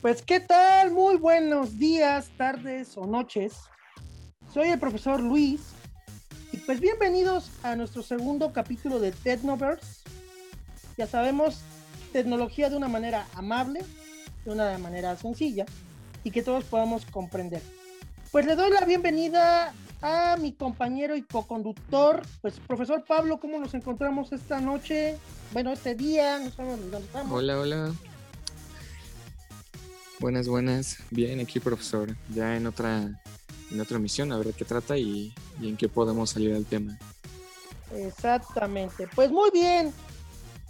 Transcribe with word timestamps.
Pues, 0.00 0.22
¿qué 0.22 0.40
tal? 0.40 0.92
Muy 0.92 1.18
buenos 1.18 1.78
días, 1.78 2.30
tardes 2.38 2.96
o 2.96 3.06
noches. 3.06 3.52
Soy 4.50 4.68
el 4.68 4.78
profesor 4.78 5.20
Luis. 5.20 5.60
Y 6.52 6.56
pues 6.56 6.80
bienvenidos 6.80 7.50
a 7.62 7.76
nuestro 7.76 8.02
segundo 8.02 8.50
capítulo 8.50 8.98
de 8.98 9.12
Technoverse. 9.12 10.02
Ya 10.96 11.06
sabemos, 11.06 11.60
tecnología 12.14 12.70
de 12.70 12.78
una 12.78 12.88
manera 12.88 13.26
amable, 13.34 13.80
de 14.46 14.50
una 14.50 14.78
manera 14.78 15.16
sencilla 15.18 15.66
y 16.24 16.30
que 16.30 16.42
todos 16.42 16.64
podamos 16.64 17.04
comprender. 17.04 17.60
Pues 18.32 18.46
le 18.46 18.56
doy 18.56 18.70
la 18.70 18.86
bienvenida 18.86 19.74
a 20.00 20.38
mi 20.38 20.52
compañero 20.52 21.14
y 21.14 21.22
co-conductor, 21.22 22.22
pues 22.40 22.58
profesor 22.60 23.04
Pablo, 23.04 23.38
¿cómo 23.38 23.58
nos 23.58 23.74
encontramos 23.74 24.32
esta 24.32 24.62
noche? 24.62 25.18
Bueno, 25.52 25.72
este 25.72 25.94
día, 25.94 26.38
no 26.38 26.50
sabemos 26.50 26.80
dónde 26.90 27.06
estamos. 27.06 27.38
Hola, 27.38 27.60
hola. 27.60 27.92
Buenas, 30.20 30.48
buenas. 30.48 30.98
Bien, 31.10 31.40
aquí 31.40 31.60
profesor, 31.60 32.14
ya 32.28 32.54
en 32.54 32.66
otra, 32.66 33.10
en 33.70 33.80
otra 33.80 33.98
misión, 33.98 34.30
a 34.32 34.36
ver 34.36 34.52
qué 34.52 34.66
trata 34.66 34.98
y, 34.98 35.32
y 35.58 35.68
en 35.70 35.78
qué 35.78 35.88
podemos 35.88 36.28
salir 36.28 36.54
al 36.54 36.66
tema. 36.66 36.98
Exactamente. 37.90 39.08
Pues 39.14 39.30
muy 39.30 39.50
bien. 39.50 39.94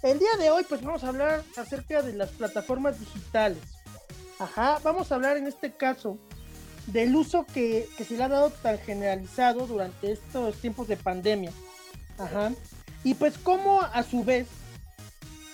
El 0.04 0.20
día 0.20 0.30
de 0.38 0.50
hoy 0.50 0.64
pues 0.68 0.80
vamos 0.82 1.02
a 1.02 1.09
hablar 1.09 1.42
acerca 1.56 2.00
de 2.00 2.12
las 2.12 2.30
plataformas 2.30 3.00
digitales. 3.00 3.59
Ajá, 4.38 4.78
vamos 4.84 5.10
a 5.10 5.16
hablar 5.16 5.36
en 5.36 5.48
este 5.48 5.76
caso 5.76 6.16
del 6.87 7.14
uso 7.16 7.45
que, 7.45 7.88
que 7.98 8.04
se 8.04 8.16
le 8.16 8.23
ha 8.23 8.28
dado 8.28 8.51
tan 8.51 8.78
generalizado 8.78 9.66
durante 9.66 10.12
estos 10.12 10.54
tiempos 10.59 10.87
de 10.87 10.96
pandemia. 10.96 11.51
Ajá. 12.18 12.52
Y 13.02 13.14
pues 13.14 13.37
cómo 13.37 13.82
a 13.82 14.04
su 14.04 14.23
vez 14.23 14.46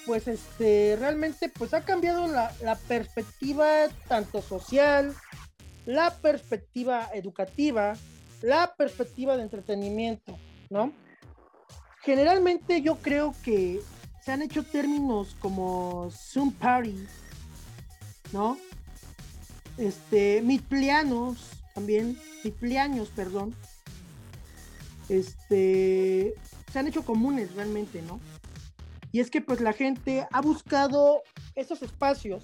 pues 0.07 0.29
este 0.29 0.97
realmente 0.99 1.49
pues 1.49 1.75
ha 1.75 1.85
cambiado 1.85 2.29
la, 2.29 2.79
perspectiva 2.87 3.67
tanto 4.09 4.41
social, 4.41 5.15
la 5.85 6.15
perspectiva 6.15 7.11
educativa, 7.13 7.97
la 8.41 8.75
perspectiva 8.77 9.37
de 9.37 9.43
entretenimiento, 9.43 10.39
¿no? 10.71 10.93
Generalmente 12.03 12.83
yo 12.83 12.97
creo 12.99 13.35
que 13.43 13.81
se 14.25 14.33
han 14.33 14.43
hecho 14.43 14.63
términos 14.63 15.37
como 15.41 16.09
Zoom 16.13 16.53
Party, 16.53 17.05
¿no? 18.33 18.57
Este, 19.77 20.41
mitplianos 20.43 21.51
también, 21.75 22.17
mitpliaños, 22.45 23.09
perdón. 23.09 23.55
Este, 25.09 26.35
se 26.73 26.79
han 26.79 26.87
hecho 26.87 27.05
comunes 27.05 27.55
realmente, 27.55 28.03
¿no? 28.03 28.21
Y 29.17 29.21
es 29.21 29.31
que 29.31 29.41
pues 29.41 29.63
la 29.63 29.73
gente 29.73 30.29
ha 30.31 30.43
buscado 30.43 31.23
esos 31.55 31.81
espacios, 31.81 32.43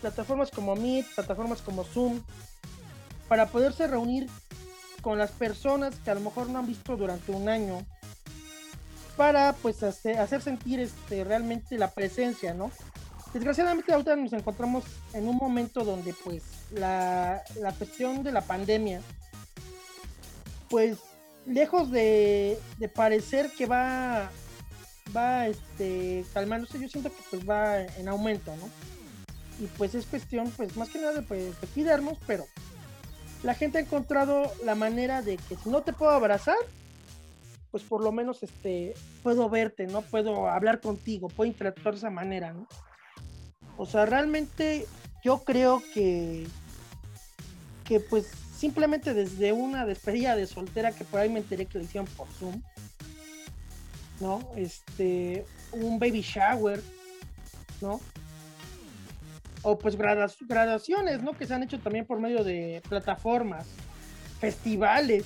plataformas 0.00 0.52
como 0.52 0.76
Meet, 0.76 1.04
plataformas 1.16 1.62
como 1.62 1.82
Zoom, 1.82 2.22
para 3.26 3.48
poderse 3.48 3.88
reunir 3.88 4.30
con 5.02 5.18
las 5.18 5.32
personas 5.32 5.96
que 5.96 6.12
a 6.12 6.14
lo 6.14 6.20
mejor 6.20 6.48
no 6.48 6.60
han 6.60 6.68
visto 6.68 6.96
durante 6.96 7.32
un 7.32 7.48
año, 7.48 7.84
para 9.16 9.52
pues 9.54 9.82
hacer, 9.82 10.40
sentir 10.40 10.78
este, 10.78 11.24
realmente 11.24 11.76
la 11.76 11.90
presencia, 11.90 12.54
¿no? 12.54 12.70
Desgraciadamente 13.32 13.92
ahorita 13.92 14.14
nos 14.14 14.32
encontramos 14.32 14.84
en 15.12 15.26
un 15.26 15.34
momento 15.34 15.82
donde 15.82 16.14
pues 16.22 16.44
la, 16.70 17.42
la 17.60 17.72
cuestión 17.72 18.22
de 18.22 18.30
la 18.30 18.42
pandemia, 18.42 19.00
pues 20.70 20.98
lejos 21.46 21.90
de 21.90 22.60
parecer 22.94 23.50
que 23.58 23.66
va 23.66 24.30
va 25.14 25.46
este 25.46 26.24
calmándose, 26.32 26.80
yo 26.80 26.88
siento 26.88 27.10
que 27.10 27.22
pues 27.30 27.48
va 27.48 27.80
en 27.82 28.08
aumento, 28.08 28.54
¿no? 28.56 28.68
Y 29.64 29.66
pues 29.78 29.94
es 29.94 30.06
cuestión, 30.06 30.50
pues 30.56 30.76
más 30.76 30.88
que 30.88 31.00
nada 31.00 31.22
pues, 31.22 31.60
de 31.60 31.66
cuidarnos, 31.68 32.18
pero 32.26 32.44
la 33.42 33.54
gente 33.54 33.78
ha 33.78 33.82
encontrado 33.82 34.50
la 34.64 34.74
manera 34.74 35.22
de 35.22 35.36
que 35.36 35.56
si 35.56 35.68
no 35.68 35.82
te 35.82 35.92
puedo 35.92 36.12
abrazar, 36.12 36.56
pues 37.70 37.82
por 37.82 38.02
lo 38.02 38.12
menos 38.12 38.42
este 38.42 38.94
puedo 39.22 39.48
verte, 39.48 39.86
¿no? 39.86 40.02
Puedo 40.02 40.48
hablar 40.48 40.80
contigo, 40.80 41.28
puedo 41.28 41.48
interactuar 41.48 41.94
de 41.94 41.98
esa 41.98 42.10
manera, 42.10 42.52
¿no? 42.52 42.66
O 43.76 43.86
sea, 43.86 44.06
realmente 44.06 44.86
yo 45.24 45.42
creo 45.44 45.82
que 45.92 46.46
que 47.84 48.00
pues 48.00 48.30
simplemente 48.56 49.12
desde 49.12 49.52
una 49.52 49.84
despedida 49.84 50.36
de 50.36 50.46
soltera 50.46 50.92
que 50.92 51.04
por 51.04 51.20
ahí 51.20 51.28
me 51.28 51.40
enteré 51.40 51.66
que 51.66 51.78
le 51.78 51.84
hicieron 51.84 52.06
por 52.16 52.28
Zoom, 52.28 52.62
¿no? 54.20 54.40
Este, 54.56 55.44
un 55.72 55.98
baby 55.98 56.22
shower, 56.22 56.82
¿no? 57.80 58.00
O 59.62 59.78
pues 59.78 59.96
graduaciones, 59.96 61.22
¿no? 61.22 61.32
Que 61.32 61.46
se 61.46 61.54
han 61.54 61.62
hecho 61.62 61.78
también 61.80 62.06
por 62.06 62.20
medio 62.20 62.44
de 62.44 62.82
plataformas, 62.88 63.66
festivales. 64.40 65.24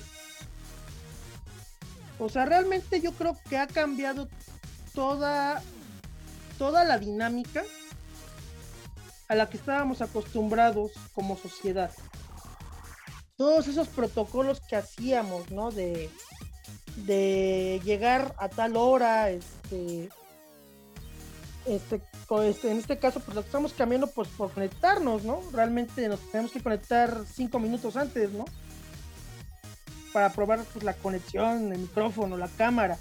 O 2.17 2.29
sea, 2.29 2.45
realmente 2.45 3.01
yo 3.01 3.13
creo 3.13 3.37
que 3.49 3.57
ha 3.57 3.67
cambiado 3.67 4.29
toda, 4.93 5.61
toda 6.57 6.83
la 6.83 6.97
dinámica 6.97 7.63
a 9.27 9.35
la 9.35 9.49
que 9.49 9.57
estábamos 9.57 10.01
acostumbrados 10.01 10.91
como 11.13 11.37
sociedad. 11.37 11.91
Todos 13.37 13.67
esos 13.67 13.87
protocolos 13.87 14.59
que 14.59 14.75
hacíamos, 14.75 15.49
¿no? 15.51 15.71
De, 15.71 16.09
de 17.05 17.81
llegar 17.83 18.35
a 18.37 18.49
tal 18.49 18.75
hora, 18.75 19.29
este, 19.29 20.09
este, 21.65 22.01
este, 22.45 22.71
en 22.71 22.77
este 22.77 22.97
caso, 22.97 23.19
pues 23.19 23.35
lo 23.35 23.41
estamos 23.41 23.73
cambiando, 23.73 24.07
pues 24.07 24.27
por 24.29 24.51
conectarnos, 24.51 25.23
¿no? 25.23 25.41
Realmente 25.51 26.07
nos 26.07 26.19
tenemos 26.31 26.51
que 26.51 26.61
conectar 26.61 27.23
cinco 27.31 27.59
minutos 27.59 27.95
antes, 27.95 28.31
¿no? 28.31 28.45
Para 30.13 30.31
probar 30.31 30.63
pues, 30.73 30.83
la 30.83 30.93
conexión, 30.93 31.71
el 31.71 31.79
micrófono, 31.79 32.37
la 32.37 32.47
cámara. 32.49 32.97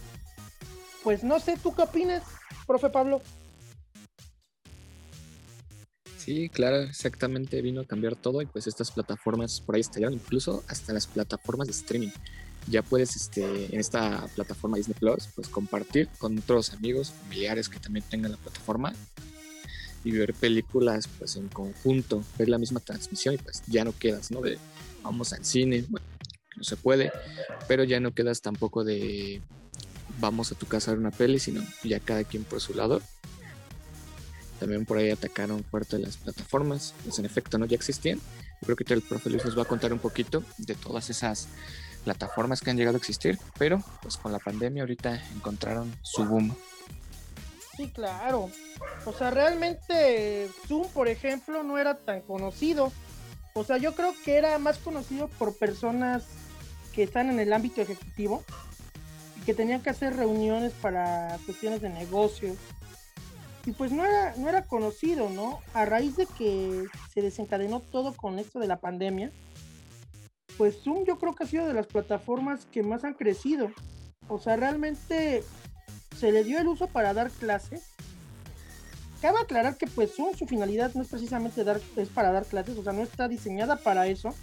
Pues 1.03 1.25
no 1.25 1.41
sé, 1.41 1.57
¿tú 1.63 1.75
qué 1.75 1.83
opinas, 1.83 2.23
profe 2.67 2.91
Pablo? 2.91 3.23
Sí, 6.19 6.51
claro, 6.51 6.83
exactamente 6.83 7.63
vino 7.63 7.81
a 7.81 7.87
cambiar 7.87 8.15
todo 8.15 8.43
y 8.43 8.47
pues 8.47 8.67
estas 8.67 8.91
plataformas 8.91 9.63
por 9.63 9.77
ahí 9.77 9.81
estallaron, 9.81 10.13
incluso 10.13 10.63
hasta 10.69 10.93
las 10.93 11.07
plataformas 11.07 11.69
de 11.69 11.73
streaming 11.73 12.11
ya 12.71 12.83
puedes 12.83 13.17
este, 13.17 13.75
en 13.75 13.81
esta 13.81 14.27
plataforma 14.35 14.77
Disney 14.77 14.97
Plus 14.99 15.29
pues 15.35 15.49
compartir 15.49 16.09
con 16.19 16.39
otros 16.39 16.73
amigos, 16.73 17.13
familiares 17.13 17.69
que 17.69 17.79
también 17.79 18.05
tengan 18.09 18.33
la 18.33 18.39
plataforma 18.39 18.93
y 20.05 20.13
ver 20.13 20.35
películas 20.35 21.09
pues 21.19 21.37
en 21.37 21.49
conjunto, 21.49 22.23
ver 22.39 22.49
la 22.49 22.59
misma 22.59 22.81
transmisión 22.81 23.35
y 23.35 23.39
pues 23.39 23.63
ya 23.67 23.85
no 23.85 23.93
quedas, 23.97 24.31
¿no? 24.31 24.41
De 24.41 24.59
vamos 25.03 25.33
al 25.33 25.45
cine, 25.45 25.85
bueno, 25.89 26.07
no 26.57 26.65
se 26.65 26.77
puede, 26.77 27.13
pero 27.67 27.85
ya 27.85 28.01
no 28.01 28.13
quedas 28.13 28.43
tampoco 28.43 28.85
de 28.85 29.41
vamos 30.21 30.53
a 30.53 30.55
tu 30.55 30.67
casa 30.67 30.91
a 30.91 30.95
ver 30.95 31.01
una 31.01 31.11
peli, 31.11 31.39
sino 31.39 31.63
ya 31.85 32.01
cada 32.01 32.25
quien 32.25 32.45
por 32.45 32.61
su 32.61 32.75
lado. 32.75 33.01
También 34.59 34.85
por 34.85 34.99
ahí 34.99 35.11
atacaron 35.11 35.63
fuerte 35.63 35.99
las 35.99 36.17
plataformas, 36.17 36.95
pues 37.05 37.19
en 37.21 37.25
efecto 37.25 37.59
no 37.59 37.67
ya 37.67 37.77
existían. 37.77 38.21
Creo 38.61 38.75
que 38.75 38.93
el 38.93 39.03
profe 39.03 39.31
Luis 39.31 39.45
nos 39.45 39.57
va 39.57 39.63
a 39.63 39.67
contar 39.67 39.93
un 39.93 40.01
poquito 40.01 40.43
de 40.59 40.75
todas 40.75 41.11
esas 41.11 41.47
plataformas 42.05 42.61
que 42.61 42.71
han 42.71 42.77
llegado 42.77 42.97
a 42.97 42.99
existir, 42.99 43.39
pero 43.59 43.83
pues 44.03 44.17
con 44.17 44.33
la 44.33 44.39
pandemia 44.39 44.83
ahorita 44.83 45.23
encontraron 45.35 45.95
su 46.03 46.25
boom. 46.25 46.55
Sí, 47.77 47.89
claro. 47.91 48.51
O 49.05 49.13
sea, 49.13 49.31
realmente 49.31 50.51
Zoom, 50.67 50.89
por 50.89 51.07
ejemplo, 51.07 51.63
no 51.63 51.79
era 51.79 51.97
tan 51.97 52.23
conocido. 52.23 52.93
O 53.55 53.63
sea, 53.63 53.77
yo 53.77 53.95
creo 53.95 54.15
que 54.25 54.37
era 54.37 54.59
más 54.59 54.79
conocido 54.79 55.29
por 55.29 55.57
personas 55.57 56.25
que 56.93 57.05
están 57.05 57.31
en 57.31 57.39
el 57.39 57.53
ámbito 57.53 57.81
ejecutivo 57.81 58.43
y 59.37 59.45
que 59.45 59.55
tenían 59.55 59.81
que 59.81 59.91
hacer 59.91 60.17
reuniones 60.17 60.73
para 60.73 61.39
cuestiones 61.47 61.81
de 61.81 61.91
negocios. 61.91 62.57
Y 63.65 63.71
pues 63.73 63.93
no 63.93 64.05
era, 64.05 64.35
no 64.37 64.49
era 64.49 64.63
conocido, 64.63 65.31
¿no? 65.31 65.61
A 65.75 65.85
raíz 65.85 66.17
de 66.17 66.27
que 66.27 66.87
se 67.15 67.23
desencadenó 67.23 67.81
todo 67.81 68.13
con 68.13 68.41
esto 68.41 68.59
de 68.59 68.67
la 68.67 68.81
pandemia, 68.81 69.31
pues 70.59 70.83
Zoom 70.83 71.05
yo 71.07 71.19
creo 71.19 71.35
que 71.35 71.45
ha 71.45 71.47
sido 71.47 71.67
de 71.67 71.73
las 71.73 71.87
plataformas 71.87 72.67
que 72.67 72.83
más 72.83 73.05
han 73.05 73.15
crecido. 73.15 73.71
O 74.27 74.39
sea, 74.39 74.57
realmente 74.57 75.45
se 76.19 76.33
le 76.33 76.43
dio 76.43 76.59
el 76.59 76.67
uso 76.67 76.89
para 76.89 77.15
dar 77.15 77.31
clases. 77.31 77.85
Cabe 79.23 79.39
aclarar 79.39 79.77
que 79.77 79.87
pues 79.87 80.15
Zoom 80.15 80.35
su 80.37 80.47
finalidad 80.47 80.93
no 80.95 81.03
es 81.03 81.09
precisamente 81.09 81.63
dar, 81.65 81.81
es 81.97 82.09
para 82.09 82.33
dar 82.33 82.45
clases, 82.45 82.77
o 82.77 82.83
sea, 82.83 82.93
no 82.93 83.03
está 83.03 83.29
diseñada 83.29 83.77
para 83.77 84.09
eso. 84.09 84.35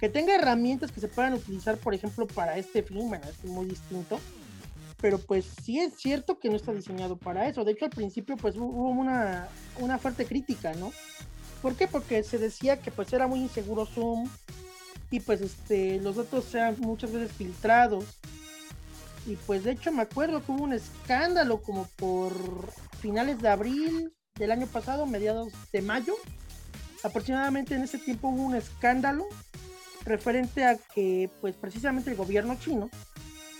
Que 0.00 0.08
tenga 0.08 0.34
herramientas 0.34 0.90
que 0.90 1.00
se 1.00 1.06
puedan 1.08 1.34
utilizar, 1.34 1.76
por 1.76 1.94
ejemplo, 1.94 2.26
para 2.26 2.56
este 2.56 2.82
fin, 2.82 3.08
bueno, 3.08 3.24
es 3.28 3.44
muy 3.44 3.66
distinto. 3.66 4.18
Pero 5.00 5.18
pues 5.18 5.44
sí 5.62 5.78
es 5.80 5.94
cierto 5.96 6.38
que 6.38 6.48
no 6.48 6.56
está 6.56 6.72
diseñado 6.72 7.16
para 7.16 7.46
eso. 7.46 7.64
De 7.64 7.72
hecho, 7.72 7.84
al 7.84 7.90
principio 7.90 8.36
pues 8.36 8.56
hubo 8.56 8.88
una, 8.88 9.48
una 9.78 9.98
fuerte 9.98 10.24
crítica, 10.24 10.72
¿no? 10.74 10.92
¿Por 11.60 11.76
qué? 11.76 11.86
Porque 11.86 12.22
se 12.24 12.38
decía 12.38 12.80
que 12.80 12.90
pues 12.90 13.12
era 13.12 13.26
muy 13.26 13.40
inseguro 13.40 13.86
Zoom, 13.86 14.28
y 15.12 15.20
pues 15.20 15.40
este 15.40 16.00
los 16.00 16.16
datos 16.16 16.44
sean 16.46 16.74
muchas 16.80 17.12
veces 17.12 17.30
filtrados 17.30 18.04
y 19.24 19.36
pues 19.36 19.62
de 19.62 19.70
hecho 19.72 19.92
me 19.92 20.02
acuerdo 20.02 20.44
que 20.44 20.50
hubo 20.50 20.64
un 20.64 20.72
escándalo 20.72 21.62
como 21.62 21.86
por 21.96 22.34
finales 23.00 23.40
de 23.40 23.48
abril 23.48 24.12
del 24.34 24.50
año 24.50 24.66
pasado 24.66 25.06
mediados 25.06 25.52
de 25.72 25.82
mayo 25.82 26.14
aproximadamente 27.04 27.76
en 27.76 27.82
ese 27.82 27.98
tiempo 27.98 28.28
hubo 28.28 28.42
un 28.42 28.56
escándalo 28.56 29.28
referente 30.04 30.64
a 30.64 30.76
que 30.76 31.30
pues 31.40 31.54
precisamente 31.54 32.10
el 32.10 32.16
gobierno 32.16 32.56
chino, 32.58 32.90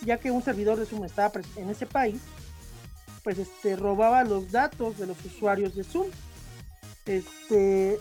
ya 0.04 0.18
que 0.18 0.30
un 0.30 0.42
servidor 0.42 0.78
de 0.78 0.86
Zoom 0.86 1.04
estaba 1.04 1.32
en 1.56 1.70
ese 1.70 1.86
país, 1.86 2.20
pues 3.22 3.38
este 3.38 3.76
robaba 3.76 4.24
los 4.24 4.50
datos 4.50 4.98
de 4.98 5.06
los 5.06 5.24
usuarios 5.24 5.74
de 5.74 5.84
Zoom. 5.84 6.08
Este 7.06 7.98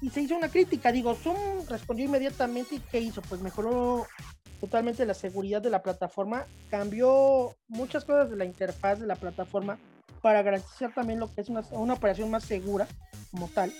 y 0.00 0.10
se 0.10 0.22
hizo 0.22 0.36
una 0.36 0.48
crítica, 0.48 0.92
digo, 0.92 1.14
Zoom 1.14 1.66
respondió 1.68 2.06
inmediatamente 2.06 2.76
y 2.76 2.80
¿qué 2.80 3.00
hizo? 3.00 3.22
Pues 3.22 3.40
mejoró 3.40 4.06
totalmente 4.60 5.04
la 5.06 5.14
seguridad 5.14 5.62
de 5.62 5.70
la 5.70 5.82
plataforma, 5.82 6.46
cambió 6.70 7.56
muchas 7.68 8.04
cosas 8.04 8.30
de 8.30 8.36
la 8.36 8.44
interfaz 8.44 9.00
de 9.00 9.06
la 9.06 9.16
plataforma 9.16 9.78
para 10.22 10.42
garantizar 10.42 10.92
también 10.94 11.18
lo 11.18 11.32
que 11.32 11.40
es 11.40 11.48
una, 11.48 11.62
una 11.70 11.94
operación 11.94 12.30
más 12.30 12.44
segura 12.44 12.86
como 13.30 13.48
tal. 13.48 13.72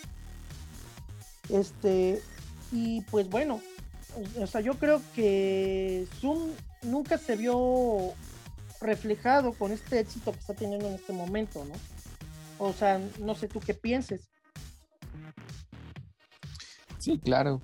Este, 1.48 2.22
y 2.72 3.02
pues 3.02 3.28
bueno, 3.28 3.60
o 4.40 4.46
sea, 4.46 4.60
yo 4.60 4.74
creo 4.74 5.02
que 5.14 6.06
Zoom 6.20 6.50
nunca 6.82 7.18
se 7.18 7.36
vio 7.36 8.12
reflejado 8.80 9.52
con 9.52 9.72
este 9.72 10.00
éxito 10.00 10.32
que 10.32 10.38
está 10.38 10.54
teniendo 10.54 10.88
en 10.88 10.94
este 10.94 11.12
momento, 11.12 11.64
¿no? 11.64 11.74
O 12.58 12.72
sea, 12.72 13.00
no 13.18 13.34
sé 13.34 13.48
tú 13.48 13.60
qué 13.60 13.74
pienses. 13.74 14.28
Sí, 17.00 17.18
claro, 17.18 17.60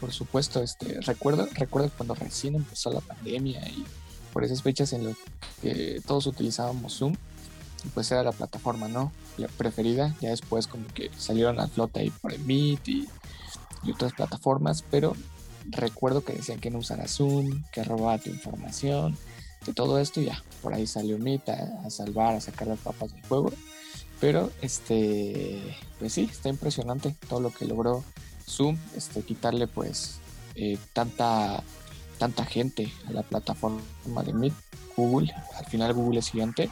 por 0.00 0.12
supuesto. 0.12 0.62
Este, 0.62 1.00
recuerdo, 1.02 1.46
recuerdo 1.54 1.90
cuando 1.96 2.14
recién 2.14 2.56
empezó 2.56 2.90
la 2.90 3.00
pandemia 3.00 3.60
y 3.68 3.84
por 4.32 4.42
esas 4.42 4.62
fechas 4.62 4.92
en 4.92 5.04
las 5.04 5.16
que 5.60 6.00
todos 6.06 6.26
utilizábamos 6.26 6.94
Zoom, 6.94 7.14
pues 7.94 8.10
era 8.10 8.22
la 8.22 8.32
plataforma, 8.32 8.88
¿no? 8.88 9.12
Preferida. 9.56 10.16
Ya 10.20 10.30
después 10.30 10.66
como 10.66 10.86
que 10.88 11.10
salieron 11.16 11.60
a 11.60 11.68
flota 11.68 12.00
ahí 12.00 12.10
por 12.10 12.36
Meet 12.38 12.88
y, 12.88 13.08
otras 13.90 14.12
plataformas, 14.12 14.84
pero 14.90 15.16
recuerdo 15.70 16.22
que 16.22 16.34
decían 16.34 16.60
que 16.60 16.70
no 16.70 16.78
usara 16.78 17.08
Zoom, 17.08 17.62
que 17.72 17.82
robaba 17.82 18.18
tu 18.18 18.28
información, 18.28 19.16
que 19.64 19.72
todo 19.72 19.98
esto 19.98 20.20
ya, 20.20 20.42
por 20.60 20.74
ahí 20.74 20.86
salió 20.86 21.18
Mita 21.18 21.80
a 21.84 21.88
salvar, 21.88 22.34
a 22.34 22.40
sacar 22.40 22.68
las 22.68 22.78
papas 22.78 23.12
del 23.12 23.22
juego. 23.22 23.52
Pero 24.20 24.50
este, 24.60 25.78
pues 25.98 26.12
sí, 26.12 26.28
está 26.30 26.50
impresionante 26.50 27.16
todo 27.26 27.40
lo 27.40 27.50
que 27.50 27.64
logró 27.64 28.04
Zoom, 28.50 28.76
este, 28.96 29.22
quitarle 29.22 29.66
pues 29.66 30.18
eh, 30.54 30.78
tanta, 30.92 31.62
tanta 32.18 32.44
gente 32.44 32.92
a 33.08 33.12
la 33.12 33.22
plataforma 33.22 33.80
de 34.24 34.32
Meet, 34.32 34.54
Google, 34.96 35.32
al 35.56 35.66
final 35.66 35.94
Google 35.94 36.18
es 36.18 36.30
gigante 36.30 36.68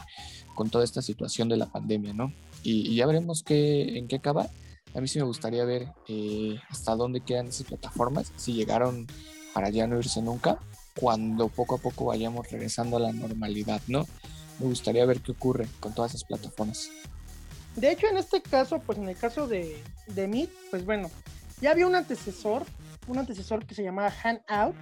con 0.55 0.69
toda 0.69 0.83
esta 0.83 1.01
situación 1.01 1.49
de 1.49 1.57
la 1.57 1.67
pandemia, 1.67 2.13
¿no? 2.13 2.33
Y, 2.63 2.95
ya 2.95 3.05
veremos 3.05 3.43
qué, 3.43 3.97
en 3.97 4.07
qué 4.07 4.17
acaba. 4.17 4.49
A 4.93 5.01
mí 5.01 5.07
sí 5.07 5.19
me 5.19 5.25
gustaría 5.25 5.63
ver 5.63 5.87
eh, 6.07 6.59
hasta 6.69 6.95
dónde 6.95 7.21
quedan 7.21 7.47
esas 7.47 7.65
plataformas, 7.65 8.33
si 8.35 8.53
llegaron 8.53 9.07
para 9.53 9.69
ya 9.69 9.87
no 9.87 9.97
irse 9.97 10.21
nunca, 10.21 10.59
cuando 10.99 11.47
poco 11.47 11.75
a 11.75 11.77
poco 11.77 12.05
vayamos 12.05 12.49
regresando 12.51 12.97
a 12.97 12.99
la 12.99 13.13
normalidad, 13.13 13.81
¿no? 13.87 14.05
Me 14.59 14.65
gustaría 14.65 15.05
ver 15.05 15.21
qué 15.21 15.31
ocurre 15.31 15.67
con 15.79 15.93
todas 15.93 16.11
esas 16.13 16.25
plataformas. 16.25 16.89
De 17.75 17.91
hecho, 17.91 18.07
en 18.07 18.17
este 18.17 18.41
caso, 18.41 18.79
pues 18.85 18.97
en 18.97 19.07
el 19.07 19.15
caso 19.15 19.47
de, 19.47 19.81
de 20.07 20.27
Meet, 20.27 20.49
pues 20.69 20.83
bueno, 20.83 21.09
ya 21.61 21.71
había 21.71 21.87
un 21.87 21.95
antecesor, 21.95 22.65
un 23.07 23.17
antecesor 23.17 23.65
que 23.65 23.75
se 23.75 23.83
llamaba 23.83 24.11
Hangout, 24.11 24.75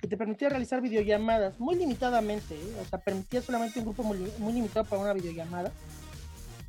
que 0.00 0.08
te 0.08 0.16
permitía 0.16 0.48
realizar 0.48 0.80
videollamadas 0.80 1.58
muy 1.58 1.76
limitadamente, 1.76 2.54
¿eh? 2.54 2.76
o 2.80 2.84
sea, 2.84 2.98
permitía 2.98 3.40
solamente 3.40 3.78
un 3.78 3.86
grupo 3.86 4.02
muy, 4.02 4.52
limitado 4.52 4.84
para 4.84 5.00
una 5.00 5.12
videollamada. 5.12 5.72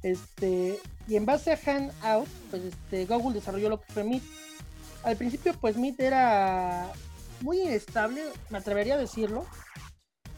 Este, 0.03 0.79
y 1.07 1.15
en 1.15 1.25
base 1.25 1.51
a 1.51 1.57
Hangout, 1.57 2.27
pues 2.49 2.63
este, 2.63 3.05
Google 3.05 3.33
desarrolló 3.33 3.69
lo 3.69 3.81
que 3.81 3.91
fue 3.91 4.03
Meet. 4.03 4.23
Al 5.03 5.17
principio, 5.17 5.53
pues 5.59 5.77
Meet 5.77 5.99
era 5.99 6.91
muy 7.41 7.61
inestable, 7.61 8.23
me 8.49 8.57
atrevería 8.57 8.95
a 8.95 8.99
decirlo. 8.99 9.45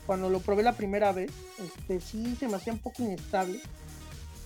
Cuando 0.05 0.29
lo 0.29 0.39
probé 0.39 0.63
la 0.63 0.73
primera 0.73 1.11
vez, 1.11 1.31
este, 1.59 1.99
sí 1.99 2.35
se 2.37 2.47
me 2.47 2.55
hacía 2.55 2.73
un 2.73 2.79
poco 2.79 3.03
inestable. 3.03 3.59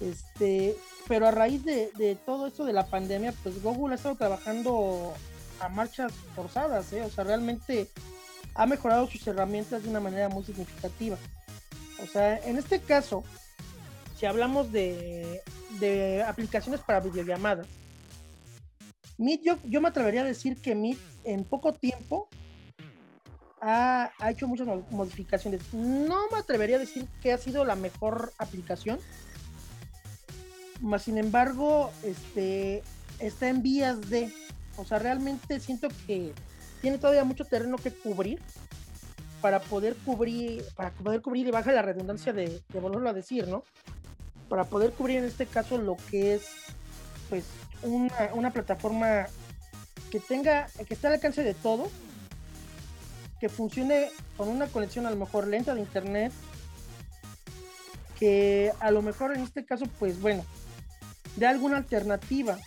Este, 0.01 0.75
pero 1.07 1.27
a 1.27 1.31
raíz 1.31 1.63
de, 1.63 2.17
todo 2.25 2.47
esto 2.47 2.65
de 2.65 2.73
la 2.73 2.87
pandemia, 2.87 3.33
pues 3.43 3.61
Google 3.61 3.93
ha 3.93 3.97
estado 3.97 4.15
trabajando 4.15 5.13
a 5.59 5.69
marchas 5.69 6.11
forzadas, 6.35 6.91
¿eh? 6.93 7.03
o 7.03 7.09
sea, 7.09 7.23
realmente 7.23 7.87
ha 8.55 8.65
mejorado 8.65 9.07
sus 9.07 9.25
herramientas 9.27 9.83
de 9.83 9.89
una 9.89 9.99
manera 9.99 10.27
muy 10.29 10.43
significativa. 10.43 11.17
O 12.01 12.07
sea, 12.07 12.37
en 12.39 12.57
este 12.57 12.79
caso, 12.79 13.23
si 14.17 14.25
hablamos 14.25 14.71
de, 14.71 15.41
aplicaciones 16.27 16.81
para 16.81 16.99
videollamadas, 16.99 17.67
Meet, 19.17 19.41
yo, 19.65 19.81
me 19.81 19.89
atrevería 19.89 20.21
a 20.21 20.25
decir 20.25 20.59
que 20.59 20.73
Meet 20.73 20.97
en 21.25 21.43
poco 21.43 21.73
tiempo 21.73 22.27
ha, 23.61 24.11
hecho 24.29 24.47
muchas 24.47 24.67
modificaciones. 24.89 25.61
No 25.73 26.27
me 26.31 26.39
atrevería 26.39 26.77
a 26.77 26.79
decir 26.79 27.07
que 27.21 27.31
ha 27.31 27.37
sido 27.37 27.63
la 27.63 27.75
mejor 27.75 28.33
aplicación, 28.39 28.99
más 30.81 31.03
sin 31.03 31.17
embargo, 31.17 31.91
este 32.03 32.83
está 33.19 33.49
en 33.49 33.61
vías 33.61 34.09
de, 34.09 34.33
o 34.77 34.85
sea, 34.85 34.99
realmente 34.99 35.59
siento 35.59 35.87
que 36.07 36.33
tiene 36.81 36.97
todavía 36.97 37.23
mucho 37.23 37.45
terreno 37.45 37.77
que 37.77 37.91
cubrir 37.91 38.39
para 39.41 39.59
poder 39.59 39.95
cubrir, 39.95 40.63
para 40.75 40.91
poder 40.91 41.21
cubrir 41.21 41.47
y 41.47 41.51
baja 41.51 41.71
la 41.71 41.81
redundancia 41.81 42.33
de, 42.33 42.61
volverlo 42.73 43.09
a 43.09 43.13
decir, 43.13 43.47
¿no? 43.47 43.63
Para 44.49 44.65
poder 44.65 44.91
cubrir 44.91 45.19
en 45.19 45.25
este 45.25 45.45
caso 45.45 45.77
lo 45.77 45.97
que 46.09 46.35
es, 46.35 46.47
pues, 47.29 47.45
una, 47.83 48.31
una 48.33 48.51
plataforma 48.51 49.27
que 50.11 50.19
tenga, 50.19 50.67
que 50.87 50.93
esté 50.93 51.07
al 51.07 51.13
alcance 51.13 51.43
de 51.43 51.53
todo, 51.53 51.89
que 53.39 53.49
funcione 53.49 54.09
con 54.37 54.49
una 54.49 54.67
conexión 54.67 55.05
a 55.05 55.11
lo 55.11 55.15
mejor 55.15 55.47
lenta 55.47 55.73
de 55.73 55.81
internet, 55.81 56.31
que 58.19 58.71
a 58.79 58.91
lo 58.91 59.01
mejor 59.01 59.35
en 59.35 59.41
este 59.41 59.65
caso, 59.65 59.85
pues 59.97 60.21
bueno, 60.21 60.45
de 61.35 61.47
alguna 61.47 61.77
alternativa 61.77 62.57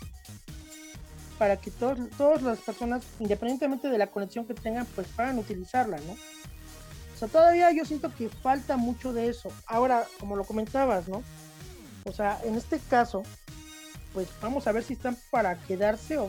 para 1.38 1.56
que 1.56 1.70
todos, 1.70 1.98
todas 2.16 2.42
las 2.42 2.58
personas, 2.60 3.04
independientemente 3.18 3.88
de 3.88 3.98
la 3.98 4.06
conexión 4.06 4.46
que 4.46 4.54
tengan, 4.54 4.86
pues 4.94 5.08
puedan 5.08 5.38
utilizarla, 5.38 5.98
¿no? 5.98 6.12
O 6.12 7.16
sea, 7.16 7.28
todavía 7.28 7.70
yo 7.72 7.84
siento 7.84 8.12
que 8.14 8.28
falta 8.28 8.76
mucho 8.76 9.12
de 9.12 9.28
eso. 9.28 9.50
Ahora, 9.66 10.04
como 10.18 10.36
lo 10.36 10.44
comentabas, 10.44 11.08
¿no? 11.08 11.22
O 12.04 12.12
sea, 12.12 12.40
en 12.44 12.54
este 12.54 12.78
caso, 12.78 13.22
pues 14.12 14.28
vamos 14.40 14.66
a 14.66 14.72
ver 14.72 14.84
si 14.84 14.94
están 14.94 15.16
para 15.30 15.56
quedarse 15.62 16.18
o, 16.18 16.28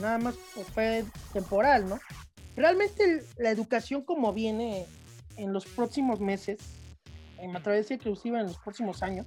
nada 0.00 0.18
más 0.18 0.34
fue 0.74 1.04
temporal, 1.32 1.88
¿no? 1.88 1.98
Realmente 2.56 3.22
la 3.36 3.50
educación 3.50 4.02
como 4.02 4.32
viene 4.32 4.86
en 5.36 5.52
los 5.52 5.66
próximos 5.66 6.20
meses, 6.20 6.58
en 7.38 7.52
la 7.52 7.62
travesía 7.62 7.96
inclusiva 7.96 8.40
en 8.40 8.46
los 8.46 8.58
próximos 8.58 9.02
años, 9.02 9.26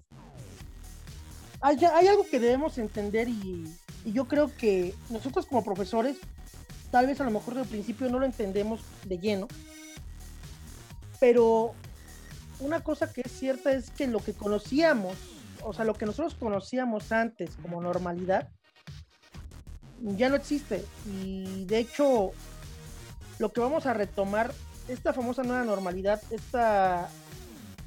hay, 1.66 2.08
algo 2.08 2.26
que 2.30 2.40
debemos 2.40 2.78
entender 2.78 3.28
y, 3.28 3.66
yo 4.06 4.28
creo 4.28 4.56
que 4.56 4.94
nosotros 5.10 5.48
como 5.48 5.64
profesores, 5.64 6.18
tal 6.92 7.08
vez 7.08 7.20
a 7.20 7.24
lo 7.24 7.32
mejor 7.32 7.56
del 7.56 7.66
principio 7.66 8.08
no 8.08 8.20
lo 8.20 8.26
entendemos 8.28 8.82
de 9.04 9.18
lleno, 9.18 9.48
pero 11.20 11.74
una 12.60 12.82
cosa 12.82 13.12
que 13.12 13.22
es 13.22 13.32
cierta 13.32 13.72
es 13.72 13.90
que 13.90 14.06
lo 14.06 14.20
que 14.20 14.34
conocíamos, 14.34 15.16
o 15.64 15.74
sea, 15.74 15.86
lo 15.86 15.96
que 15.96 16.06
nosotros 16.06 16.36
conocíamos 16.36 17.12
antes 17.12 17.58
como 17.64 17.82
normalidad, 17.82 18.48
ya 20.00 20.30
no 20.30 20.36
existe. 20.36 20.86
Y 21.08 21.66
de 21.66 21.80
hecho, 21.80 22.32
lo 23.40 23.52
que 23.52 23.62
vamos 23.62 23.88
a 23.88 23.96
retomar, 23.96 24.54
esta 24.88 25.14
famosa 25.14 25.42
nueva 25.42 25.64
normalidad, 25.64 26.22
esta 26.30 27.10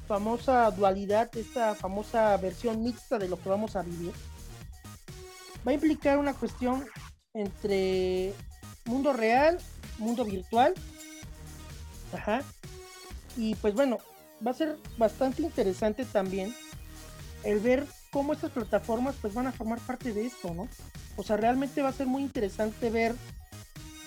famosa 0.09 0.71
dualidad, 0.71 1.29
esta 1.37 1.75
famosa 1.75 2.35
versión 2.37 2.83
mixta 2.83 3.19
de 3.19 3.29
lo 3.29 3.39
que 3.39 3.47
vamos 3.47 3.75
a 3.75 3.83
vivir, 3.83 4.11
va 5.65 5.69
a 5.69 5.75
implicar 5.75 6.17
una 6.17 6.33
cuestión 6.33 6.83
entre 7.35 8.33
mundo 8.85 9.13
real, 9.13 9.59
mundo 9.99 10.25
virtual. 10.25 10.73
Ajá. 12.11 12.41
Y 13.37 13.53
pues 13.55 13.75
bueno, 13.75 13.99
va 14.45 14.49
a 14.49 14.55
ser 14.55 14.77
bastante 14.97 15.43
interesante 15.43 16.05
también 16.05 16.55
el 17.43 17.59
ver 17.59 17.85
cómo 18.11 18.33
estas 18.33 18.49
plataformas 18.49 19.15
pues 19.21 19.35
van 19.35 19.45
a 19.45 19.51
formar 19.51 19.77
parte 19.77 20.11
de 20.11 20.25
esto, 20.25 20.55
¿no? 20.55 20.67
O 21.17 21.23
sea, 21.23 21.37
realmente 21.37 21.83
va 21.83 21.89
a 21.89 21.93
ser 21.93 22.07
muy 22.07 22.23
interesante 22.23 22.89
ver 22.89 23.13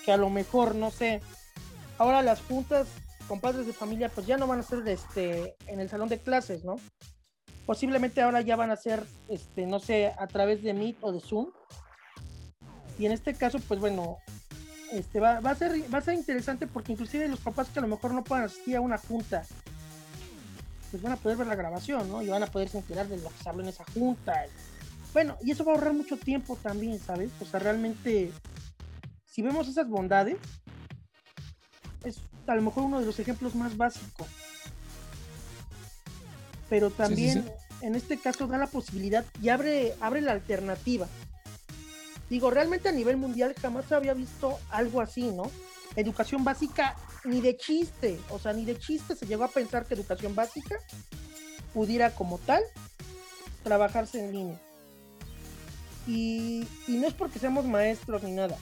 que 0.04 0.10
a 0.10 0.16
lo 0.16 0.30
mejor, 0.30 0.74
no 0.74 0.90
sé, 0.90 1.20
ahora 1.96 2.22
las 2.22 2.40
juntas 2.40 2.88
con 3.28 3.40
padres 3.40 3.66
de 3.66 3.72
familia, 3.72 4.08
pues 4.08 4.26
ya 4.26 4.36
no 4.36 4.46
van 4.46 4.60
a 4.60 4.62
ser 4.62 4.86
este, 4.86 5.56
en 5.66 5.80
el 5.80 5.88
salón 5.88 6.08
de 6.08 6.18
clases, 6.18 6.64
¿no? 6.64 6.76
Posiblemente 7.66 8.20
ahora 8.20 8.40
ya 8.40 8.56
van 8.56 8.70
a 8.70 8.76
ser, 8.76 9.04
este, 9.28 9.66
no 9.66 9.78
sé, 9.78 10.12
a 10.18 10.26
través 10.26 10.62
de 10.62 10.74
Meet 10.74 10.96
o 11.00 11.12
de 11.12 11.20
Zoom. 11.20 11.50
Y 12.98 13.06
en 13.06 13.12
este 13.12 13.34
caso, 13.34 13.58
pues 13.66 13.80
bueno, 13.80 14.18
este, 14.92 15.20
va, 15.20 15.40
va, 15.40 15.50
a 15.50 15.54
ser, 15.54 15.72
va 15.92 15.98
a 15.98 16.02
ser 16.02 16.14
interesante 16.14 16.66
porque 16.66 16.92
inclusive 16.92 17.28
los 17.28 17.40
papás 17.40 17.68
que 17.68 17.78
a 17.78 17.82
lo 17.82 17.88
mejor 17.88 18.12
no 18.12 18.24
puedan 18.24 18.44
asistir 18.44 18.76
a 18.76 18.80
una 18.80 18.98
junta, 18.98 19.42
pues 20.90 21.02
van 21.02 21.12
a 21.12 21.16
poder 21.16 21.38
ver 21.38 21.46
la 21.46 21.54
grabación, 21.54 22.08
¿no? 22.10 22.22
Y 22.22 22.28
van 22.28 22.42
a 22.42 22.46
poderse 22.46 22.76
enterar 22.76 23.08
de 23.08 23.16
lo 23.16 23.30
que 23.30 23.42
se 23.42 23.48
habló 23.48 23.62
en 23.62 23.70
esa 23.70 23.84
junta. 23.94 24.44
bueno, 25.14 25.36
y 25.42 25.50
eso 25.50 25.64
va 25.64 25.72
a 25.72 25.74
ahorrar 25.76 25.94
mucho 25.94 26.18
tiempo 26.18 26.56
también, 26.56 26.98
¿sabes? 27.00 27.30
O 27.40 27.46
sea, 27.46 27.60
realmente, 27.60 28.30
si 29.24 29.40
vemos 29.40 29.68
esas 29.68 29.88
bondades, 29.88 30.36
es 32.04 32.20
a 32.46 32.54
lo 32.54 32.62
mejor 32.62 32.84
uno 32.84 33.00
de 33.00 33.06
los 33.06 33.18
ejemplos 33.18 33.54
más 33.54 33.76
básicos. 33.76 34.26
Pero 36.68 36.90
también 36.90 37.50
en 37.82 37.94
este 37.94 38.18
caso 38.18 38.46
da 38.46 38.58
la 38.58 38.66
posibilidad 38.66 39.24
y 39.40 39.48
abre, 39.48 39.94
abre 40.00 40.20
la 40.20 40.32
alternativa. 40.32 41.06
Digo, 42.30 42.50
realmente 42.50 42.88
a 42.88 42.92
nivel 42.92 43.16
mundial 43.16 43.54
jamás 43.60 43.84
se 43.86 43.94
había 43.94 44.14
visto 44.14 44.58
algo 44.70 45.00
así, 45.00 45.30
¿no? 45.30 45.50
Educación 45.96 46.44
básica 46.44 46.96
ni 47.24 47.40
de 47.40 47.56
chiste, 47.56 48.18
o 48.30 48.38
sea, 48.38 48.52
ni 48.52 48.64
de 48.64 48.78
chiste 48.78 49.14
se 49.14 49.26
llegó 49.26 49.44
a 49.44 49.48
pensar 49.48 49.84
que 49.84 49.94
educación 49.94 50.34
básica 50.34 50.76
pudiera 51.74 52.14
como 52.14 52.38
tal 52.38 52.62
trabajarse 53.62 54.24
en 54.24 54.32
línea. 54.32 54.60
Y, 56.06 56.66
no 56.88 57.06
es 57.06 57.14
porque 57.14 57.38
seamos 57.38 57.64
maestros 57.64 58.22
ni 58.22 58.32
nada, 58.32 58.56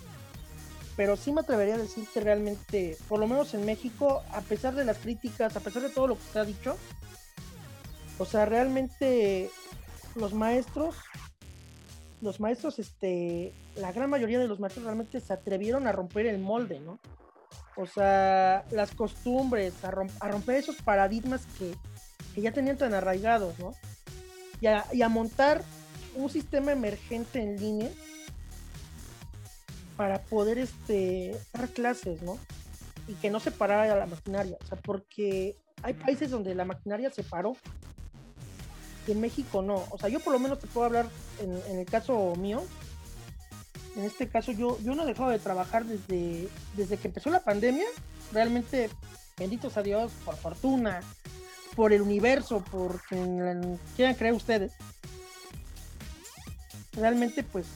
pero 1.00 1.16
sí 1.16 1.32
me 1.32 1.40
atrevería 1.40 1.76
a 1.76 1.78
decir 1.78 2.06
que 2.12 2.20
realmente, 2.20 2.94
por 3.08 3.18
lo 3.18 3.26
menos 3.26 3.54
en 3.54 3.64
México, 3.64 4.22
a 4.32 4.42
pesar 4.42 4.74
de 4.74 4.84
las 4.84 4.98
críticas, 4.98 5.56
a 5.56 5.60
pesar 5.60 5.80
de 5.80 5.88
todo 5.88 6.08
lo 6.08 6.16
que 6.16 6.24
se 6.30 6.38
ha 6.38 6.44
dicho, 6.44 6.76
o 8.18 8.26
sea, 8.26 8.44
realmente 8.44 9.48
los 10.14 10.34
maestros, 10.34 10.96
los 12.20 12.38
maestros, 12.38 12.78
este, 12.78 13.54
la 13.76 13.92
gran 13.92 14.10
mayoría 14.10 14.38
de 14.38 14.46
los 14.46 14.60
maestros 14.60 14.84
realmente 14.84 15.22
se 15.22 15.32
atrevieron 15.32 15.86
a 15.86 15.92
romper 15.92 16.26
el 16.26 16.38
molde, 16.38 16.80
¿no? 16.80 16.98
O 17.78 17.86
sea, 17.86 18.66
las 18.70 18.94
costumbres, 18.94 19.82
a, 19.82 19.90
romper 19.90 20.56
esos 20.56 20.76
paradigmas 20.82 21.46
que, 21.58 21.74
ya 22.38 22.52
tenían 22.52 22.76
tan 22.76 22.92
arraigados, 22.92 23.58
¿no? 23.58 23.72
y 24.60 25.00
a 25.00 25.08
montar 25.08 25.64
un 26.14 26.28
sistema 26.28 26.72
emergente 26.72 27.40
en 27.40 27.58
línea 27.58 27.88
para 30.00 30.18
poder 30.18 30.56
este, 30.56 31.38
dar 31.52 31.68
clases, 31.68 32.22
¿no? 32.22 32.38
Y 33.06 33.12
que 33.16 33.28
no 33.28 33.38
se 33.38 33.50
parara 33.50 33.94
la 33.94 34.06
maquinaria. 34.06 34.56
O 34.64 34.66
sea, 34.66 34.78
porque 34.78 35.58
hay 35.82 35.92
países 35.92 36.30
donde 36.30 36.54
la 36.54 36.64
maquinaria 36.64 37.10
se 37.10 37.22
paró 37.22 37.54
y 39.06 39.12
en 39.12 39.20
México 39.20 39.60
no. 39.60 39.84
O 39.90 39.98
sea, 39.98 40.08
yo 40.08 40.18
por 40.20 40.32
lo 40.32 40.38
menos 40.38 40.58
te 40.58 40.68
puedo 40.68 40.86
hablar 40.86 41.06
en, 41.38 41.78
el 41.78 41.84
caso 41.84 42.34
mío. 42.36 42.62
En 43.94 44.04
este 44.04 44.26
caso 44.26 44.52
yo, 44.52 44.78
yo 44.80 44.94
no 44.94 45.02
he 45.02 45.06
dejado 45.06 45.28
de 45.28 45.38
trabajar 45.38 45.84
desde, 45.84 46.48
desde 46.78 46.96
que 46.96 47.08
empezó 47.08 47.28
la 47.28 47.40
pandemia. 47.40 47.84
Realmente, 48.32 48.88
benditos 49.36 49.76
a 49.76 49.82
Dios, 49.82 50.12
por 50.24 50.36
fortuna, 50.36 51.02
por 51.76 51.92
el 51.92 52.00
universo, 52.00 52.64
por 52.72 53.02
quien 53.02 53.78
quieran 53.96 54.14
creer 54.14 54.32
ustedes 54.32 54.72
realmente 56.92 57.42
pues 57.42 57.66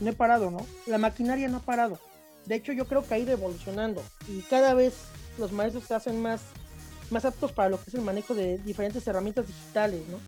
no 0.00 0.10
he 0.10 0.12
parado, 0.12 0.50
¿no? 0.50 0.66
La 0.86 0.98
maquinaria 0.98 1.48
no 1.48 1.58
ha 1.58 1.60
parado. 1.60 1.98
De 2.46 2.54
hecho, 2.54 2.72
yo 2.72 2.86
creo 2.86 3.06
que 3.06 3.14
ha 3.14 3.18
ido 3.18 3.32
evolucionando 3.32 4.02
y 4.28 4.40
cada 4.42 4.74
vez 4.74 4.94
los 5.38 5.52
maestros 5.52 5.84
se 5.84 5.94
hacen 5.94 6.20
más, 6.22 6.42
más 7.10 7.24
aptos 7.24 7.52
para 7.52 7.68
lo 7.68 7.76
que 7.76 7.90
es 7.90 7.94
el 7.94 8.02
manejo 8.02 8.34
de 8.34 8.58
diferentes 8.58 9.06
herramientas 9.06 9.46
digitales, 9.46 10.02
¿no? 10.08 10.18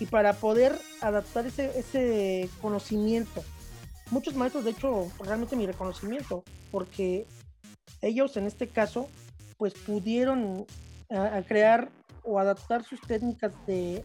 Y 0.00 0.06
para 0.06 0.34
poder 0.34 0.78
adaptar 1.00 1.46
ese, 1.46 1.78
ese 1.78 2.48
conocimiento. 2.60 3.42
Muchos 4.10 4.34
maestros, 4.34 4.64
de 4.64 4.72
hecho, 4.72 5.10
realmente 5.20 5.56
mi 5.56 5.66
reconocimiento, 5.66 6.44
porque 6.70 7.26
ellos 8.02 8.36
en 8.36 8.46
este 8.46 8.68
caso, 8.68 9.08
pues 9.56 9.74
pudieron 9.74 10.66
crear 11.46 11.90
o 12.24 12.38
adaptar 12.38 12.84
sus 12.84 13.00
técnicas 13.02 13.52
de, 13.66 14.04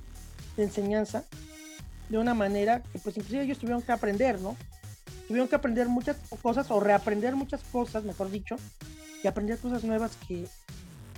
de 0.55 0.63
enseñanza 0.63 1.23
de 2.09 2.17
una 2.17 2.33
manera 2.33 2.81
que 2.81 2.99
pues 2.99 3.17
inclusive 3.17 3.43
ellos 3.43 3.59
tuvieron 3.59 3.81
que 3.81 3.91
aprender, 3.91 4.39
¿no? 4.39 4.55
Tuvieron 5.27 5.47
que 5.47 5.55
aprender 5.55 5.87
muchas 5.89 6.17
cosas 6.41 6.71
o 6.71 6.79
reaprender 6.79 7.35
muchas 7.35 7.63
cosas, 7.63 8.03
mejor 8.03 8.31
dicho, 8.31 8.55
y 9.23 9.27
aprender 9.27 9.57
cosas 9.59 9.83
nuevas 9.83 10.17
que, 10.27 10.47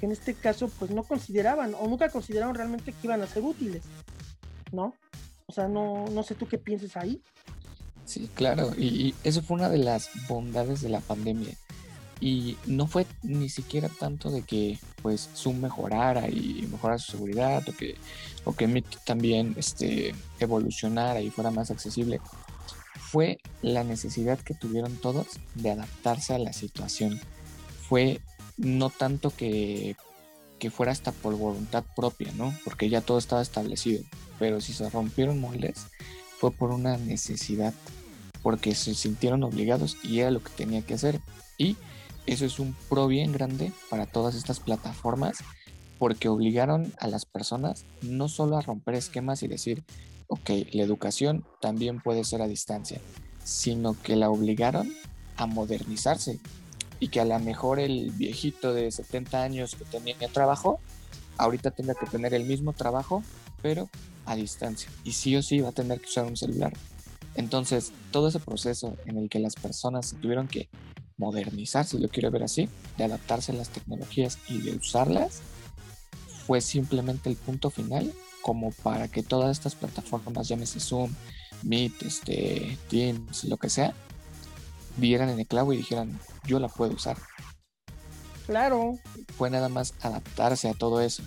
en 0.01 0.12
este 0.12 0.34
caso 0.34 0.69
pues 0.79 0.91
no 0.91 1.03
consideraban 1.03 1.75
o 1.79 1.88
nunca 1.88 2.10
consideraron 2.10 2.55
realmente 2.55 2.93
que 2.93 3.08
iban 3.08 3.22
a 3.22 3.27
ser 3.27 3.43
útiles, 3.43 3.84
¿no? 4.72 4.96
O 5.46 5.51
sea, 5.51 5.67
no, 5.67 6.05
no 6.08 6.24
sé 6.24 6.36
tú 6.36 6.48
qué 6.48 6.58
pienses 6.58 6.96
ahí. 6.96 7.22
Sí, 8.05 8.29
claro, 8.34 8.72
y, 8.75 9.13
eso 9.24 9.41
fue 9.41 9.58
una 9.58 9.69
de 9.69 9.77
las 9.77 10.10
bondades 10.27 10.81
de 10.81 10.89
la 10.89 11.00
pandemia. 11.00 11.53
Y 12.22 12.58
no 12.66 12.88
fue 12.88 13.06
ni 13.24 13.48
siquiera 13.48 13.88
tanto 13.88 14.30
de 14.30 14.42
que 14.42 14.78
pues 15.02 15.30
Zoom 15.36 15.62
mejorara 15.62 16.30
y 16.30 16.68
mejorara 16.70 17.00
su 17.00 17.12
seguridad 17.14 17.64
o 17.68 17.72
que 17.74 17.96
o 18.46 18.54
que 18.54 18.84
también 19.06 19.54
este, 19.58 20.14
evolucionara 20.40 21.22
y 21.22 21.30
fuera 21.30 21.52
más 21.52 21.72
accesible, 21.72 22.20
fue 23.00 23.40
la 23.62 23.84
necesidad 23.84 24.40
que 24.40 24.54
tuvieron 24.54 24.96
todos 24.98 25.28
de 25.56 25.72
adaptarse 25.72 26.34
a 26.34 26.40
la 26.40 26.54
situación. 26.54 27.20
Fue 27.88 28.22
no 28.58 28.90
tanto 28.90 29.36
que, 29.36 29.96
que 30.60 30.70
fuera 30.70 30.92
hasta 30.92 31.12
por 31.12 31.36
voluntad 31.36 31.84
propia, 31.96 32.32
¿no? 32.34 32.54
Porque 32.64 32.90
ya 32.90 33.02
todo 33.02 33.18
estaba 33.18 33.42
establecido. 33.42 34.04
Pero 34.38 34.62
si 34.62 34.74
se 34.74 34.90
rompieron 34.90 35.40
moldes, 35.40 35.88
fue 36.40 36.52
por 36.52 36.72
una 36.72 36.98
necesidad, 36.98 37.74
porque 38.42 38.76
se 38.76 38.94
sintieron 38.94 39.44
obligados 39.44 39.98
y 40.04 40.20
era 40.20 40.32
lo 40.32 40.44
que 40.44 40.52
tenía 40.52 40.82
que 40.82 40.94
hacer. 40.94 41.20
Y 41.58 41.78
eso 42.31 42.45
es 42.45 42.59
un 42.59 42.75
pro 42.89 43.07
bien 43.07 43.31
grande 43.31 43.71
para 43.89 44.05
todas 44.05 44.36
estas 44.36 44.59
plataformas 44.59 45.38
porque 45.98 46.29
obligaron 46.29 46.93
a 47.00 47.07
las 47.07 47.25
personas 47.25 47.86
no 48.01 48.29
solo 48.29 48.57
a 48.57 48.62
romper 48.62 48.95
esquemas 48.95 49.43
y 49.43 49.48
decir, 49.48 49.83
ok, 50.27 50.50
la 50.71 50.83
educación 50.83 51.43
también 51.59 52.00
puede 52.00 52.24
ser 52.24 52.41
a 52.41 52.48
distancia, 52.48 53.01
sino 53.43 54.00
que 54.01 54.15
la 54.15 54.29
obligaron 54.29 54.93
a 55.36 55.45
modernizarse 55.45 56.39
y 57.00 57.09
que 57.09 57.19
a 57.19 57.25
lo 57.25 57.38
mejor 57.39 57.79
el 57.79 58.12
viejito 58.12 58.74
de 58.74 58.91
70 58.91 59.41
años 59.41 59.75
que 59.75 59.86
tenía 59.86 60.15
trabajo, 60.31 60.79
ahorita 61.38 61.71
tenga 61.71 61.95
que 61.95 62.05
tener 62.05 62.33
el 62.33 62.45
mismo 62.45 62.74
trabajo, 62.74 63.24
pero 63.62 63.89
a 64.25 64.36
distancia. 64.36 64.89
Y 65.03 65.13
sí 65.13 65.36
o 65.36 65.41
sí 65.41 65.59
va 65.62 65.69
a 65.69 65.74
tener 65.74 66.00
que 66.00 66.07
usar 66.07 66.25
un 66.25 66.38
celular. 66.38 66.74
Entonces, 67.36 67.91
todo 68.12 68.27
ese 68.27 68.39
proceso 68.39 68.98
en 69.05 69.17
el 69.17 69.29
que 69.29 69.39
las 69.39 69.55
personas 69.55 70.15
tuvieron 70.21 70.48
que 70.48 70.69
modernizar, 71.20 71.86
si 71.86 72.00
lo 72.00 72.08
quiero 72.10 72.32
ver 72.32 72.44
así, 72.44 72.68
de 72.98 73.04
adaptarse 73.04 73.52
a 73.52 73.56
las 73.56 73.70
tecnologías 73.70 74.40
y 74.48 74.62
de 74.62 74.72
usarlas, 74.72 75.42
fue 76.48 76.62
simplemente 76.62 77.30
el 77.30 77.36
punto 77.36 77.70
final 77.70 78.12
como 78.42 78.72
para 78.72 79.08
que 79.10 79.22
todas 79.22 79.52
estas 79.52 79.76
plataformas, 79.76 80.48
llámese 80.48 80.80
Zoom, 80.80 81.14
Meet, 81.62 82.02
este, 82.04 82.78
Teams, 82.90 83.44
lo 83.44 83.58
que 83.58 83.70
sea, 83.70 83.94
vieran 84.98 85.30
en 85.30 85.40
el 85.40 85.46
clavo 85.46 85.74
y 85.74 85.78
dijeran, 85.78 86.18
yo 86.48 86.60
la 86.60 86.70
puedo 86.70 86.94
usar. 86.94 87.18
Claro. 88.48 88.98
Fue 89.38 89.50
nada 89.50 89.70
más 89.70 89.94
adaptarse 90.02 90.70
a 90.70 90.74
todo 90.74 91.02
eso. 91.02 91.22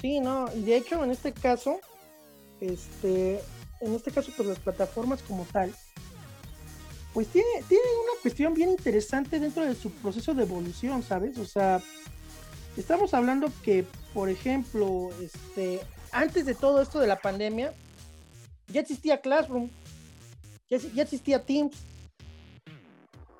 Sí, 0.00 0.20
no, 0.20 0.48
y 0.54 0.62
de 0.62 0.76
hecho 0.76 1.02
en 1.02 1.10
este 1.10 1.32
caso, 1.32 1.80
este, 2.60 3.40
en 3.80 3.94
este 3.94 4.10
caso 4.10 4.30
pues 4.36 4.48
las 4.48 4.58
plataformas 4.58 5.22
como 5.22 5.44
tal, 5.44 5.74
pues 7.12 7.28
tiene, 7.28 7.48
tiene 7.68 7.84
una 8.04 8.20
cuestión 8.22 8.54
bien 8.54 8.70
interesante 8.70 9.40
dentro 9.40 9.64
de 9.64 9.74
su 9.74 9.90
proceso 9.90 10.34
de 10.34 10.42
evolución, 10.42 11.02
¿sabes? 11.02 11.38
O 11.38 11.44
sea, 11.44 11.82
Estamos 12.76 13.14
hablando 13.14 13.52
que, 13.62 13.84
por 14.14 14.28
ejemplo, 14.28 15.10
este, 15.20 15.80
antes 16.12 16.46
de 16.46 16.54
todo 16.54 16.80
esto 16.80 17.00
de 17.00 17.08
la 17.08 17.20
pandemia, 17.20 17.74
ya 18.68 18.80
existía 18.80 19.20
Classroom, 19.20 19.68
ya, 20.68 21.02
existía 21.02 21.44
Teams, 21.44 21.76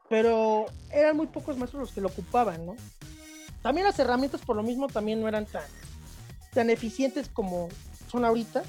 pero 0.09 0.67
eran 0.91 1.17
muy 1.17 1.29
pocos 1.29 1.57
maestros 1.57 1.83
los 1.83 1.93
que 1.93 2.01
lo 2.01 2.09
ocupaban, 2.09 2.67
¿no? 2.67 2.75
También 3.63 3.87
las 3.87 3.99
herramientas 3.99 4.41
por 4.41 4.57
lo 4.57 4.63
mismo 4.63 4.89
también 4.89 5.21
no 5.21 5.29
eran 5.29 5.47
tan, 5.47 5.63
tan 6.53 6.69
eficientes 6.69 7.29
como 7.29 7.69
son 8.11 8.25
ahorita. 8.25 8.65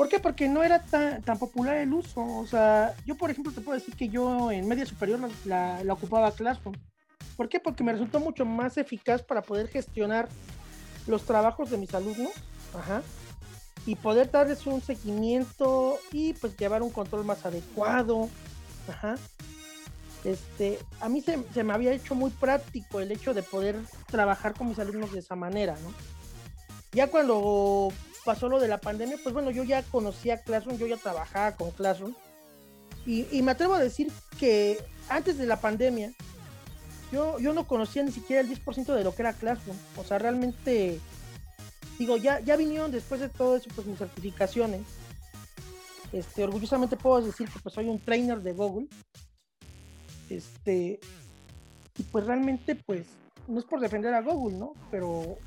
¿Por 0.00 0.08
qué? 0.08 0.18
Porque 0.18 0.48
no 0.48 0.64
era 0.64 0.78
tan, 0.78 1.38
popular 1.38 1.76
el 1.76 1.92
uso. 1.92 2.24
O 2.24 2.46
sea, 2.46 2.94
yo 3.04 3.16
por 3.16 3.30
ejemplo 3.30 3.52
te 3.52 3.60
puedo 3.60 3.78
decir 3.78 3.94
que 3.94 4.08
yo 4.08 4.50
en 4.50 4.66
media 4.66 4.86
superior 4.86 5.20
la 5.44 5.92
ocupaba 5.92 6.32
Classroom. 6.32 6.74
¿Por 7.36 7.50
qué? 7.50 7.60
Porque 7.60 7.84
me 7.84 7.92
resultó 7.92 8.18
mucho 8.18 8.46
más 8.46 8.78
eficaz 8.78 9.22
para 9.22 9.42
poder 9.42 9.68
gestionar 9.68 10.30
los 11.06 11.26
trabajos 11.26 11.68
de 11.68 11.76
mis 11.76 11.92
alumnos 11.92 12.32
ajá, 12.72 13.02
y 13.84 13.94
poder 13.94 14.30
darles 14.30 14.66
un 14.66 14.80
seguimiento 14.80 15.98
y 16.12 16.32
pues 16.32 16.56
llevar 16.56 16.80
un 16.82 16.88
control 16.88 17.26
más 17.26 17.44
adecuado. 17.44 18.30
Ajá. 18.88 19.16
Este, 20.24 20.78
a 21.00 21.10
mí 21.10 21.20
se, 21.20 21.62
me 21.62 21.74
había 21.74 21.92
hecho 21.92 22.14
muy 22.14 22.30
práctico 22.30 23.00
el 23.00 23.12
hecho 23.12 23.34
de 23.34 23.42
poder 23.42 23.76
trabajar 24.06 24.54
con 24.54 24.70
mis 24.70 24.78
alumnos 24.78 25.12
de 25.12 25.18
esa 25.18 25.36
manera, 25.36 25.76
¿no? 25.82 25.92
Ya 26.92 27.08
cuando 27.08 27.92
pasó 28.24 28.48
lo 28.48 28.60
de 28.60 28.68
la 28.68 28.78
pandemia, 28.78 29.18
pues 29.22 29.32
bueno, 29.32 29.50
yo 29.50 29.64
ya 29.64 29.82
conocía 29.82 30.42
Classroom, 30.42 30.78
yo 30.78 30.86
ya 30.86 30.96
trabajaba 30.96 31.56
con 31.56 31.70
Classroom. 31.70 32.14
Y, 33.06 33.42
me 33.42 33.52
atrevo 33.52 33.74
a 33.74 33.80
decir 33.80 34.12
que 34.38 34.78
antes 35.08 35.38
de 35.38 35.46
la 35.46 35.60
pandemia, 35.60 36.12
yo, 37.10 37.38
yo 37.40 37.52
no 37.54 37.66
conocía 37.66 38.02
ni 38.02 38.12
siquiera 38.12 38.42
el 38.42 38.48
10% 38.48 38.94
de 38.94 39.02
lo 39.02 39.14
que 39.14 39.22
era 39.22 39.32
Classroom. 39.32 39.76
O 39.96 40.04
sea, 40.04 40.18
realmente, 40.18 41.00
digo, 41.98 42.16
ya, 42.18 42.40
ya 42.40 42.56
vinieron 42.56 42.92
después 42.92 43.20
de 43.20 43.28
todo 43.28 43.56
eso, 43.56 43.68
pues 43.74 43.86
mis 43.86 43.98
certificaciones. 43.98 44.82
Este, 46.12 46.44
orgullosamente 46.44 46.96
puedo 46.96 47.22
decir 47.22 47.48
que 47.48 47.58
pues 47.58 47.74
soy 47.74 47.88
un 47.88 47.98
trainer 47.98 48.40
de 48.42 48.52
Google. 48.52 48.86
Este, 50.28 51.00
y 51.98 52.02
pues 52.04 52.24
realmente 52.26 52.76
pues 52.76 53.06
no 53.48 53.58
es 53.58 53.64
por 53.64 53.80
defender 53.80 54.14
a 54.14 54.22
Google, 54.22 54.56
¿no? 54.56 54.74
Pero 54.90 55.38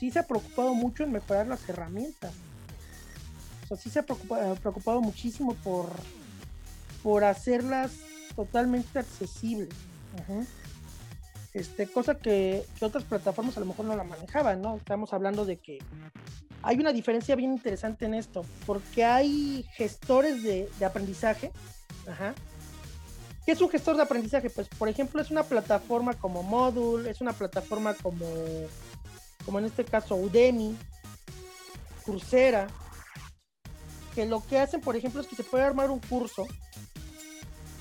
sí 0.00 0.10
se 0.10 0.18
ha 0.18 0.26
preocupado 0.26 0.72
mucho 0.72 1.04
en 1.04 1.12
mejorar 1.12 1.46
las 1.46 1.68
herramientas. 1.68 2.32
O 3.64 3.66
sea, 3.68 3.76
sí 3.76 3.90
se 3.90 3.98
ha 3.98 4.02
preocupado, 4.02 5.02
muchísimo 5.02 5.54
por, 5.56 5.90
por 7.02 7.22
hacerlas 7.22 7.92
totalmente 8.34 8.98
accesibles. 8.98 9.68
Este, 11.52 11.86
cosa 11.86 12.14
que, 12.14 12.64
otras 12.80 13.04
plataformas 13.04 13.58
a 13.58 13.60
lo 13.60 13.66
mejor 13.66 13.84
no 13.84 13.94
la 13.94 14.04
manejaban, 14.04 14.62
¿no? 14.62 14.76
Estamos 14.76 15.12
hablando 15.12 15.44
de 15.44 15.58
que 15.58 15.80
hay 16.62 16.78
una 16.78 16.94
diferencia 16.94 17.36
bien 17.36 17.52
interesante 17.52 18.06
en 18.06 18.14
esto, 18.14 18.46
porque 18.64 19.04
hay 19.04 19.66
gestores 19.74 20.42
de, 20.42 20.70
aprendizaje. 20.82 21.52
Ajá. 22.10 22.34
¿Qué 23.44 23.52
es 23.52 23.60
un 23.60 23.68
gestor 23.68 23.96
de 23.96 24.02
aprendizaje? 24.02 24.48
Pues, 24.48 24.66
por 24.68 24.88
ejemplo, 24.88 25.20
es 25.20 25.30
una 25.30 25.42
plataforma 25.42 26.14
como 26.14 26.42
Moodle, 26.42 27.10
es 27.10 27.20
una 27.20 27.34
plataforma 27.34 27.92
como, 27.92 28.24
como 29.44 29.58
en 29.58 29.66
este 29.66 29.84
caso 29.84 30.16
Udemy, 30.16 30.76
Coursera, 32.04 32.68
que 34.14 34.26
lo 34.26 34.44
que 34.46 34.58
hacen, 34.58 34.80
por 34.80 34.96
ejemplo, 34.96 35.20
es 35.20 35.26
que 35.26 35.36
se 35.36 35.44
puede 35.44 35.64
armar 35.64 35.90
un 35.90 36.00
curso, 36.00 36.46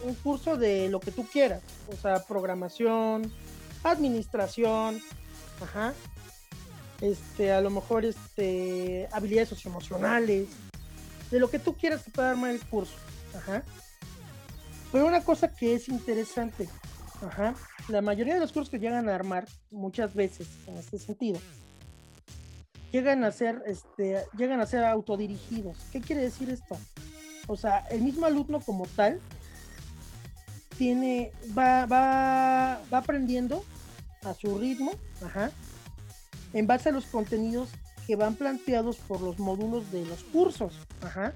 un 0.03 0.15
curso 0.15 0.57
de 0.57 0.89
lo 0.89 0.99
que 0.99 1.11
tú 1.11 1.25
quieras, 1.25 1.61
o 1.91 1.95
sea, 1.95 2.23
programación, 2.25 3.31
administración, 3.83 5.01
ajá, 5.61 5.93
este, 7.01 7.51
a 7.51 7.61
lo 7.61 7.69
mejor 7.69 8.05
este, 8.05 9.07
habilidades 9.11 9.49
socioemocionales, 9.49 10.47
de 11.31 11.39
lo 11.39 11.49
que 11.49 11.59
tú 11.59 11.75
quieras 11.75 12.03
que 12.03 12.11
pueda 12.11 12.31
armar 12.31 12.51
el 12.51 12.61
curso, 12.61 12.95
ajá. 13.35 13.63
Pero 14.91 15.05
una 15.05 15.23
cosa 15.23 15.53
que 15.53 15.75
es 15.75 15.87
interesante, 15.87 16.67
ajá, 17.25 17.55
la 17.87 18.01
mayoría 18.01 18.35
de 18.35 18.39
los 18.39 18.51
cursos 18.51 18.69
que 18.69 18.79
llegan 18.79 19.09
a 19.09 19.15
armar, 19.15 19.47
muchas 19.71 20.13
veces 20.13 20.47
en 20.67 20.77
este 20.77 20.99
sentido, 20.99 21.39
llegan 22.91 23.23
a 23.23 23.31
ser, 23.31 23.61
este, 23.65 24.23
llegan 24.37 24.59
a 24.59 24.65
ser 24.65 24.83
autodirigidos. 24.83 25.77
¿Qué 25.91 26.01
quiere 26.01 26.21
decir 26.21 26.49
esto? 26.49 26.77
O 27.47 27.55
sea, 27.55 27.79
el 27.89 28.01
mismo 28.01 28.25
alumno 28.25 28.59
como 28.59 28.85
tal 28.87 29.19
tiene, 30.77 31.31
va, 31.57 31.85
va, 31.85 32.81
va 32.91 32.97
aprendiendo 32.97 33.63
a 34.23 34.33
su 34.33 34.57
ritmo, 34.57 34.91
ajá, 35.23 35.51
en 36.53 36.67
base 36.67 36.89
a 36.89 36.91
los 36.91 37.05
contenidos 37.05 37.69
que 38.07 38.15
van 38.15 38.35
planteados 38.35 38.97
por 38.97 39.21
los 39.21 39.39
módulos 39.39 39.91
de 39.91 40.05
los 40.05 40.23
cursos, 40.23 40.73
ajá, 41.01 41.33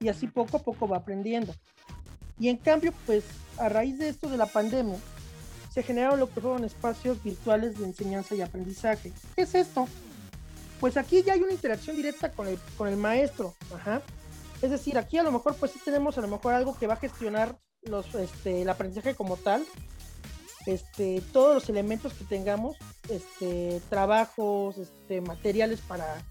y 0.00 0.08
así 0.08 0.26
poco 0.28 0.56
a 0.56 0.62
poco 0.62 0.88
va 0.88 0.98
aprendiendo. 0.98 1.54
Y 2.38 2.48
en 2.48 2.56
cambio, 2.56 2.92
pues 3.06 3.24
a 3.58 3.68
raíz 3.68 3.98
de 3.98 4.08
esto 4.08 4.28
de 4.28 4.36
la 4.36 4.46
pandemia, 4.46 4.98
se 5.72 5.82
generaron 5.82 6.20
lo 6.20 6.32
que 6.32 6.40
fueron 6.40 6.64
espacios 6.64 7.22
virtuales 7.22 7.78
de 7.78 7.84
enseñanza 7.84 8.34
y 8.34 8.40
aprendizaje. 8.40 9.12
¿Qué 9.34 9.42
es 9.42 9.54
esto? 9.54 9.86
Pues 10.80 10.96
aquí 10.96 11.22
ya 11.22 11.34
hay 11.34 11.42
una 11.42 11.52
interacción 11.52 11.96
directa 11.96 12.30
con 12.30 12.48
el, 12.48 12.58
con 12.76 12.88
el 12.88 12.96
maestro, 12.96 13.54
ajá. 13.74 14.02
Es 14.62 14.70
decir, 14.70 14.98
aquí 14.98 15.18
a 15.18 15.22
lo 15.22 15.32
mejor 15.32 15.54
pues 15.56 15.72
sí 15.72 15.80
tenemos 15.84 16.18
a 16.18 16.20
lo 16.20 16.28
mejor 16.28 16.54
algo 16.54 16.76
que 16.76 16.86
va 16.86 16.94
a 16.94 16.98
gestionar 16.98 17.58
los, 17.82 18.14
este, 18.14 18.62
el 18.62 18.68
aprendizaje 18.68 19.14
como 19.14 19.36
tal, 19.36 19.64
este, 20.66 21.22
todos 21.32 21.54
los 21.54 21.68
elementos 21.68 22.12
que 22.12 22.24
tengamos, 22.24 22.76
este, 23.08 23.80
trabajos, 23.88 24.78
este, 24.78 25.20
materiales 25.20 25.80
para, 25.80 26.22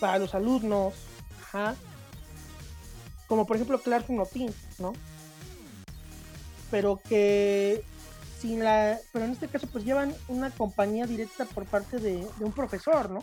para 0.00 0.18
los 0.18 0.34
alumnos, 0.34 0.94
como 3.26 3.46
por 3.46 3.56
ejemplo 3.56 3.80
Classroom 3.80 4.24
Teams, 4.32 4.54
¿no? 4.78 4.92
Pero 6.70 7.00
que 7.08 7.82
sin 8.40 8.64
la, 8.64 8.98
pero 9.12 9.26
en 9.26 9.32
este 9.32 9.48
caso 9.48 9.66
pues 9.66 9.84
llevan 9.84 10.14
una 10.28 10.50
compañía 10.50 11.06
directa 11.06 11.44
por 11.44 11.66
parte 11.66 11.98
de, 11.98 12.26
un 12.40 12.52
profesor, 12.52 13.10
¿no? 13.10 13.22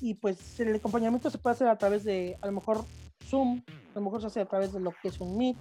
Y 0.00 0.14
pues 0.14 0.60
el 0.60 0.74
acompañamiento 0.74 1.30
se 1.30 1.38
puede 1.38 1.54
hacer 1.54 1.68
a 1.68 1.78
través 1.78 2.04
de, 2.04 2.36
a 2.42 2.46
lo 2.46 2.52
mejor 2.52 2.84
Zoom, 3.26 3.62
a 3.68 3.94
lo 3.94 4.00
mejor 4.02 4.20
se 4.20 4.26
hace 4.26 4.40
a 4.40 4.46
través 4.46 4.72
de 4.72 4.80
lo 4.80 4.92
que 5.00 5.08
es 5.08 5.20
un 5.20 5.38
Meet, 5.38 5.56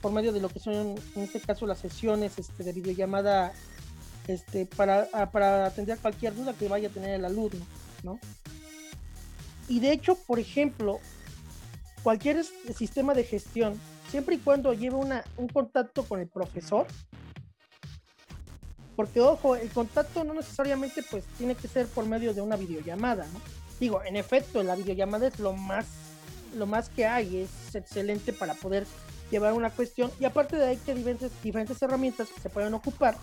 por 0.00 0.12
medio 0.12 0.32
de 0.32 0.40
lo 0.40 0.48
que 0.48 0.60
son 0.60 0.74
en 1.16 1.22
este 1.22 1.40
caso 1.40 1.66
las 1.66 1.78
sesiones 1.78 2.38
este, 2.38 2.62
de 2.62 2.72
videollamada 2.72 3.52
este, 4.28 4.66
para, 4.66 5.08
para 5.32 5.66
atender 5.66 5.98
cualquier 5.98 6.34
duda 6.34 6.54
que 6.54 6.68
vaya 6.68 6.88
a 6.88 6.92
tener 6.92 7.10
el 7.10 7.24
alumno, 7.24 7.66
¿no? 8.04 8.20
Y 9.68 9.80
de 9.80 9.90
hecho, 9.90 10.14
por 10.14 10.38
ejemplo, 10.38 11.00
cualquier 12.04 12.44
sistema 12.44 13.14
de 13.14 13.24
gestión, 13.24 13.80
siempre 14.10 14.36
y 14.36 14.38
cuando 14.38 14.72
lleve 14.72 14.96
una, 14.96 15.24
un 15.36 15.48
contacto 15.48 16.04
con 16.04 16.20
el 16.20 16.28
profesor, 16.28 16.86
porque 18.94 19.20
ojo, 19.20 19.56
el 19.56 19.70
contacto 19.70 20.24
no 20.24 20.34
necesariamente 20.34 21.02
pues 21.10 21.24
tiene 21.36 21.54
que 21.54 21.68
ser 21.68 21.86
por 21.86 22.06
medio 22.06 22.32
de 22.32 22.40
una 22.40 22.56
videollamada. 22.56 23.26
Digo, 23.78 24.02
en 24.02 24.16
efecto, 24.16 24.62
la 24.62 24.74
videollamada 24.74 25.26
es 25.26 25.38
lo 25.38 25.52
más, 25.52 25.86
lo 26.54 26.66
más 26.66 26.88
que 26.88 27.06
hay, 27.06 27.36
es 27.36 27.74
excelente 27.74 28.32
para 28.32 28.54
poder 28.54 28.86
llevar 29.30 29.52
una 29.52 29.70
cuestión 29.70 30.10
y 30.18 30.24
aparte 30.24 30.56
de 30.56 30.66
ahí 30.66 30.76
que 30.78 30.94
diferentes, 30.94 31.30
diferentes 31.42 31.82
herramientas 31.82 32.28
que 32.28 32.40
se 32.40 32.48
pueden 32.48 32.72
ocupar 32.72 33.16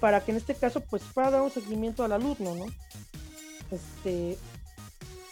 para 0.00 0.20
que 0.20 0.32
en 0.32 0.36
este 0.36 0.54
caso 0.54 0.80
pues 0.80 1.02
pueda 1.14 1.30
dar 1.30 1.42
un 1.42 1.50
seguimiento 1.50 2.04
al 2.04 2.12
alumno, 2.12 2.54
¿no? 2.56 2.66
Este, 3.70 4.36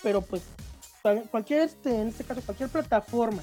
pero 0.03 0.23
pues 0.23 0.43
cualquier, 1.31 1.63
este, 1.63 2.01
en 2.01 2.09
este 2.09 2.25
caso, 2.25 2.41
cualquier 2.43 2.71
plataforma 2.71 3.43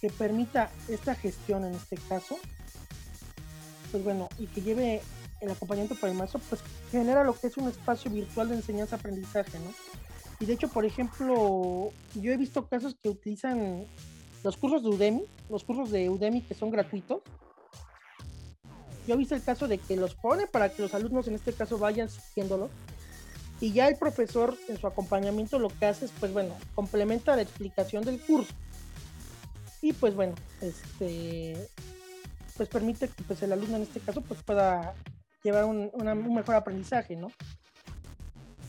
que 0.00 0.10
permita 0.10 0.70
esta 0.88 1.14
gestión 1.14 1.64
en 1.64 1.74
este 1.74 1.96
caso, 1.96 2.38
pues 3.90 4.02
bueno, 4.02 4.28
y 4.38 4.46
que 4.46 4.62
lleve 4.62 5.02
el 5.40 5.50
acompañamiento 5.50 5.94
para 5.94 6.12
el 6.12 6.18
maestro, 6.18 6.40
pues 6.48 6.60
genera 6.90 7.24
lo 7.24 7.38
que 7.38 7.48
es 7.48 7.56
un 7.56 7.68
espacio 7.68 8.10
virtual 8.10 8.48
de 8.48 8.56
enseñanza-aprendizaje, 8.56 9.58
¿no? 9.58 9.72
Y 10.38 10.46
de 10.46 10.54
hecho, 10.54 10.68
por 10.68 10.84
ejemplo, 10.84 11.92
yo 12.14 12.32
he 12.32 12.36
visto 12.36 12.66
casos 12.66 12.96
que 13.02 13.10
utilizan 13.10 13.86
los 14.42 14.56
cursos 14.56 14.82
de 14.82 14.88
Udemy, 14.88 15.24
los 15.50 15.64
cursos 15.64 15.90
de 15.90 16.08
Udemy 16.08 16.42
que 16.42 16.54
son 16.54 16.70
gratuitos, 16.70 17.22
yo 19.06 19.14
he 19.14 19.18
visto 19.18 19.34
el 19.34 19.42
caso 19.42 19.66
de 19.68 19.78
que 19.78 19.96
los 19.96 20.14
pone 20.14 20.46
para 20.46 20.70
que 20.70 20.82
los 20.82 20.94
alumnos 20.94 21.26
en 21.28 21.34
este 21.34 21.52
caso 21.52 21.78
vayan 21.78 22.08
siguiéndolo. 22.08 22.70
Y 23.60 23.72
ya 23.72 23.88
el 23.88 23.96
profesor 23.96 24.56
en 24.68 24.78
su 24.78 24.86
acompañamiento 24.86 25.58
lo 25.58 25.68
que 25.68 25.86
hace 25.86 26.06
es 26.06 26.12
pues 26.18 26.32
bueno 26.32 26.54
complementa 26.74 27.36
la 27.36 27.42
explicación 27.42 28.04
del 28.04 28.18
curso 28.20 28.54
y 29.82 29.92
pues 29.92 30.14
bueno 30.14 30.34
este 30.60 31.68
pues 32.56 32.68
permite 32.68 33.08
que 33.08 33.22
pues 33.24 33.42
el 33.42 33.52
alumno 33.52 33.76
en 33.76 33.82
este 33.82 34.00
caso 34.00 34.20
pues 34.20 34.42
pueda 34.42 34.94
llevar 35.42 35.64
un, 35.64 35.90
un 35.92 36.34
mejor 36.34 36.54
aprendizaje 36.54 37.16
no 37.16 37.32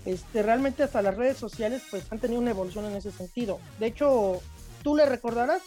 este 0.06 0.42
realmente 0.42 0.84
hasta 0.84 1.02
las 1.02 1.16
redes 1.16 1.38
sociales 1.38 1.84
pues 1.92 2.12
han 2.12 2.20
tenido 2.20 2.42
una 2.42 2.52
evolución 2.52 2.86
en 2.86 2.96
ese 2.96 3.12
sentido 3.12 3.60
de 3.80 3.88
hecho 3.88 4.42
tú 4.82 4.96
le 4.96 5.06
recordarás, 5.06 5.62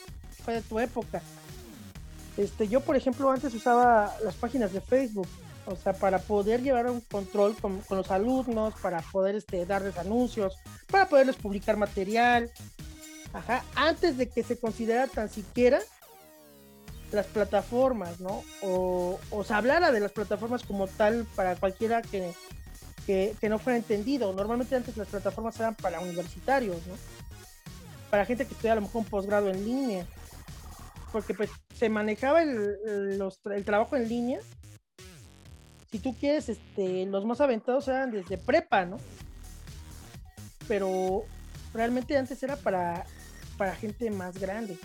fue 0.44 0.54
de 0.54 0.62
tu 0.62 0.78
época. 0.78 1.22
Este, 2.36 2.68
yo, 2.68 2.80
por 2.80 2.96
ejemplo, 2.96 3.30
antes 3.30 3.54
usaba 3.54 4.14
las 4.24 4.34
páginas 4.34 4.72
de 4.72 4.80
Facebook, 4.80 5.28
o 5.66 5.76
sea, 5.76 5.92
para 5.92 6.18
poder 6.18 6.62
llevar 6.62 6.90
un 6.90 7.00
control 7.00 7.56
con, 7.56 7.80
los 7.90 8.10
alumnos, 8.10 8.74
para 8.82 9.00
poder 9.00 9.36
este, 9.36 9.64
darles 9.66 9.96
anuncios, 9.98 10.56
para 10.90 11.08
poderles 11.08 11.36
publicar 11.36 11.76
material. 11.76 12.50
Ajá, 13.34 13.64
antes 13.74 14.16
de 14.16 14.28
que 14.28 14.42
se 14.42 14.58
considera 14.58 15.06
tan 15.08 15.28
siquiera 15.28 15.80
las 17.12 17.26
plataformas, 17.26 18.20
¿no? 18.20 18.42
O, 18.62 19.18
se 19.44 19.52
hablara 19.52 19.92
de 19.92 20.00
las 20.00 20.12
plataformas 20.12 20.62
como 20.62 20.86
tal 20.86 21.26
para 21.34 21.56
cualquiera 21.56 22.00
que, 22.00 22.32
que, 23.06 23.34
que 23.40 23.48
no 23.48 23.58
fuera 23.58 23.76
entendido. 23.76 24.32
Normalmente 24.32 24.74
antes 24.76 24.96
las 24.96 25.08
plataformas 25.08 25.58
eran 25.60 25.74
para 25.74 26.00
universitarios, 26.00 26.86
¿no? 26.86 26.94
para 28.14 28.26
gente 28.26 28.46
que 28.46 28.54
estudia 28.54 28.70
a 28.70 28.76
lo 28.76 28.82
mejor 28.82 29.02
un 29.02 29.08
posgrado 29.08 29.50
en 29.50 29.64
línea, 29.64 30.06
porque 31.10 31.34
pues 31.34 31.50
se 31.74 31.88
manejaba 31.88 32.44
el, 32.44 33.20
el 33.50 33.64
trabajo 33.64 33.96
en 33.96 34.08
línea. 34.08 34.38
Si 35.90 35.98
tú 35.98 36.14
quieres, 36.14 36.48
este, 36.48 37.06
los 37.06 37.24
más 37.24 37.40
aventados 37.40 37.88
eran 37.88 38.12
desde 38.12 38.38
prepa, 38.38 38.84
¿no? 38.84 38.98
Pero 40.68 41.24
realmente 41.72 42.16
antes 42.16 42.40
era 42.44 42.54
para, 42.54 43.04
para 43.64 43.76
gente 43.76 44.10
más 44.10 44.38
grande. 44.38 44.76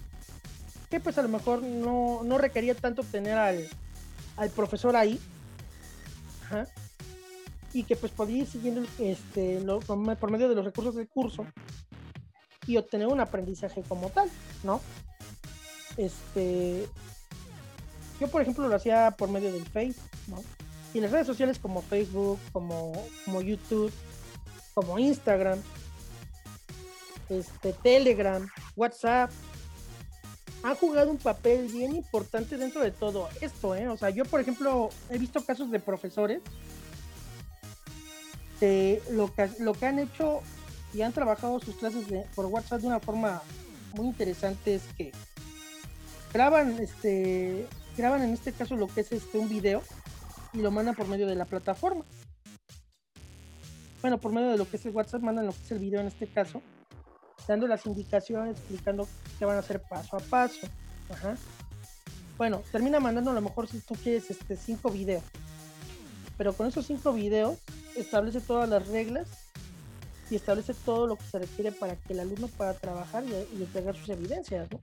Que 0.89 1.01
pues 1.01 1.17
a 1.17 1.21
lo 1.21 1.27
mejor 1.27 1.61
no, 1.61 2.21
no 2.23 2.37
requería 2.37 2.73
tanto 2.75 3.03
tener 3.03 3.37
al, 3.37 3.67
al 4.37 4.49
profesor 4.51 4.95
ahí. 4.95 5.19
Y 7.73 7.83
que 7.83 7.97
pues 7.97 8.13
podía 8.13 8.37
ir 8.37 8.47
siguiendo 8.47 8.87
este, 8.97 9.61
por 9.85 10.31
medio 10.31 10.47
de 10.47 10.55
los 10.55 10.63
recursos 10.63 10.95
del 10.95 11.09
curso 11.09 11.45
y 12.67 12.77
obtener 12.77 13.07
un 13.07 13.19
aprendizaje 13.19 13.83
como 13.83 14.09
tal, 14.11 14.29
¿no? 14.63 14.79
Este, 15.97 16.87
yo 18.17 18.29
por 18.29 18.41
ejemplo 18.41 18.65
lo 18.69 18.75
hacía 18.75 19.11
por 19.11 19.29
medio 19.29 19.51
del 19.51 19.65
Face, 19.65 19.99
¿no? 20.27 20.41
Y 20.93 21.01
las 21.01 21.11
redes 21.11 21.27
sociales 21.27 21.59
como 21.59 21.81
Facebook, 21.81 22.39
como, 22.53 22.93
como 23.25 23.41
YouTube, 23.41 23.91
como 24.73 24.97
Instagram, 24.97 25.59
este, 27.29 27.73
Telegram, 27.73 28.49
WhatsApp, 28.79 29.31
han 30.63 30.75
jugado 30.75 31.11
un 31.11 31.17
papel 31.17 31.67
bien 31.67 31.95
importante 31.95 32.57
dentro 32.57 32.81
de 32.81 32.91
todo 32.91 33.29
esto, 33.41 33.75
¿eh? 33.75 33.87
O 33.87 33.97
sea, 33.97 34.09
yo, 34.09 34.25
por 34.25 34.41
ejemplo, 34.41 34.89
he 35.09 35.17
visto 35.17 35.43
casos 35.43 35.71
de 35.71 35.79
profesores 35.79 36.41
que 38.59 39.01
lo 39.11 39.33
que, 39.33 39.49
lo 39.59 39.73
que 39.73 39.85
han 39.85 39.99
hecho 39.99 40.41
y 40.93 41.01
han 41.01 41.13
trabajado 41.13 41.59
sus 41.59 41.75
clases 41.75 42.05
por 42.35 42.45
WhatsApp 42.47 42.81
de 42.81 42.87
una 42.87 42.99
forma 42.99 43.41
muy 43.93 44.07
interesante 44.07 44.75
es 44.75 44.83
que 44.97 45.11
graban, 46.33 46.77
este, 46.79 47.67
graban 47.95 48.23
en 48.23 48.31
este 48.31 48.51
caso 48.51 48.75
lo 48.75 48.87
que 48.87 49.01
es 49.01 49.11
este 49.11 49.37
un 49.37 49.47
video 49.47 49.81
y 50.51 50.59
lo 50.59 50.71
mandan 50.71 50.95
por 50.95 51.07
medio 51.07 51.27
de 51.27 51.35
la 51.35 51.45
plataforma. 51.45 52.03
Bueno, 54.01 54.17
por 54.17 54.31
medio 54.31 54.49
de 54.49 54.57
lo 54.57 54.69
que 54.69 54.77
es 54.77 54.85
el 54.85 54.93
WhatsApp 54.93 55.21
mandan 55.21 55.45
lo 55.45 55.51
que 55.53 55.63
es 55.63 55.71
el 55.71 55.79
video 55.79 56.01
en 56.01 56.07
este 56.07 56.27
caso 56.27 56.61
dando 57.49 57.67
las 57.67 57.87
indicaciones, 57.87 58.57
explicando 58.57 59.07
qué 59.39 59.45
van 59.45 59.55
a 59.55 59.61
hacer 59.61 59.81
paso 59.81 60.15
a 60.15 60.19
paso. 60.19 60.67
Bueno, 62.37 62.61
termina 62.71 62.99
mandando 62.99 63.31
a 63.31 63.33
lo 63.33 63.41
mejor 63.41 63.67
si 63.67 63.79
tú 63.79 63.95
quieres 63.95 64.29
este 64.29 64.55
cinco 64.55 64.91
videos. 64.91 65.23
Pero 66.37 66.53
con 66.53 66.67
esos 66.67 66.85
cinco 66.85 67.11
videos 67.11 67.57
establece 67.95 68.39
todas 68.39 68.69
las 68.69 68.87
reglas 68.87 69.27
y 70.29 70.35
establece 70.35 70.75
todo 70.75 71.07
lo 71.07 71.15
que 71.15 71.23
se 71.23 71.39
requiere 71.39 71.71
para 71.71 71.95
que 71.95 72.13
el 72.13 72.19
alumno 72.19 72.47
pueda 72.49 72.75
trabajar 72.75 73.23
y, 73.25 73.63
entregar 73.63 73.97
sus 73.97 74.09
evidencias, 74.09 74.69
¿no? 74.71 74.79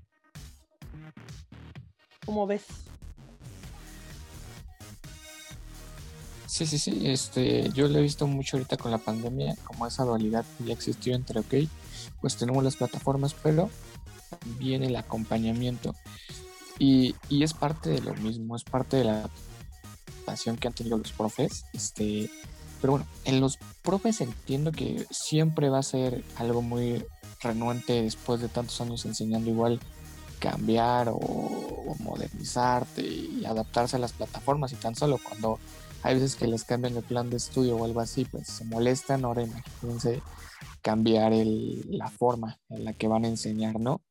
¿Cómo 2.26 2.48
ves? 2.48 2.64
Sí, 6.48 6.66
sí, 6.66 6.78
sí. 6.78 7.02
Este, 7.04 7.70
yo 7.70 7.86
lo 7.86 8.00
he 8.00 8.02
visto 8.02 8.26
mucho 8.26 8.56
ahorita 8.56 8.76
con 8.76 8.90
la 8.90 8.98
pandemia, 8.98 9.54
como 9.62 9.86
esa 9.86 10.02
dualidad 10.02 10.44
ya 10.64 10.72
existió 10.72 11.14
entre, 11.14 11.38
ok, 11.38 11.54
pues 12.20 12.36
tenemos 12.36 12.64
las 12.64 12.76
plataformas, 12.76 13.34
pero 13.34 13.70
también 14.30 14.82
el 14.82 14.96
acompañamiento. 14.96 15.94
Y, 16.78 17.14
es 17.30 17.54
parte 17.54 17.90
de 17.90 18.00
lo 18.00 18.14
mismo, 18.14 18.56
es 18.56 18.64
parte 18.64 18.98
de 18.98 19.04
la 19.04 19.30
pasión 20.24 20.56
que 20.56 20.68
han 20.68 20.74
tenido 20.74 20.98
los 20.98 21.12
profes. 21.12 21.64
Este, 21.72 22.30
pero 22.80 22.92
bueno, 22.92 23.06
en 23.24 23.40
los 23.40 23.58
profes 23.82 24.20
entiendo 24.20 24.72
que 24.72 25.06
siempre 25.10 25.70
va 25.70 25.78
a 25.78 25.82
ser 25.82 26.24
algo 26.36 26.62
muy 26.62 27.04
renuente 27.40 28.02
después 28.02 28.40
de 28.40 28.48
tantos 28.48 28.80
años 28.80 29.04
enseñando 29.06 29.50
igual 29.50 29.80
cambiar 30.38 31.08
o, 31.08 31.94
modernizarte 32.00 33.02
y 33.02 33.44
adaptarse 33.46 33.96
a 33.96 33.98
las 33.98 34.12
plataformas 34.12 34.72
y 34.72 34.76
tan 34.76 34.94
solo 34.94 35.18
cuando 35.22 35.58
hay 36.02 36.14
veces 36.14 36.36
que 36.36 36.46
les 36.46 36.64
cambian 36.64 36.96
el 36.96 37.02
plan 37.02 37.30
de 37.30 37.36
estudio 37.36 37.76
o 37.76 37.84
algo 37.84 38.00
así, 38.00 38.24
pues 38.24 38.46
se 38.48 38.64
molestan. 38.64 39.24
Ahora 39.24 39.42
imagínense 39.42 40.22
cambiar 40.86 41.32
la 41.34 42.08
forma 42.08 42.60
en 42.68 42.84
la 42.84 42.92
que 42.92 43.08
van 43.08 43.24
a 43.24 43.28
enseñar, 43.28 43.80
¿no? 43.80 44.02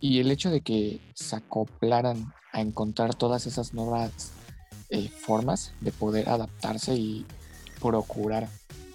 Y 0.00 0.18
el 0.18 0.32
hecho 0.32 0.50
de 0.50 0.60
que 0.60 0.98
se 1.14 1.36
acoplaran 1.36 2.34
a 2.52 2.60
encontrar 2.60 3.14
todas 3.14 3.46
esas 3.46 3.72
nuevas 3.72 4.32
eh, 4.90 5.08
formas 5.08 5.74
de 5.80 5.92
poder 5.92 6.28
adaptarse 6.28 6.96
y 6.96 7.24
procurar 7.80 8.48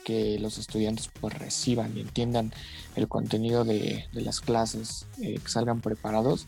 que 0.04 0.38
los 0.38 0.58
estudiantes 0.58 1.10
pues 1.22 1.34
reciban 1.40 1.96
y 1.96 2.02
entiendan 2.02 2.52
el 2.98 3.08
contenido 3.08 3.64
de, 3.64 4.10
las 4.12 4.42
clases, 4.42 5.08
eh, 5.22 5.40
que 5.40 5.50
salgan 5.50 5.80
preparados, 5.80 6.46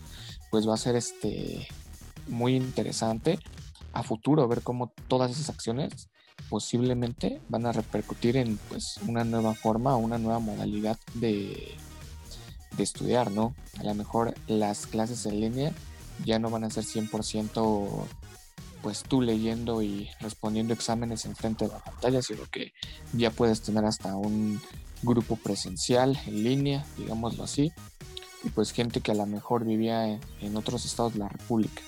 pues 0.51 0.67
va 0.67 0.73
a 0.73 0.77
ser 0.77 0.97
este 0.97 1.69
muy 2.27 2.57
interesante 2.57 3.39
a 3.93 4.03
futuro 4.03 4.45
ver 4.49 4.61
cómo 4.61 4.91
todas 5.07 5.31
esas 5.31 5.49
acciones 5.49 6.09
posiblemente 6.49 7.41
van 7.49 7.65
a 7.65 7.71
repercutir 7.71 8.37
en 8.37 8.57
pues 8.69 8.99
una 9.07 9.23
nueva 9.23 9.53
forma 9.53 9.95
una 9.95 10.17
nueva 10.17 10.39
modalidad 10.39 10.97
de, 11.15 11.75
de 12.75 12.83
estudiar, 12.83 13.31
¿no? 13.31 13.53
A 13.79 13.83
lo 13.83 13.93
mejor 13.93 14.33
las 14.47 14.87
clases 14.87 15.25
en 15.25 15.41
línea 15.41 15.73
ya 16.25 16.39
no 16.39 16.49
van 16.49 16.63
a 16.63 16.69
ser 16.69 16.83
100% 16.83 18.05
pues 18.81 19.03
tú 19.03 19.21
leyendo 19.21 19.81
y 19.81 20.09
respondiendo 20.21 20.73
exámenes 20.73 21.25
en 21.25 21.35
frente 21.35 21.65
de 21.65 21.71
la 21.71 21.79
pantalla, 21.79 22.21
sino 22.21 22.43
que 22.49 22.73
ya 23.13 23.29
puedes 23.29 23.61
tener 23.61 23.83
hasta 23.85 24.15
un 24.15 24.61
grupo 25.01 25.35
presencial 25.35 26.17
en 26.25 26.43
línea, 26.43 26.85
digámoslo 26.97 27.43
así, 27.43 27.73
y 28.43 28.49
pues 28.49 28.71
gente 28.71 29.01
que 29.01 29.11
a 29.11 29.15
lo 29.15 29.25
mejor 29.25 29.65
vivía 29.65 30.07
en 30.41 30.57
otros 30.57 30.85
estados 30.85 31.13
de 31.13 31.19
la 31.19 31.29
República, 31.29 31.81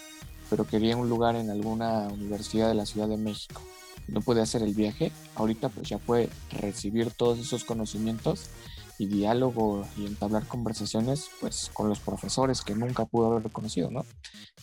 pero 0.50 0.68
quería 0.68 0.98
un 0.98 1.08
lugar 1.08 1.36
en 1.36 1.50
alguna 1.50 2.08
universidad 2.10 2.68
de 2.68 2.76
la 2.76 2.86
Ciudad 2.86 3.08
de 3.08 3.18
México 3.18 3.62
no 4.08 4.22
puede 4.22 4.42
hacer 4.42 4.62
el 4.64 4.74
viaje, 4.74 5.12
ahorita 5.36 5.70
pues 5.70 5.90
ya 5.90 5.98
puede 5.98 6.30
recibir 6.52 7.12
todos 7.12 7.40
esos 7.40 7.64
conocimientos 7.64 8.50
y 8.98 9.08
diálogo 9.08 9.86
y 9.98 10.06
entablar 10.06 10.46
conversaciones 10.48 11.30
pues 11.40 11.72
con 11.74 11.90
los 11.90 12.00
profesores 12.00 12.62
que 12.62 12.76
nunca 12.76 13.06
pudo 13.06 13.32
haber 13.32 13.52
conocido, 13.52 13.90
¿no? 13.90 14.06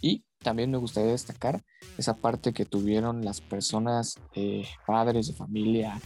Y 0.00 0.24
también 0.38 0.70
me 0.70 0.78
gustaría 0.78 1.10
destacar 1.10 1.64
esa 1.96 2.14
parte 2.14 2.52
que 2.52 2.64
tuvieron 2.64 3.24
las 3.24 3.40
personas, 3.40 4.14
eh, 4.34 4.66
padres 4.86 5.26
de 5.26 5.34
familia, 5.34 6.00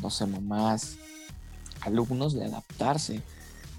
no 0.00 0.08
sé, 0.08 0.26
mamás, 0.26 0.96
alumnos 1.82 2.34
de 2.34 2.46
adaptarse. 2.46 3.22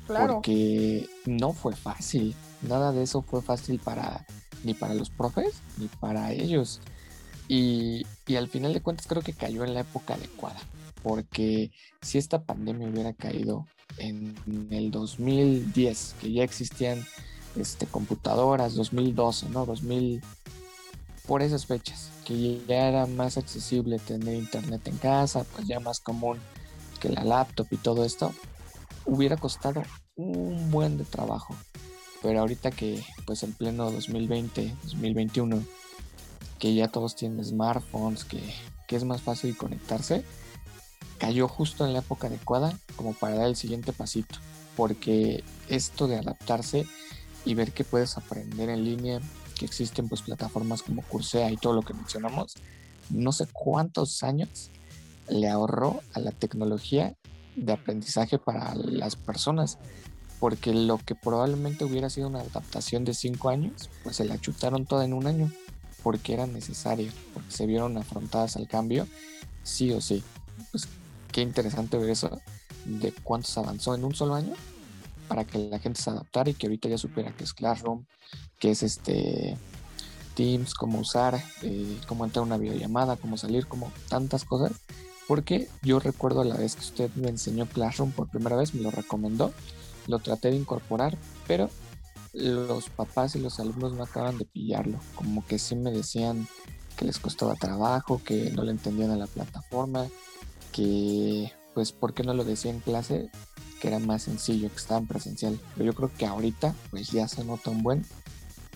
Claro. 0.06 0.36
Porque 0.36 1.10
no 1.26 1.54
fue 1.54 1.76
fácil, 1.76 2.36
nada 2.62 2.92
de 2.92 3.04
eso 3.04 3.22
fue 3.24 3.42
fácil 3.42 3.80
para 3.80 4.26
ni 4.64 4.74
para 4.74 4.94
los 4.94 5.10
profes 5.10 5.62
ni 5.78 5.88
para 5.88 6.32
ellos. 6.32 6.82
Y, 7.48 8.06
al 8.36 8.50
final 8.50 8.74
de 8.74 8.82
cuentas 8.82 9.08
creo 9.08 9.22
que 9.22 9.34
cayó 9.34 9.64
en 9.64 9.74
la 9.74 9.82
época 9.82 10.16
adecuada, 10.16 10.60
porque 11.02 11.72
si 12.02 12.18
esta 12.18 12.44
pandemia 12.44 12.90
hubiera 12.90 13.14
caído 13.14 13.66
en 13.98 14.36
el 14.70 14.92
2010, 14.92 16.16
que 16.20 16.32
ya 16.32 16.44
existían 16.44 17.06
este, 17.56 17.86
computadoras, 17.86 18.76
2012, 18.76 19.50
¿no? 19.50 19.66
2000, 19.66 20.22
por 21.26 21.42
esas 21.42 21.66
fechas, 21.66 22.12
que 22.26 22.62
ya 22.68 22.90
era 22.90 23.06
más 23.06 23.38
accesible 23.38 24.00
tener 24.00 24.36
internet 24.36 24.86
en 24.88 24.98
casa, 24.98 25.46
pues 25.56 25.68
ya 25.68 25.80
más 25.80 26.00
común 26.00 26.38
que 27.00 27.10
la 27.10 27.24
laptop 27.24 27.68
y 27.72 27.78
todo 27.78 28.04
esto, 28.04 28.34
hubiera 29.06 29.38
costado 29.38 29.84
un 30.16 30.70
buen 30.72 30.98
de 30.98 31.06
trabajo. 31.06 31.56
Pero 32.22 32.40
ahorita 32.40 32.72
que 32.72 33.04
pues 33.26 33.44
en 33.44 33.54
pleno 33.54 33.92
2020, 33.92 34.76
2021, 34.84 35.64
que 36.60 36.74
ya 36.74 36.88
todos 36.88 37.16
tienen 37.16 37.44
smartphones, 37.44 38.26
que, 38.26 38.42
es 38.90 39.04
más 39.04 39.22
fácil 39.22 39.56
conectarse, 39.58 40.24
cayó 41.18 41.48
justo 41.48 41.86
en 41.86 41.94
la 41.94 42.00
época 42.00 42.28
adecuada 42.28 42.78
como 42.96 43.14
para 43.14 43.36
dar 43.36 43.48
el 43.48 43.56
siguiente 43.56 43.94
pasito, 43.94 44.36
porque 44.76 45.44
esto 45.68 46.08
de 46.08 46.18
adaptarse 46.18 46.88
y 47.46 47.54
ver 47.54 47.74
que 47.74 47.84
puedes 47.84 48.18
aprender 48.18 48.70
en 48.70 48.86
línea, 48.86 49.20
que 49.58 49.66
existen 49.66 50.08
pues 50.08 50.22
plataformas 50.22 50.84
como 50.84 51.02
Coursera 51.02 51.52
y 51.52 51.58
todo 51.58 51.74
lo 51.74 51.82
que 51.82 51.94
mencionamos, 51.94 52.56
no 53.10 53.32
sé 53.32 53.48
cuántos 53.52 54.24
años 54.24 54.70
le 55.28 55.50
ahorró 55.50 56.02
a 56.14 56.20
la 56.20 56.32
tecnología 56.32 57.16
de 57.56 57.74
aprendizaje 57.74 58.38
para 58.38 58.76
las 58.76 59.16
personas, 59.16 59.80
porque 60.40 60.74
lo 60.74 60.98
que 61.00 61.16
probablemente 61.16 61.84
hubiera 61.84 62.10
sido 62.10 62.28
una 62.28 62.42
adaptación 62.42 63.04
de 63.04 63.14
cinco 63.14 63.50
años, 63.50 63.90
pues 64.04 64.18
se 64.18 64.26
la 64.26 64.40
chutaron 64.40 64.86
toda 64.86 65.04
en 65.04 65.14
un 65.14 65.28
año 65.28 65.52
porque 66.04 66.34
era 66.34 66.48
necesario, 66.48 67.12
porque 67.34 67.52
se 67.52 67.66
vieron 67.66 67.98
afrontadas 67.98 68.56
al 68.56 68.68
cambio, 68.68 69.08
sí 69.64 69.92
o 69.92 70.02
sí. 70.02 70.24
Pues 70.72 70.88
qué 71.32 71.42
interesante 71.42 71.98
ver 71.98 72.10
eso, 72.10 72.42
de 72.86 73.12
cuánto 73.24 73.48
se 73.48 73.60
avanzó 73.60 73.96
en 73.96 74.04
un 74.04 74.16
solo 74.16 74.36
año 74.36 74.54
para 75.28 75.46
que 75.46 75.58
la 75.58 75.80
gente 75.80 76.02
se 76.02 76.10
adaptara 76.10 76.50
y 76.50 76.54
que 76.54 76.68
ahorita 76.68 76.90
ya 76.90 76.98
supiera 76.98 77.32
que 77.36 77.44
es 77.44 77.54
Classroom, 77.54 78.06
que 78.60 78.72
es 78.72 78.84
este 78.84 79.58
Teams, 80.36 80.76
cómo 80.76 81.00
usar, 81.00 81.44
eh, 81.64 81.98
cómo 82.08 82.24
entrar 82.24 82.44
a 82.44 82.46
una 82.46 82.58
videollamada, 82.58 83.18
cómo 83.18 83.38
salir, 83.38 83.68
como 83.68 83.92
tantas 84.08 84.46
cosas. 84.46 84.72
Porque 85.28 85.68
yo 85.82 86.00
recuerdo 86.00 86.44
la 86.44 86.56
vez 86.56 86.76
que 86.76 86.82
usted 86.82 87.12
me 87.16 87.30
enseñó 87.30 87.66
Classroom 87.66 88.12
por 88.12 88.30
primera 88.30 88.56
vez, 88.56 88.74
me 88.74 88.82
lo 88.82 88.92
recomendó, 88.92 89.52
lo 90.08 90.20
traté 90.20 90.52
de 90.52 90.56
incorporar, 90.56 91.18
pero 91.48 91.70
los 92.34 92.90
papás 92.90 93.36
y 93.36 93.40
los 93.40 93.60
alumnos 93.60 93.94
no 93.94 94.04
acaban 94.04 94.38
de 94.38 94.46
pillarlo. 94.46 95.00
Como 95.16 95.46
que 95.46 95.60
sí 95.60 95.76
me 95.76 95.92
decían 95.92 96.48
que 96.96 97.06
les 97.06 97.20
costaba 97.20 97.56
trabajo, 97.56 98.22
que 98.24 98.52
no 98.52 98.64
le 98.64 98.72
entendían 98.72 99.12
a 99.12 99.18
la 99.18 99.28
plataforma, 99.28 100.08
que 100.72 101.52
pues 101.74 101.92
por 101.92 102.14
qué 102.14 102.24
no 102.24 102.34
lo 102.34 102.44
decía 102.44 102.72
en 102.72 102.80
clase, 102.80 103.30
que 103.80 103.88
era 103.88 104.00
más 104.00 104.24
sencillo, 104.24 104.70
que 104.70 104.78
estaba 104.78 105.00
en 105.00 105.08
presencial. 105.08 105.60
Pero 105.76 105.86
yo 105.86 105.94
creo 105.94 106.12
que 106.18 106.26
ahorita 106.26 106.74
pues 106.90 107.12
ya 107.12 107.28
se 107.28 107.44
nota 107.44 107.70
un 107.70 107.84
buen 107.84 108.06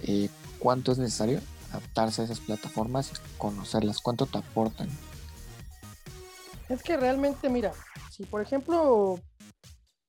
eh, 0.03 0.29
cuánto 0.59 0.91
es 0.91 0.97
necesario 0.97 1.41
adaptarse 1.71 2.21
a 2.21 2.25
esas 2.25 2.39
plataformas 2.39 3.11
y 3.11 3.37
conocerlas, 3.37 4.01
cuánto 4.01 4.25
te 4.25 4.37
aportan. 4.37 4.89
Es 6.69 6.83
que 6.83 6.97
realmente, 6.97 7.49
mira, 7.49 7.73
si 8.11 8.23
por 8.25 8.41
ejemplo 8.41 9.19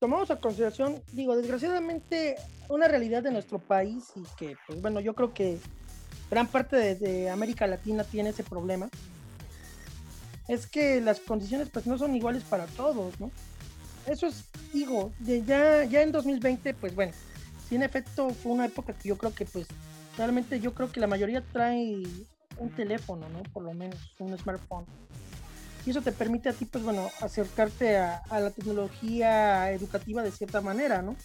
tomamos 0.03 0.29
a 0.31 0.35
consideración, 0.35 1.01
digo, 1.13 1.37
desgraciadamente, 1.37 2.35
una 2.67 2.89
realidad 2.89 3.23
de 3.23 3.31
nuestro 3.31 3.57
país 3.57 4.03
y 4.17 4.23
que, 4.35 4.57
pues 4.67 4.81
bueno, 4.81 4.99
yo 4.99 5.15
creo 5.15 5.33
que 5.33 5.59
gran 6.29 6.45
parte 6.47 6.95
de, 6.95 7.29
América 7.29 7.67
Latina 7.67 8.03
tiene 8.03 8.31
ese 8.31 8.43
problema, 8.43 8.89
es 10.49 10.67
que 10.67 10.99
las 10.99 11.21
condiciones 11.21 11.69
pues 11.69 11.87
no 11.87 11.97
son 11.97 12.13
iguales 12.17 12.43
para 12.43 12.65
todos, 12.65 13.17
¿no? 13.17 13.31
eso 14.05 14.27
es, 14.27 14.43
digo, 14.73 15.13
de 15.19 15.41
ya, 15.45 15.85
ya 15.85 16.01
en 16.01 16.11
2020, 16.11 16.73
pues 16.73 16.93
bueno, 16.93 17.13
sí 17.69 17.75
en 17.75 17.83
efecto 17.83 18.29
fue 18.31 18.51
una 18.51 18.65
época 18.65 18.91
que 18.91 19.07
yo 19.07 19.17
creo 19.17 19.33
que 19.33 19.45
pues 19.45 19.67
realmente 20.17 20.59
yo 20.59 20.73
creo 20.73 20.91
que 20.91 20.99
la 20.99 21.07
mayoría 21.07 21.41
trae 21.53 22.03
un 22.57 22.69
teléfono, 22.75 23.29
¿no? 23.29 23.41
Por 23.53 23.63
lo 23.63 23.73
menos, 23.73 24.13
un 24.19 24.37
smartphone. 24.37 24.83
Y 25.85 25.89
eso 25.89 26.01
te 26.01 26.11
permite 26.11 26.49
a 26.49 26.53
ti, 26.53 26.65
pues 26.65 26.83
bueno, 26.83 27.09
acercarte 27.19 27.97
a, 27.97 28.23
la 28.31 28.51
tecnología 28.51 29.71
educativa 29.71 30.23
de 30.23 30.31
cierta 30.31 30.61
manera, 30.61 31.01
¿no? 31.01 31.15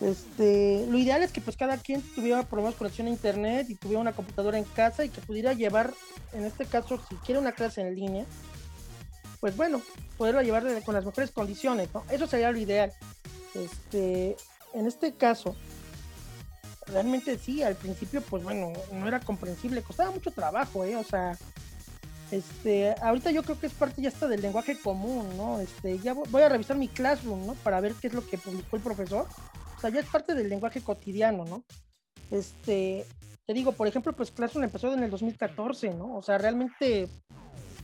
Este, 0.00 0.86
lo 0.90 0.98
ideal 0.98 1.22
es 1.22 1.30
que 1.30 1.40
pues 1.40 1.56
cada 1.56 1.78
quien 1.78 2.02
tuviera 2.02 2.42
por 2.42 2.58
lo 2.58 2.64
menos 2.64 2.76
conexión 2.76 3.06
a 3.06 3.10
internet 3.10 3.68
y 3.70 3.76
tuviera 3.76 4.00
una 4.00 4.12
computadora 4.12 4.58
en 4.58 4.64
casa 4.64 5.04
y 5.04 5.08
que 5.08 5.20
pudiera 5.20 5.52
llevar, 5.52 5.94
en 6.32 6.44
este 6.44 6.66
caso, 6.66 7.00
si 7.08 7.14
quiere 7.16 7.40
una 7.40 7.52
clase 7.52 7.80
en 7.80 7.94
línea, 7.94 8.24
pues 9.40 9.56
bueno, 9.56 9.80
poderla 10.18 10.42
llevar 10.42 10.64
con 10.82 10.94
las 10.94 11.04
mejores 11.04 11.30
condiciones, 11.30 11.88
¿no? 11.94 12.04
Eso 12.10 12.26
sería 12.26 12.50
lo 12.50 12.58
ideal. 12.58 12.92
Este, 13.54 14.36
en 14.72 14.86
este 14.86 15.12
caso, 15.12 15.54
realmente 16.86 17.38
sí, 17.38 17.62
al 17.62 17.76
principio, 17.76 18.20
pues 18.22 18.42
bueno, 18.42 18.72
no 18.92 19.06
era 19.06 19.20
comprensible, 19.20 19.82
costaba 19.82 20.10
mucho 20.10 20.32
trabajo, 20.32 20.84
¿eh? 20.84 20.96
O 20.96 21.04
sea, 21.04 21.38
este, 22.36 22.94
ahorita 23.02 23.30
yo 23.30 23.42
creo 23.42 23.58
que 23.58 23.66
es 23.66 23.72
parte 23.72 24.02
ya 24.02 24.08
está 24.08 24.28
del 24.28 24.42
lenguaje 24.42 24.78
común, 24.78 25.36
¿no? 25.36 25.60
Este, 25.60 25.98
ya 25.98 26.14
voy 26.14 26.42
a 26.42 26.48
revisar 26.48 26.76
mi 26.76 26.88
classroom, 26.88 27.46
¿no? 27.46 27.54
Para 27.54 27.80
ver 27.80 27.94
qué 27.94 28.08
es 28.08 28.14
lo 28.14 28.26
que 28.26 28.38
publicó 28.38 28.76
el 28.76 28.82
profesor 28.82 29.26
sea, 29.84 29.94
ya 29.94 30.00
es 30.00 30.10
parte 30.10 30.34
del 30.34 30.48
lenguaje 30.48 30.80
cotidiano, 30.80 31.44
¿no? 31.44 31.64
Este, 32.30 33.06
te 33.46 33.52
digo, 33.52 33.72
por 33.72 33.86
ejemplo, 33.86 34.12
pues 34.14 34.30
Classroom 34.30 34.64
empezó 34.64 34.92
en 34.92 35.02
el 35.02 35.10
2014, 35.10 35.90
¿no? 35.90 36.16
O 36.16 36.22
sea, 36.22 36.38
realmente, 36.38 37.08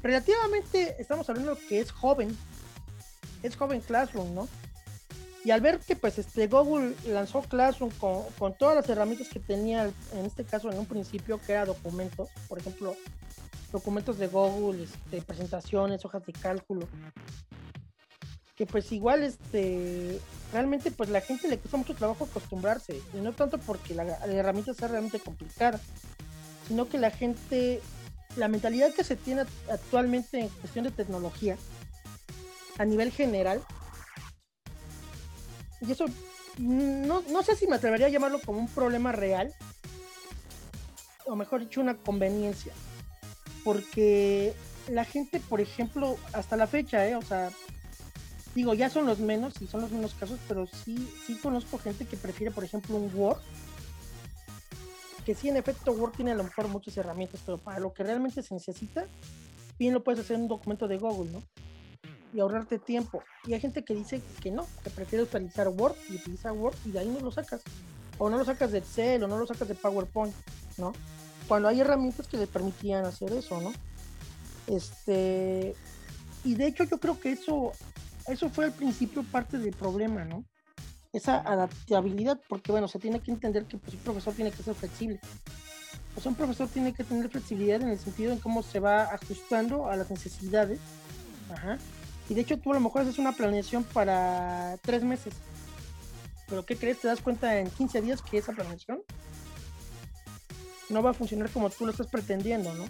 relativamente 0.02 0.96
estamos 0.98 1.28
hablando 1.28 1.58
que 1.68 1.80
es 1.80 1.92
joven, 1.92 2.36
es 3.42 3.56
joven 3.56 3.80
Classroom, 3.80 4.34
¿no? 4.34 4.48
Y 5.44 5.50
al 5.52 5.60
ver 5.62 5.78
que 5.80 5.96
pues 5.96 6.18
este 6.18 6.48
Google 6.48 6.94
lanzó 7.06 7.40
Classroom 7.42 7.90
con, 7.92 8.24
con, 8.38 8.54
todas 8.54 8.76
las 8.76 8.88
herramientas 8.88 9.28
que 9.28 9.40
tenía, 9.40 9.84
en 9.84 10.26
este 10.26 10.44
caso 10.44 10.70
en 10.70 10.78
un 10.78 10.86
principio, 10.86 11.38
que 11.38 11.52
era 11.52 11.64
documentos, 11.64 12.28
por 12.48 12.58
ejemplo, 12.58 12.94
documentos 13.72 14.18
de 14.18 14.26
Google, 14.26 14.84
este, 14.84 15.22
presentaciones, 15.22 16.04
hojas 16.04 16.24
de 16.26 16.32
cálculo, 16.32 16.88
que 18.60 18.66
pues 18.66 18.92
igual 18.92 19.22
este 19.22 20.20
realmente 20.52 20.90
pues 20.90 21.08
la 21.08 21.22
gente 21.22 21.48
le 21.48 21.56
cuesta 21.56 21.78
mucho 21.78 21.94
trabajo 21.94 22.24
acostumbrarse 22.24 23.00
y 23.14 23.16
no 23.16 23.32
tanto 23.32 23.56
porque 23.56 23.94
la, 23.94 24.04
herramienta 24.26 24.74
sea 24.74 24.88
realmente 24.88 25.18
complicada 25.18 25.80
sino 26.68 26.86
que 26.86 26.98
la 26.98 27.10
gente 27.10 27.80
la 28.36 28.48
mentalidad 28.48 28.92
que 28.92 29.02
se 29.02 29.16
tiene 29.16 29.44
actualmente 29.72 30.40
en 30.40 30.48
cuestión 30.50 30.84
de 30.84 30.90
tecnología 30.90 31.56
a 32.76 32.84
nivel 32.84 33.12
general 33.12 33.62
y 35.80 35.92
eso 35.92 36.04
no, 36.58 37.22
no 37.30 37.42
sé 37.42 37.56
si 37.56 37.66
me 37.66 37.76
atrevería 37.76 38.08
a 38.08 38.10
llamarlo 38.10 38.42
como 38.44 38.58
un 38.58 38.68
problema 38.68 39.10
real 39.10 39.54
o 41.24 41.34
mejor 41.34 41.60
dicho 41.60 41.80
una 41.80 41.96
conveniencia 41.96 42.74
porque 43.64 44.54
la 44.88 45.04
gente 45.04 45.40
por 45.40 45.60
ejemplo 45.60 46.16
hasta 46.32 46.56
la 46.56 46.66
fecha 46.66 47.06
¿eh? 47.06 47.16
o 47.16 47.22
sea 47.22 47.50
digo, 48.54 48.74
ya 48.74 48.90
son 48.90 49.06
los 49.06 49.18
menos 49.18 49.60
y 49.60 49.66
son 49.66 49.82
los 49.82 49.90
menos 49.92 50.14
casos, 50.14 50.38
pero 50.48 50.66
sí, 50.66 51.08
sí 51.26 51.36
conozco 51.36 51.78
gente 51.78 52.06
que 52.06 52.16
prefiere, 52.16 52.50
por 52.52 52.64
ejemplo, 52.64 52.96
un 52.96 53.10
Word. 53.14 53.38
Que 55.24 55.34
sí, 55.34 55.48
en 55.48 55.56
efecto, 55.56 55.92
Word 55.92 56.12
tiene 56.12 56.32
a 56.32 56.34
lo 56.34 56.44
mejor 56.44 56.68
muchas 56.68 56.96
herramientas, 56.96 57.40
pero 57.44 57.58
para 57.58 57.78
lo 57.78 57.92
que 57.92 58.02
realmente 58.02 58.42
se 58.42 58.54
necesita, 58.54 59.06
bien 59.78 59.94
lo 59.94 60.02
puedes 60.02 60.20
hacer 60.20 60.36
en 60.36 60.42
un 60.42 60.48
documento 60.48 60.88
de 60.88 60.98
Google, 60.98 61.30
¿no? 61.30 61.42
Y 62.32 62.40
ahorrarte 62.40 62.78
tiempo. 62.78 63.22
Y 63.46 63.54
hay 63.54 63.60
gente 63.60 63.84
que 63.84 63.94
dice 63.94 64.22
que 64.40 64.50
no, 64.50 64.66
que 64.82 64.90
prefiere 64.90 65.24
utilizar 65.24 65.68
Word 65.68 65.94
y 66.08 66.16
utiliza 66.16 66.52
Word 66.52 66.76
y 66.84 66.92
de 66.92 67.00
ahí 67.00 67.08
no 67.08 67.20
lo 67.20 67.32
sacas. 67.32 67.62
O 68.18 68.28
no 68.28 68.38
lo 68.38 68.44
sacas 68.44 68.72
de 68.72 68.78
Excel 68.78 69.22
o 69.24 69.28
no 69.28 69.38
lo 69.38 69.46
sacas 69.46 69.68
de 69.68 69.74
PowerPoint, 69.74 70.34
¿no? 70.76 70.92
Cuando 71.50 71.66
hay 71.66 71.80
herramientas 71.80 72.28
que 72.28 72.36
le 72.36 72.46
permitían 72.46 73.04
hacer 73.04 73.32
eso, 73.32 73.60
¿no? 73.60 73.72
Este. 74.68 75.74
Y 76.44 76.54
de 76.54 76.68
hecho, 76.68 76.84
yo 76.84 76.98
creo 77.00 77.18
que 77.18 77.32
eso 77.32 77.72
eso 78.28 78.48
fue 78.48 78.66
al 78.66 78.72
principio 78.72 79.24
parte 79.24 79.58
del 79.58 79.74
problema, 79.74 80.24
¿no? 80.24 80.44
Esa 81.12 81.38
adaptabilidad, 81.38 82.40
porque 82.48 82.70
bueno, 82.70 82.86
se 82.86 83.00
tiene 83.00 83.18
que 83.18 83.32
entender 83.32 83.64
que 83.64 83.76
pues, 83.78 83.94
un 83.94 84.00
profesor 84.00 84.32
tiene 84.32 84.52
que 84.52 84.62
ser 84.62 84.76
flexible. 84.76 85.18
Pues 86.14 86.24
un 86.24 86.36
profesor 86.36 86.68
tiene 86.68 86.92
que 86.92 87.02
tener 87.02 87.28
flexibilidad 87.28 87.82
en 87.82 87.88
el 87.88 87.98
sentido 87.98 88.32
en 88.32 88.38
cómo 88.38 88.62
se 88.62 88.78
va 88.78 89.02
ajustando 89.02 89.90
a 89.90 89.96
las 89.96 90.08
necesidades. 90.08 90.78
Ajá. 91.52 91.78
Y 92.28 92.34
de 92.34 92.42
hecho 92.42 92.58
tú 92.58 92.70
a 92.70 92.74
lo 92.74 92.80
mejor 92.80 93.02
haces 93.02 93.18
una 93.18 93.32
planeación 93.32 93.82
para 93.82 94.76
tres 94.82 95.02
meses. 95.02 95.34
Pero 96.48 96.64
¿qué 96.64 96.76
crees? 96.76 97.00
Te 97.00 97.08
das 97.08 97.20
cuenta 97.20 97.58
en 97.58 97.68
15 97.70 98.02
días 98.02 98.22
que 98.22 98.38
esa 98.38 98.52
planeación 98.52 99.02
no 100.90 101.02
va 101.02 101.10
a 101.10 101.14
funcionar 101.14 101.50
como 101.50 101.70
tú 101.70 101.86
lo 101.86 101.92
estás 101.92 102.08
pretendiendo, 102.08 102.72
¿no? 102.74 102.84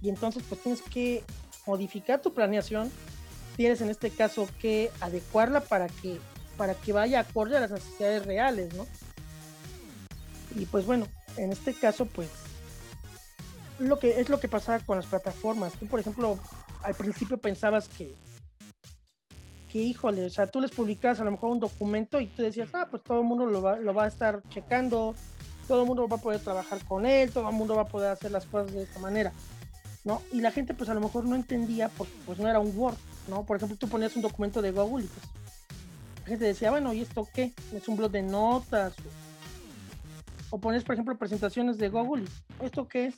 Y 0.00 0.08
entonces 0.08 0.42
pues 0.48 0.60
tienes 0.62 0.82
que 0.82 1.22
modificar 1.66 2.20
tu 2.20 2.32
planeación 2.32 2.90
tienes 3.56 3.80
en 3.80 3.90
este 3.90 4.10
caso 4.10 4.48
que 4.60 4.90
adecuarla 5.00 5.60
para 5.60 5.88
que, 5.88 6.18
para 6.56 6.74
que 6.74 6.92
vaya 6.92 7.20
acorde 7.20 7.56
a 7.56 7.60
las 7.60 7.70
necesidades 7.70 8.24
reales, 8.24 8.74
¿no? 8.74 8.86
Y 10.56 10.66
pues 10.66 10.86
bueno, 10.86 11.06
en 11.36 11.52
este 11.52 11.74
caso, 11.74 12.06
pues, 12.06 12.28
lo 13.78 13.98
que 13.98 14.20
es 14.20 14.28
lo 14.28 14.38
que 14.38 14.48
pasaba 14.48 14.80
con 14.80 14.96
las 14.96 15.06
plataformas. 15.06 15.72
Tú, 15.74 15.86
por 15.86 16.00
ejemplo, 16.00 16.38
al 16.82 16.94
principio 16.94 17.38
pensabas 17.38 17.88
que, 17.88 18.14
que 19.70 19.78
híjole, 19.78 20.26
o 20.26 20.30
sea, 20.30 20.46
tú 20.46 20.60
les 20.60 20.70
publicabas 20.70 21.20
a 21.20 21.24
lo 21.24 21.30
mejor 21.30 21.50
un 21.50 21.60
documento 21.60 22.20
y 22.20 22.26
tú 22.26 22.42
decías, 22.42 22.68
ah, 22.74 22.86
pues 22.90 23.02
todo 23.02 23.20
el 23.20 23.26
mundo 23.26 23.46
lo 23.46 23.62
va, 23.62 23.76
lo 23.76 23.94
va 23.94 24.04
a 24.04 24.08
estar 24.08 24.42
checando, 24.50 25.14
todo 25.72 25.80
el 25.80 25.88
mundo 25.88 26.06
va 26.06 26.16
a 26.16 26.20
poder 26.20 26.38
trabajar 26.38 26.84
con 26.84 27.06
él, 27.06 27.30
todo 27.30 27.48
el 27.48 27.54
mundo 27.54 27.74
va 27.74 27.82
a 27.82 27.88
poder 27.88 28.10
hacer 28.10 28.30
las 28.30 28.44
cosas 28.44 28.74
de 28.74 28.82
esta 28.82 29.00
manera, 29.00 29.32
¿no? 30.04 30.20
Y 30.30 30.42
la 30.42 30.50
gente 30.50 30.74
pues 30.74 30.90
a 30.90 30.94
lo 30.94 31.00
mejor 31.00 31.24
no 31.24 31.34
entendía 31.34 31.88
porque 31.88 32.12
pues 32.26 32.38
no 32.38 32.46
era 32.46 32.60
un 32.60 32.76
Word, 32.76 32.98
¿no? 33.26 33.46
Por 33.46 33.56
ejemplo, 33.56 33.78
tú 33.78 33.88
ponías 33.88 34.14
un 34.14 34.20
documento 34.20 34.60
de 34.60 34.70
Google 34.70 35.06
pues 35.06 35.26
la 36.20 36.26
gente 36.26 36.44
decía, 36.44 36.70
bueno, 36.70 36.92
¿y 36.92 37.00
esto 37.00 37.26
qué? 37.32 37.54
¿Es 37.72 37.88
un 37.88 37.96
blog 37.96 38.10
de 38.10 38.20
notas? 38.20 38.92
O, 40.50 40.58
pones, 40.58 40.84
por 40.84 40.92
ejemplo, 40.92 41.16
presentaciones 41.16 41.78
de 41.78 41.88
Google, 41.88 42.26
¿esto 42.60 42.86
qué 42.86 43.06
es? 43.06 43.14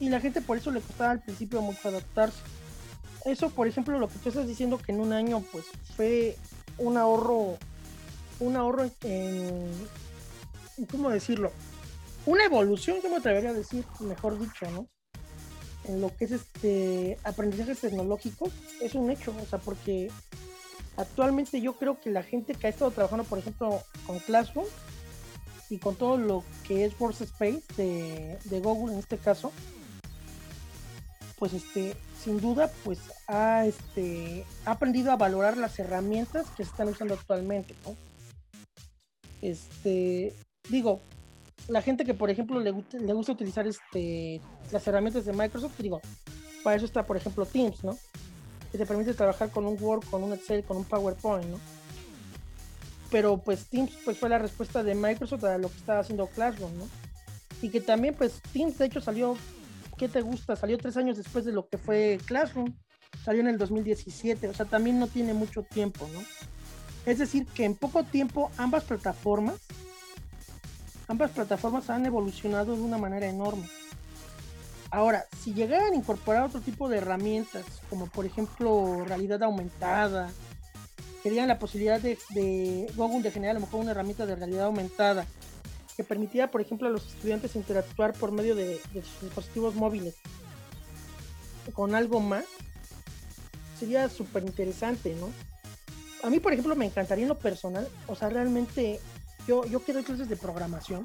Y 0.00 0.08
la 0.08 0.18
gente 0.18 0.40
por 0.40 0.56
eso 0.56 0.72
le 0.72 0.80
costaba 0.80 1.12
al 1.12 1.22
principio 1.22 1.62
mucho 1.62 1.86
adaptarse. 1.86 2.40
Eso, 3.24 3.50
por 3.50 3.68
ejemplo, 3.68 3.96
lo 3.96 4.08
que 4.08 4.18
tú 4.18 4.30
estás 4.30 4.48
diciendo 4.48 4.76
que 4.76 4.90
en 4.90 4.98
un 4.98 5.12
año, 5.12 5.40
pues, 5.52 5.66
fue 5.94 6.36
un 6.78 6.96
ahorro, 6.96 7.58
un 8.40 8.56
ahorro 8.56 8.90
en, 9.04 9.70
¿cómo 10.86 11.10
decirlo? 11.10 11.52
Una 12.26 12.44
evolución, 12.44 12.98
yo 13.02 13.10
me 13.10 13.16
atrevería 13.16 13.50
a 13.50 13.54
decir, 13.54 13.84
mejor 14.00 14.38
dicho, 14.38 14.70
¿no? 14.70 14.88
en 15.84 16.00
lo 16.00 16.14
que 16.16 16.26
es 16.26 16.32
este 16.32 17.18
aprendizaje 17.24 17.74
tecnológico 17.74 18.50
es 18.80 18.94
un 18.94 19.10
hecho, 19.10 19.34
o 19.40 19.46
sea, 19.46 19.58
porque 19.58 20.10
actualmente 20.96 21.60
yo 21.60 21.74
creo 21.74 22.00
que 22.00 22.10
la 22.10 22.22
gente 22.22 22.54
que 22.54 22.66
ha 22.66 22.70
estado 22.70 22.90
trabajando, 22.90 23.24
por 23.24 23.38
ejemplo, 23.38 23.82
con 24.06 24.18
Classroom 24.20 24.66
y 25.70 25.78
con 25.78 25.96
todo 25.96 26.16
lo 26.18 26.44
que 26.66 26.84
es 26.84 26.98
Workspace 27.00 27.62
de, 27.76 28.38
de 28.44 28.60
Google 28.60 28.94
en 28.94 28.98
este 29.00 29.18
caso, 29.18 29.52
pues 31.38 31.54
este, 31.54 31.96
sin 32.22 32.40
duda, 32.40 32.70
pues 32.84 33.00
ha, 33.26 33.66
este, 33.66 34.44
ha 34.64 34.72
aprendido 34.72 35.10
a 35.10 35.16
valorar 35.16 35.56
las 35.56 35.78
herramientas 35.78 36.46
que 36.50 36.64
se 36.64 36.70
están 36.70 36.88
usando 36.88 37.14
actualmente, 37.14 37.74
¿no? 37.84 37.96
Este, 39.40 40.32
digo, 40.68 41.00
la 41.68 41.82
gente 41.82 42.04
que, 42.04 42.14
por 42.14 42.30
ejemplo, 42.30 42.60
le, 42.60 42.70
gusta 42.70 43.32
utilizar 43.32 43.66
este, 43.66 44.40
las 44.70 44.86
herramientas 44.86 45.24
de 45.24 45.32
Microsoft, 45.32 45.78
digo, 45.78 46.00
para 46.62 46.76
eso 46.76 46.86
está, 46.86 47.04
por 47.04 47.16
ejemplo, 47.16 47.46
Teams, 47.46 47.84
¿no? 47.84 47.96
Que 48.70 48.78
te 48.78 48.86
permite 48.86 49.14
trabajar 49.14 49.50
con 49.50 49.66
un 49.66 49.76
Word, 49.80 50.04
con 50.10 50.22
un 50.22 50.32
Excel, 50.32 50.64
con 50.64 50.76
un 50.76 50.84
PowerPoint, 50.84 51.46
¿no? 51.46 51.58
Pero 53.10 53.36
pues 53.38 53.66
Teams 53.66 53.92
pues 54.04 54.18
fue 54.18 54.30
la 54.30 54.38
respuesta 54.38 54.82
de 54.82 54.94
Microsoft 54.94 55.44
a 55.44 55.58
lo 55.58 55.68
que 55.68 55.76
estaba 55.76 56.00
haciendo 56.00 56.26
Classroom, 56.28 56.78
¿no? 56.78 56.88
Y 57.60 57.68
que 57.68 57.80
también 57.80 58.14
pues 58.14 58.40
Teams 58.52 58.78
de 58.78 58.86
hecho 58.86 59.00
salió, 59.00 59.36
¿qué 59.98 60.08
te 60.08 60.22
gusta? 60.22 60.56
Salió 60.56 60.78
tres 60.78 60.96
años 60.96 61.18
después 61.18 61.44
de 61.44 61.52
lo 61.52 61.68
que 61.68 61.76
fue 61.76 62.18
Classroom. 62.24 62.74
Salió 63.22 63.42
en 63.42 63.48
el 63.48 63.58
2017, 63.58 64.48
o 64.48 64.54
sea, 64.54 64.64
también 64.66 64.98
no 64.98 65.06
tiene 65.06 65.34
mucho 65.34 65.62
tiempo, 65.62 66.08
¿no? 66.12 66.20
Es 67.04 67.18
decir, 67.18 67.46
que 67.46 67.64
en 67.64 67.74
poco 67.74 68.04
tiempo 68.04 68.50
ambas 68.56 68.84
plataformas 68.84 69.60
ambas 71.08 71.30
plataformas 71.30 71.90
han 71.90 72.06
evolucionado 72.06 72.74
de 72.74 72.82
una 72.82 72.98
manera 72.98 73.26
enorme. 73.26 73.68
Ahora, 74.90 75.24
si 75.42 75.54
llegaran 75.54 75.92
a 75.92 75.96
incorporar 75.96 76.44
otro 76.44 76.60
tipo 76.60 76.88
de 76.88 76.98
herramientas, 76.98 77.64
como 77.88 78.06
por 78.08 78.26
ejemplo 78.26 79.04
realidad 79.06 79.42
aumentada, 79.42 80.30
querían 81.22 81.48
la 81.48 81.58
posibilidad 81.58 82.00
de, 82.00 82.92
Google 82.94 83.22
de 83.22 83.30
generar 83.30 83.56
a 83.56 83.60
lo 83.60 83.64
mejor 83.64 83.80
una 83.80 83.92
herramienta 83.92 84.26
de 84.26 84.36
realidad 84.36 84.66
aumentada 84.66 85.26
que 85.96 86.04
permitiera, 86.04 86.50
por 86.50 86.60
ejemplo, 86.60 86.88
a 86.88 86.90
los 86.90 87.06
estudiantes 87.06 87.56
interactuar 87.56 88.12
por 88.12 88.32
medio 88.32 88.54
de, 88.54 88.80
sus 88.92 89.22
dispositivos 89.22 89.74
móviles 89.74 90.16
con 91.74 91.94
algo 91.94 92.20
más, 92.20 92.44
sería 93.78 94.08
súper 94.08 94.42
interesante, 94.42 95.14
¿no? 95.14 95.30
A 96.26 96.30
mí, 96.30 96.38
por 96.38 96.52
ejemplo, 96.52 96.76
me 96.76 96.84
encantaría 96.84 97.24
en 97.24 97.28
lo 97.28 97.38
personal, 97.38 97.88
o 98.08 98.14
sea, 98.14 98.28
realmente 98.28 99.00
yo, 99.46 99.64
yo 99.66 99.80
quiero 99.80 100.02
clases 100.02 100.28
de 100.28 100.36
programación. 100.36 101.04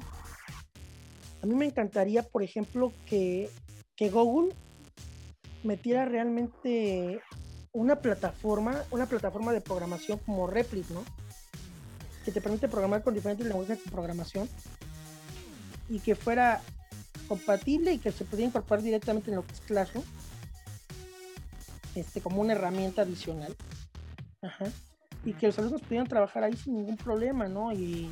A 1.42 1.46
mí 1.46 1.54
me 1.54 1.66
encantaría, 1.66 2.22
por 2.22 2.42
ejemplo, 2.42 2.92
que, 3.06 3.50
que 3.96 4.10
Google 4.10 4.54
metiera 5.62 6.04
realmente 6.04 7.20
una 7.72 7.96
plataforma, 7.96 8.82
una 8.90 9.06
plataforma 9.06 9.52
de 9.52 9.60
programación 9.60 10.18
como 10.18 10.46
Replit, 10.46 10.88
¿no? 10.90 11.04
Que 12.24 12.32
te 12.32 12.40
permite 12.40 12.68
programar 12.68 13.02
con 13.02 13.14
diferentes 13.14 13.46
lenguajes 13.46 13.84
de 13.84 13.90
programación 13.90 14.48
y 15.88 16.00
que 16.00 16.14
fuera 16.14 16.60
compatible 17.28 17.92
y 17.92 17.98
que 17.98 18.12
se 18.12 18.24
pudiera 18.24 18.48
incorporar 18.48 18.82
directamente 18.82 19.30
en 19.30 19.36
lo 19.36 19.46
que 19.46 19.52
es 19.52 19.60
Classroom, 19.60 20.04
este, 21.94 22.20
como 22.20 22.40
una 22.40 22.52
herramienta 22.52 23.02
adicional. 23.02 23.54
Ajá. 24.42 24.66
Y 25.24 25.32
que 25.34 25.46
los 25.46 25.58
alumnos 25.58 25.82
pudieran 25.82 26.06
trabajar 26.06 26.44
ahí 26.44 26.56
sin 26.56 26.76
ningún 26.76 26.96
problema, 26.96 27.48
¿no? 27.48 27.72
Y, 27.72 28.10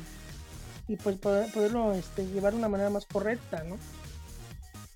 y 0.87 0.95
pues 0.95 1.17
poderlo 1.17 1.93
este, 1.93 2.25
llevar 2.27 2.53
de 2.53 2.59
una 2.59 2.69
manera 2.69 2.89
más 2.89 3.05
correcta, 3.05 3.63
¿no? 3.63 3.77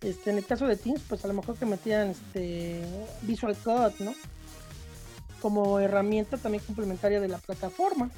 Este, 0.01 0.31
en 0.31 0.37
el 0.37 0.45
caso 0.45 0.65
de 0.65 0.77
Teams, 0.77 1.01
pues 1.07 1.23
a 1.23 1.27
lo 1.27 1.33
mejor 1.33 1.57
que 1.57 1.65
metieran 1.65 2.09
este 2.09 2.83
Visual 3.21 3.55
Code, 3.63 3.95
¿no? 3.99 4.13
Como 5.41 5.79
herramienta 5.79 6.37
también 6.37 6.63
complementaria 6.63 7.19
de 7.19 7.27
la 7.27 7.37
plataforma. 7.37 8.09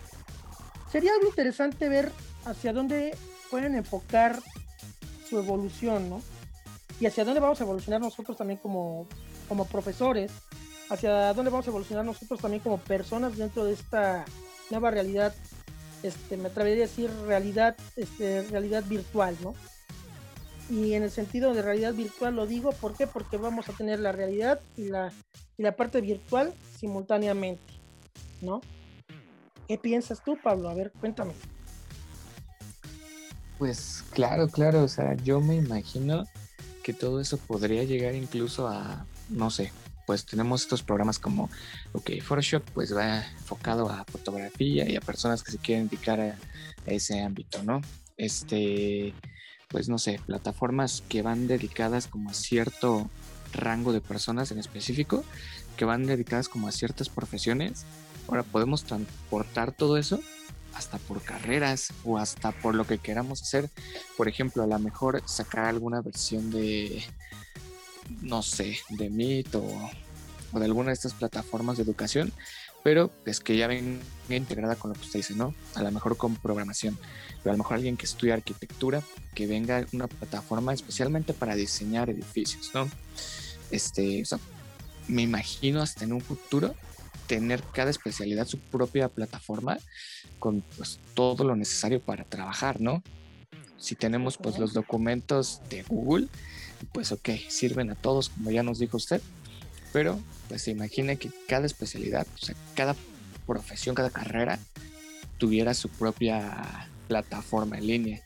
Sería 0.91 1.11
algo 1.13 1.27
interesante 1.27 1.89
ver 1.89 2.11
hacia 2.45 2.71
dónde 2.71 3.17
pueden 3.49 3.75
enfocar 3.75 4.39
su 5.27 5.39
evolución, 5.39 6.09
¿no? 6.09 6.21
Y 6.99 7.05
hacia 7.05 7.25
dónde 7.25 7.39
vamos 7.39 7.59
a 7.59 7.63
evolucionar 7.63 7.99
nosotros 7.99 8.37
también 8.37 8.59
como, 8.59 9.07
como 9.49 9.65
profesores, 9.65 10.31
hacia 10.89 11.33
dónde 11.33 11.51
vamos 11.51 11.67
a 11.67 11.71
evolucionar 11.71 12.05
nosotros 12.05 12.39
también 12.39 12.61
como 12.61 12.77
personas 12.77 13.35
dentro 13.35 13.65
de 13.65 13.73
esta 13.73 14.25
nueva 14.69 14.91
realidad, 14.91 15.33
este, 16.03 16.37
me 16.37 16.49
atrevería 16.49 16.83
a 16.83 16.87
decir 16.87 17.09
realidad, 17.25 17.75
este, 17.95 18.43
realidad 18.43 18.83
virtual, 18.87 19.35
¿no? 19.41 19.55
Y 20.69 20.93
en 20.93 21.03
el 21.03 21.11
sentido 21.11 21.53
de 21.53 21.61
realidad 21.61 21.93
virtual 21.93 22.35
lo 22.35 22.45
digo, 22.45 22.71
¿por 22.71 22.95
qué? 22.95 23.07
Porque 23.07 23.37
vamos 23.37 23.69
a 23.69 23.73
tener 23.73 23.99
la 23.99 24.11
realidad 24.11 24.59
y 24.77 24.85
la, 24.85 25.11
y 25.57 25.63
la 25.63 25.75
parte 25.75 26.01
virtual 26.01 26.53
simultáneamente, 26.77 27.73
¿no? 28.41 28.61
¿Qué 29.67 29.77
piensas 29.77 30.23
tú, 30.23 30.37
Pablo? 30.41 30.69
A 30.69 30.73
ver, 30.73 30.91
cuéntame. 30.99 31.33
Pues 33.57 34.03
claro, 34.11 34.47
claro, 34.47 34.83
o 34.83 34.87
sea, 34.87 35.15
yo 35.15 35.39
me 35.39 35.55
imagino 35.55 36.25
que 36.83 36.93
todo 36.93 37.21
eso 37.21 37.37
podría 37.37 37.83
llegar 37.83 38.13
incluso 38.13 38.67
a, 38.67 39.05
no 39.29 39.49
sé, 39.49 39.71
pues 40.05 40.25
tenemos 40.25 40.61
estos 40.61 40.83
programas 40.83 41.19
como, 41.19 41.49
ok, 41.93 42.11
Photoshop 42.21 42.63
pues 42.73 42.95
va 42.95 43.25
enfocado 43.25 43.89
a 43.89 44.05
fotografía 44.05 44.89
y 44.89 44.95
a 44.95 45.01
personas 45.01 45.43
que 45.43 45.51
se 45.51 45.57
quieren 45.57 45.87
dedicar 45.87 46.19
a, 46.19 46.37
a 46.87 46.91
ese 46.91 47.21
ámbito, 47.21 47.63
¿no? 47.63 47.81
Este, 48.17 49.13
pues 49.69 49.89
no 49.89 49.97
sé, 49.97 50.19
plataformas 50.25 51.03
que 51.09 51.21
van 51.21 51.47
dedicadas 51.47 52.07
como 52.07 52.29
a 52.29 52.33
cierto 52.33 53.09
rango 53.53 53.93
de 53.93 54.01
personas 54.01 54.51
en 54.51 54.59
específico, 54.59 55.23
que 55.77 55.85
van 55.85 56.05
dedicadas 56.05 56.49
como 56.49 56.67
a 56.67 56.71
ciertas 56.71 57.09
profesiones. 57.09 57.85
Ahora 58.27 58.43
podemos 58.43 58.83
transportar 58.83 59.71
todo 59.71 59.97
eso 59.97 60.19
hasta 60.73 60.97
por 60.97 61.21
carreras 61.21 61.93
o 62.03 62.17
hasta 62.17 62.51
por 62.51 62.75
lo 62.75 62.85
que 62.85 62.97
queramos 62.97 63.41
hacer. 63.41 63.69
Por 64.17 64.27
ejemplo, 64.27 64.63
a 64.63 64.67
lo 64.67 64.79
mejor 64.79 65.21
sacar 65.25 65.65
alguna 65.65 66.01
versión 66.01 66.51
de, 66.51 67.03
no 68.21 68.41
sé, 68.41 68.77
de 68.89 69.09
Meet 69.09 69.55
o, 69.55 69.89
de 70.59 70.65
alguna 70.65 70.89
de 70.89 70.93
estas 70.93 71.13
plataformas 71.13 71.77
de 71.77 71.83
educación 71.83 72.31
pero 72.83 73.11
es 73.25 73.39
que 73.39 73.55
ya 73.55 73.67
venga 73.67 74.01
integrada 74.29 74.75
con 74.75 74.91
lo 74.91 74.95
que 74.95 75.05
usted 75.05 75.19
dice, 75.19 75.33
¿no? 75.35 75.55
A 75.73 75.81
lo 75.81 75.91
mejor 75.91 76.17
con 76.17 76.35
programación, 76.35 76.97
pero 77.41 77.51
a 77.51 77.53
lo 77.53 77.59
mejor 77.59 77.75
alguien 77.77 77.95
que 77.95 78.05
estudie 78.05 78.33
arquitectura, 78.33 79.01
que 79.33 79.47
venga 79.47 79.85
una 79.93 80.07
plataforma 80.07 80.73
especialmente 80.73 81.33
para 81.33 81.55
diseñar 81.55 82.09
edificios, 82.09 82.71
¿no? 82.73 82.89
Este, 83.71 84.23
me 85.07 85.21
imagino 85.21 85.81
hasta 85.81 86.03
en 86.03 86.11
un 86.11 86.21
futuro 86.21 86.75
tener 87.27 87.63
cada 87.73 87.89
especialidad 87.89 88.47
su 88.47 88.59
propia 88.59 89.07
plataforma 89.07 89.77
con 90.39 90.61
pues, 90.75 90.99
todo 91.13 91.45
lo 91.45 91.55
necesario 91.55 92.01
para 92.01 92.25
trabajar, 92.25 92.81
¿no? 92.81 93.01
Si 93.77 93.95
tenemos 93.95 94.37
pues 94.37 94.59
los 94.59 94.73
documentos 94.73 95.61
de 95.69 95.83
Google, 95.83 96.27
pues 96.85 97.11
ok, 97.11 97.29
sirven 97.49 97.89
a 97.91 97.95
todos, 97.95 98.29
como 98.29 98.51
ya 98.51 98.63
nos 98.63 98.79
dijo 98.79 98.97
usted, 98.97 99.21
pero 99.91 100.19
pues 100.49 100.63
se 100.63 100.71
imagina 100.71 101.15
que 101.15 101.31
cada 101.47 101.65
especialidad, 101.65 102.27
o 102.35 102.45
sea, 102.45 102.55
cada 102.75 102.95
profesión, 103.45 103.95
cada 103.95 104.09
carrera 104.09 104.59
tuviera 105.37 105.73
su 105.73 105.89
propia 105.89 106.89
plataforma 107.07 107.77
en 107.77 107.87
línea 107.87 108.21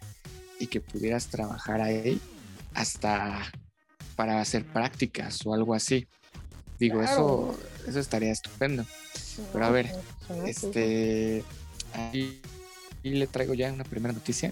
y 0.60 0.68
que 0.68 0.82
pudieras 0.82 1.28
trabajar 1.28 1.82
ahí 1.82 2.20
hasta 2.74 3.52
para 4.16 4.42
hacer 4.42 4.66
prácticas 4.66 5.46
o 5.46 5.54
algo 5.54 5.74
así. 5.74 6.08
Digo, 6.80 7.02
eso, 7.02 7.58
eso 7.88 8.00
estaría 8.00 8.32
estupendo. 8.32 8.86
Pero 9.52 9.66
a 9.66 9.70
ver, 9.70 9.92
este, 10.46 11.44
ahí, 11.94 12.42
le 13.04 13.28
traigo 13.28 13.54
ya 13.54 13.72
una 13.72 13.84
primera 13.84 14.14
noticia 14.14 14.52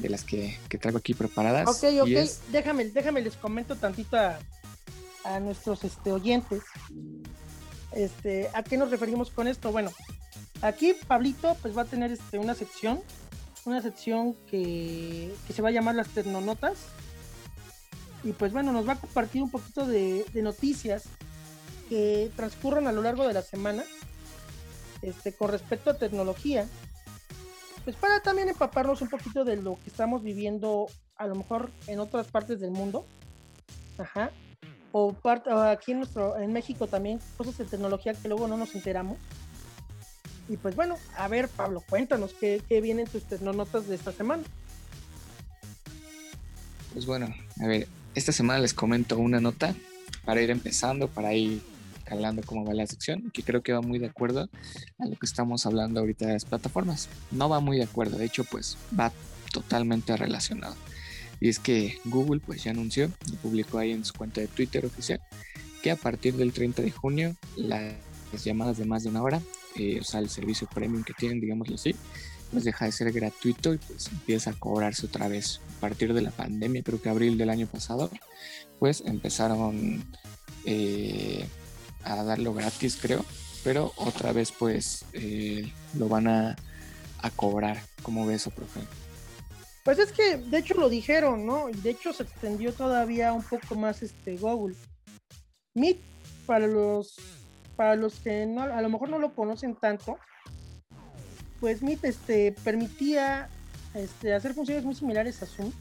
de 0.00 0.08
las 0.08 0.24
que, 0.24 0.58
traigo 0.80 0.98
aquí 0.98 1.14
preparadas. 1.14 1.68
Ok, 1.68 1.84
ok, 2.02 2.50
déjame, 2.50 2.86
déjame 2.86 3.20
les 3.22 3.36
comento 3.36 3.76
tantito 3.76 4.16
a, 4.16 4.38
a 5.24 5.40
nuestros 5.40 5.84
este, 5.84 6.12
oyentes. 6.12 6.62
Este, 7.92 8.48
¿A 8.54 8.62
qué 8.62 8.76
nos 8.76 8.90
referimos 8.90 9.30
con 9.30 9.48
esto? 9.48 9.72
Bueno, 9.72 9.90
aquí 10.62 10.94
Pablito 11.06 11.56
pues 11.62 11.76
va 11.76 11.82
a 11.82 11.86
tener 11.86 12.12
este, 12.12 12.38
una 12.38 12.54
sección, 12.54 13.00
una 13.64 13.82
sección 13.82 14.34
que, 14.48 15.34
se 15.52 15.62
va 15.62 15.68
a 15.68 15.72
llamar 15.72 15.94
las 15.94 16.08
tecnonotas. 16.08 16.78
Y 18.22 18.32
pues 18.32 18.52
bueno, 18.52 18.72
nos 18.72 18.86
va 18.86 18.94
a 18.94 19.00
compartir 19.00 19.42
un 19.42 19.50
poquito 19.50 19.86
de, 19.86 20.24
noticias 20.34 21.04
que 21.88 22.30
transcurran 22.36 22.86
a 22.86 22.92
lo 22.92 23.02
largo 23.02 23.26
de 23.26 23.32
la 23.34 23.42
semana 23.42 23.82
este, 25.02 25.32
con 25.32 25.50
respecto 25.50 25.90
a 25.90 25.94
tecnología. 25.94 26.66
Pues 27.84 27.96
para 27.96 28.20
también 28.20 28.48
empaparnos 28.48 29.02
un 29.02 29.08
poquito 29.08 29.44
de 29.44 29.56
lo 29.56 29.78
que 29.82 29.90
estamos 29.90 30.22
viviendo 30.22 30.86
a 31.16 31.26
lo 31.26 31.34
mejor 31.34 31.70
en 31.86 32.00
otras 32.00 32.28
partes 32.28 32.60
del 32.60 32.70
mundo. 32.70 33.04
Ajá 33.98 34.30
o, 34.92 35.16
aquí 35.24 35.92
en, 35.92 35.98
nuestro, 35.98 36.38
en 36.38 36.52
México 36.52 36.86
también, 36.86 37.20
cosas 37.36 37.58
de 37.58 37.64
tecnología 37.64 38.14
que 38.14 38.28
luego 38.28 38.48
no 38.48 38.56
nos 38.56 38.74
enteramos. 38.74 39.18
Y 40.48 40.56
pues 40.56 40.74
bueno, 40.74 40.96
a 41.16 41.28
ver, 41.28 41.48
Pablo, 41.48 41.82
cuéntanos 41.88 42.34
qué, 42.34 42.60
qué 42.68 42.80
vienen 42.80 43.06
tus 43.06 43.40
notas 43.40 43.86
de 43.86 43.94
esta 43.94 44.12
semana. 44.12 44.42
Pues 46.92 47.06
bueno, 47.06 47.32
a 47.60 47.66
ver, 47.66 47.86
esta 48.16 48.32
semana 48.32 48.58
les 48.58 48.74
comento 48.74 49.16
una 49.16 49.40
nota 49.40 49.74
para 50.24 50.42
ir 50.42 50.50
empezando, 50.50 51.06
para 51.06 51.34
ir 51.34 51.62
calando 52.10 52.42
cómo 52.44 52.64
va 52.64 52.74
la 52.74 52.86
sección, 52.88 53.30
que 53.32 53.44
creo 53.44 53.62
que 53.62 53.72
va 53.72 53.80
muy 53.80 54.00
de 54.00 54.06
acuerdo 54.06 54.50
a 54.98 55.06
lo 55.06 55.16
que 55.16 55.26
estamos 55.26 55.64
hablando 55.64 56.00
ahorita 56.00 56.26
de 56.26 56.32
las 56.32 56.44
plataformas. 56.44 57.08
No 57.30 57.48
va 57.48 57.60
muy 57.60 57.76
de 57.76 57.84
acuerdo, 57.84 58.18
de 58.18 58.24
hecho, 58.24 58.42
pues 58.42 58.76
va 58.98 59.12
totalmente 59.52 60.16
relacionado. 60.16 60.74
Y 61.38 61.48
es 61.48 61.60
que 61.60 61.98
Google 62.04 62.40
pues 62.44 62.64
ya 62.64 62.72
anunció 62.72 63.10
y 63.32 63.36
publicó 63.36 63.78
ahí 63.78 63.92
en 63.92 64.04
su 64.04 64.12
cuenta 64.12 64.40
de 64.40 64.48
Twitter 64.48 64.84
oficial 64.84 65.20
que 65.82 65.92
a 65.92 65.96
partir 65.96 66.34
del 66.34 66.52
30 66.52 66.82
de 66.82 66.90
junio 66.90 67.36
las 67.56 67.94
llamadas 68.44 68.76
de 68.76 68.84
más 68.84 69.04
de 69.04 69.08
una 69.08 69.22
hora, 69.22 69.40
eh, 69.76 70.00
o 70.00 70.04
sea, 70.04 70.20
el 70.20 70.28
servicio 70.28 70.68
premium 70.74 71.04
que 71.04 71.14
tienen, 71.14 71.40
digámoslo 71.40 71.76
así, 71.76 71.94
pues 72.50 72.64
deja 72.64 72.86
de 72.86 72.92
ser 72.92 73.12
gratuito 73.12 73.72
y 73.72 73.78
pues 73.78 74.08
empieza 74.08 74.50
a 74.50 74.54
cobrarse 74.54 75.06
otra 75.06 75.28
vez. 75.28 75.60
A 75.78 75.80
partir 75.80 76.12
de 76.12 76.22
la 76.22 76.32
pandemia, 76.32 76.82
creo 76.82 77.00
que 77.00 77.08
abril 77.08 77.38
del 77.38 77.50
año 77.50 77.68
pasado, 77.68 78.10
pues 78.78 79.02
empezaron 79.06 80.04
eh, 80.66 81.46
a 82.04 82.22
darlo 82.24 82.54
gratis, 82.54 82.98
creo, 83.00 83.24
pero 83.64 83.92
otra 83.96 84.32
vez 84.32 84.52
pues 84.52 85.04
eh, 85.12 85.72
lo 85.94 86.08
van 86.08 86.28
a, 86.28 86.56
a 87.22 87.30
cobrar. 87.30 87.80
¿Cómo 88.02 88.26
ves 88.26 88.42
eso, 88.42 88.50
profe? 88.50 88.80
Pues 89.84 89.98
es 89.98 90.12
que 90.12 90.36
de 90.36 90.58
hecho 90.58 90.74
lo 90.74 90.88
dijeron, 90.88 91.46
¿no? 91.46 91.68
Y 91.68 91.74
de 91.74 91.90
hecho 91.90 92.12
se 92.12 92.24
extendió 92.24 92.72
todavía 92.72 93.32
un 93.32 93.42
poco 93.42 93.74
más 93.74 94.02
este 94.02 94.36
Google. 94.36 94.76
Meet, 95.74 95.98
para 96.46 96.66
los, 96.66 97.16
para 97.76 97.96
los 97.96 98.14
que 98.16 98.46
no, 98.46 98.62
a 98.62 98.82
lo 98.82 98.88
mejor 98.88 99.08
no 99.08 99.18
lo 99.18 99.34
conocen 99.34 99.74
tanto, 99.76 100.18
pues 101.60 101.82
Meet 101.82 102.04
este, 102.04 102.52
permitía 102.64 103.48
este, 103.94 104.34
hacer 104.34 104.54
funciones 104.54 104.84
muy 104.84 104.94
similares 104.94 105.42
a 105.42 105.46
Zoom. 105.46 105.72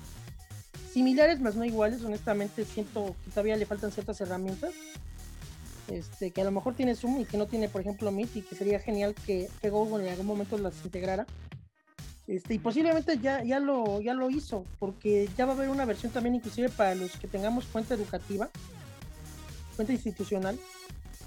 Similares, 0.93 1.39
más 1.39 1.55
no 1.55 1.65
iguales, 1.65 2.03
honestamente 2.03 2.65
siento 2.65 3.15
que 3.23 3.31
todavía 3.31 3.57
le 3.57 3.65
faltan 3.65 3.91
ciertas 3.91 4.19
herramientas. 4.21 4.73
Este, 5.89 6.31
que 6.31 6.41
a 6.41 6.43
lo 6.43 6.51
mejor 6.51 6.75
tiene 6.75 6.95
Zoom 6.95 7.21
y 7.21 7.25
que 7.25 7.37
no 7.37 7.47
tiene, 7.47 7.67
por 7.67 7.81
ejemplo, 7.81 8.11
Meet, 8.11 8.35
y 8.35 8.41
que 8.41 8.55
sería 8.55 8.79
genial 8.79 9.15
que, 9.25 9.49
que 9.61 9.69
Google 9.69 10.05
en 10.05 10.11
algún 10.11 10.27
momento 10.27 10.57
las 10.57 10.85
integrara. 10.85 11.25
Este, 12.27 12.53
y 12.53 12.59
posiblemente 12.59 13.17
ya, 13.17 13.43
ya, 13.43 13.59
lo, 13.59 14.01
ya 14.01 14.13
lo 14.13 14.29
hizo, 14.29 14.63
porque 14.77 15.27
ya 15.35 15.45
va 15.45 15.53
a 15.53 15.55
haber 15.55 15.69
una 15.69 15.85
versión 15.85 16.11
también 16.11 16.35
inclusive 16.35 16.69
para 16.69 16.93
los 16.93 17.17
que 17.17 17.27
tengamos 17.27 17.65
cuenta 17.65 17.95
educativa, 17.95 18.49
cuenta 19.75 19.93
institucional, 19.93 20.59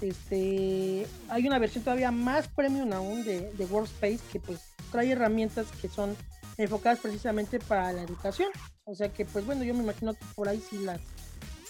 este, 0.03 1.07
hay 1.29 1.47
una 1.47 1.59
versión 1.59 1.83
todavía 1.83 2.11
más 2.11 2.47
premium 2.47 2.91
aún 2.93 3.23
de, 3.23 3.51
de 3.53 3.65
Workspace 3.65 4.19
que 4.31 4.39
pues 4.39 4.59
trae 4.91 5.11
herramientas 5.11 5.67
que 5.81 5.87
son 5.87 6.15
enfocadas 6.57 6.99
precisamente 6.99 7.59
para 7.59 7.91
la 7.93 8.03
educación. 8.03 8.49
O 8.85 8.95
sea 8.95 9.09
que 9.09 9.25
pues 9.25 9.45
bueno, 9.45 9.63
yo 9.63 9.73
me 9.73 9.83
imagino 9.83 10.13
que 10.13 10.25
por 10.35 10.49
ahí 10.49 10.61
sí 10.69 10.77
las, 10.79 10.99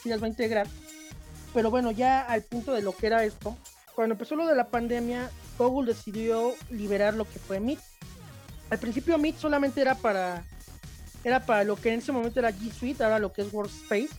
sí 0.01 0.09
las 0.09 0.21
va 0.21 0.25
a 0.25 0.29
integrar. 0.29 0.67
Pero 1.53 1.69
bueno, 1.69 1.91
ya 1.91 2.21
al 2.21 2.41
punto 2.43 2.73
de 2.73 2.81
lo 2.81 2.95
que 2.95 3.07
era 3.07 3.23
esto, 3.23 3.55
cuando 3.95 4.13
empezó 4.13 4.35
lo 4.35 4.47
de 4.47 4.55
la 4.55 4.67
pandemia, 4.67 5.29
Google 5.57 5.93
decidió 5.93 6.53
liberar 6.69 7.13
lo 7.13 7.25
que 7.25 7.39
fue 7.39 7.59
Meet. 7.59 7.79
Al 8.69 8.79
principio 8.79 9.17
Meet 9.17 9.37
solamente 9.37 9.81
era 9.81 9.95
para 9.95 10.43
era 11.23 11.45
para 11.45 11.63
lo 11.63 11.75
que 11.75 11.93
en 11.93 11.99
ese 11.99 12.11
momento 12.11 12.39
era 12.39 12.51
G 12.51 12.71
Suite, 12.71 13.03
ahora 13.03 13.19
lo 13.19 13.31
que 13.31 13.43
es 13.43 13.53
Workspace. 13.53 14.09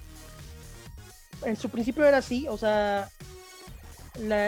En 1.44 1.56
su 1.56 1.68
principio 1.68 2.04
era 2.04 2.18
así, 2.18 2.46
o 2.48 2.56
sea, 2.56 3.10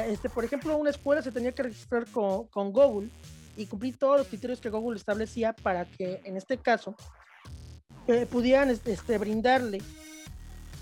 este, 0.09 0.31
por 0.31 0.45
ejemplo, 0.45 0.77
una 0.77 0.91
escuela 0.91 1.21
se 1.21 1.33
tenía 1.33 1.53
que 1.53 1.65
registrar 1.65 2.07
con, 2.07 2.47
con, 2.47 2.73
Google 2.73 3.11
y 3.57 3.67
cumplir 3.67 3.99
todos 3.99 4.19
los 4.19 4.29
criterios 4.29 4.61
que 4.61 4.71
Google 4.71 4.97
establecía 4.97 5.53
para 5.53 5.85
que, 5.85 6.23
en 6.25 6.37
este 6.39 6.57
caso, 6.57 6.95
eh, 8.07 8.25
pudieran 8.25 8.71
este, 8.71 9.19
brindarle 9.19 9.83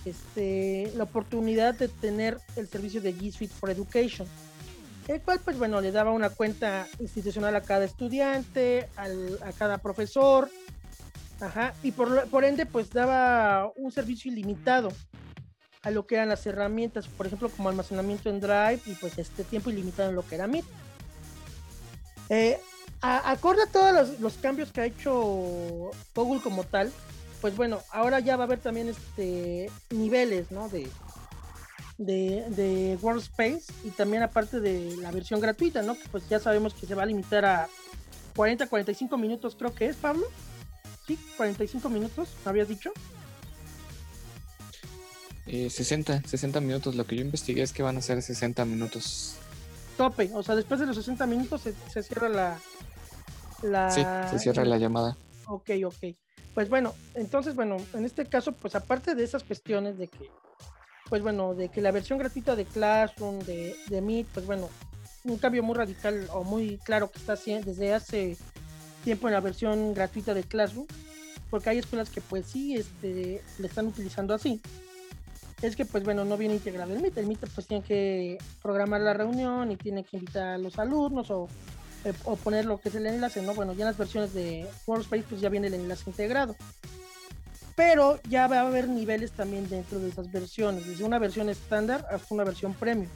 este, 0.05 0.93
la 0.97 1.05
oportunidad 1.05 1.75
de 1.75 1.89
tener 1.89 2.39
el 2.57 2.69
servicio 2.69 3.01
de 3.01 3.15
G 3.15 3.33
Suite 3.33 3.55
for 3.55 3.71
Education, 3.71 4.27
el 5.09 5.21
cual, 5.21 5.41
pues 5.45 5.59
bueno, 5.59 5.81
le 5.81 5.93
daba 5.93 6.13
una 6.13 6.31
cuenta 6.31 6.87
institucional 6.99 7.55
a 7.57 7.63
cada 7.63 7.85
estudiante, 7.85 8.89
a 8.97 9.53
cada 9.53 9.79
profesor, 9.79 10.51
ajá, 11.41 11.75
y 11.83 11.93
por, 11.93 12.29
por 12.29 12.45
ende, 12.45 12.67
pues 12.67 12.91
daba 12.91 13.71
un 13.77 13.93
servicio 13.93 14.31
ilimitado 14.31 14.91
a 15.83 15.91
lo 15.91 16.07
que 16.07 16.15
eran 16.15 16.31
las 16.31 16.47
herramientas, 16.47 17.07
por 17.09 17.27
ejemplo, 17.27 17.51
como 17.51 17.69
almacenamiento 17.69 18.31
en 18.31 18.41
Drive 18.41 18.81
y 18.87 18.95
pues 18.95 19.19
este 19.19 19.45
tiempo 19.45 19.71
ilimitado 19.71 20.09
en 20.09 20.17
lo 20.17 20.27
que 20.27 20.37
era 20.37 20.47
Meet. 20.47 20.65
Eh, 22.31 22.59
a 23.03 23.37
todos 23.71 24.19
los, 24.19 24.35
cambios 24.35 24.73
que 24.73 24.81
ha 24.81 24.87
hecho 24.87 25.13
Google 26.15 26.41
como 26.43 26.65
tal, 26.65 26.91
pues 27.45 27.57
bueno, 27.57 27.83
ahora 27.93 28.21
ya 28.21 28.39
va 28.39 28.45
a 28.45 28.47
haber 28.47 28.59
también 28.59 28.89
este 28.89 29.71
niveles, 29.91 30.51
¿no? 30.51 30.71
De, 30.71 30.89
de, 31.99 32.43
de 32.49 32.99
Workspace 33.03 33.65
y 33.85 33.91
también 33.91 34.23
aparte 34.23 34.61
de 34.61 34.97
la 34.97 35.11
versión 35.11 35.41
gratuita, 35.41 35.83
¿no? 35.83 35.93
Que 35.93 36.09
pues 36.11 36.27
ya 36.27 36.41
sabemos 36.41 36.73
que 36.73 36.87
se 36.87 36.95
va 36.95 37.03
a 37.03 37.07
limitar 37.07 37.45
a 37.45 37.69
40, 38.35 38.67
45 38.67 39.19
minutos, 39.19 39.57
creo 39.59 39.75
que 39.75 39.85
es, 39.85 39.97
Pablo. 39.97 40.27
Sí, 41.07 41.19
45 41.37 41.87
minutos, 41.91 42.31
¿me 42.47 42.49
habías 42.49 42.69
dicho? 42.69 42.95
60, 45.45 46.17
eh, 46.17 46.23
60 46.25 46.63
minutos. 46.63 46.95
Lo 46.95 47.07
que 47.07 47.17
yo 47.17 47.21
investigué 47.21 47.61
es 47.61 47.75
que 47.75 47.83
van 47.83 47.99
a 47.99 48.01
ser 48.01 48.23
60 48.23 48.65
minutos. 48.65 49.37
Tope, 49.99 50.31
o 50.33 50.43
sea, 50.43 50.57
después 50.57 50.81
de 50.81 50.87
los 50.87 50.97
60 50.97 51.27
minutos 51.27 51.61
se, 51.61 52.03
cierra 52.03 52.31
la, 52.31 52.59
la... 53.61 53.91
Sí, 53.91 54.01
se 54.31 54.39
cierra 54.39 54.65
la 54.65 54.79
llamada. 54.79 55.19
Ok, 55.47 55.73
ok. 55.85 56.24
Pues 56.55 56.69
bueno, 56.69 56.95
entonces, 57.15 57.55
bueno, 57.55 57.77
en 57.93 58.05
este 58.05 58.27
caso, 58.27 58.53
pues 58.53 58.75
aparte 58.75 59.15
de 59.15 59.25
esas 59.25 59.43
cuestiones 59.43 59.99
de 59.99 60.09
que, 60.09 60.31
pues 61.09 61.21
bueno, 61.21 61.55
de 61.55 61.69
que 61.69 61.81
la 61.83 61.91
versión 61.91 62.19
gratuita 62.19 62.55
de 62.55 62.65
Classroom, 62.65 63.41
de, 63.41 63.77
de 63.89 64.01
Meet, 64.01 64.29
pues 64.29 64.47
bueno, 64.47 64.71
un 65.25 65.37
cambio 65.39 65.63
muy 65.63 65.75
radical 65.75 66.29
o 66.33 66.45
muy 66.45 66.79
claro 66.79 67.11
que 67.11 67.19
está 67.19 67.33
haciendo 67.33 67.67
desde 67.67 67.93
hace 67.93 68.37
tiempo 69.03 69.27
en 69.29 69.35
la 69.35 69.41
versión 69.41 69.95
gratuita 69.95 70.33
de 70.33 70.45
Classroom, 70.45 70.87
porque 71.51 71.71
hay 71.71 71.79
escuelas 71.79 72.09
que 72.09 72.21
pues 72.21 72.47
sí 72.47 72.77
este, 72.77 73.43
le 73.59 73.67
están 73.67 73.87
utilizando 73.87 74.33
así 74.33 74.63
es 75.67 75.77
que 75.77 75.85
pues 75.85 76.05
bueno, 76.05 76.25
no 76.25 76.37
viene 76.37 76.55
integrado 76.55 76.93
el 76.93 77.01
MIT. 77.01 77.19
El 77.19 77.27
MIT 77.27 77.47
pues 77.55 77.67
tiene 77.67 77.83
que 77.83 78.39
programar 78.63 79.01
la 79.01 79.15
reunión 79.15 79.71
y 79.71 79.77
tiene 79.77 80.05
que 80.05 80.19
invitar 80.19 80.47
a 80.49 80.59
los 80.59 80.79
alumnos 80.79 81.31
o, 81.31 81.49
eh, 82.05 82.13
o 82.25 82.37
poner 82.37 82.67
lo 82.67 82.79
que 82.79 82.91
es 82.91 82.95
el 82.95 83.07
enlace, 83.07 83.43
¿no? 83.43 83.55
Bueno, 83.55 83.73
ya 83.73 83.83
en 83.83 83.89
las 83.89 83.97
versiones 83.97 84.35
de 84.35 84.67
Workspace 84.87 85.25
pues 85.29 85.41
ya 85.41 85.49
viene 85.49 85.69
el 85.69 85.75
enlace 85.75 86.05
integrado. 86.07 86.57
Pero 87.77 88.21
ya 88.29 88.47
va 88.47 88.61
a 88.61 88.67
haber 88.67 88.89
niveles 88.89 89.33
también 89.33 89.69
dentro 89.69 89.99
de 89.99 90.11
esas 90.11 90.31
versiones, 90.31 90.87
desde 90.87 91.05
una 91.05 91.19
versión 91.19 91.49
estándar 91.49 92.07
hasta 92.11 92.35
una 92.35 92.45
versión 92.45 92.75
premium. 92.75 93.11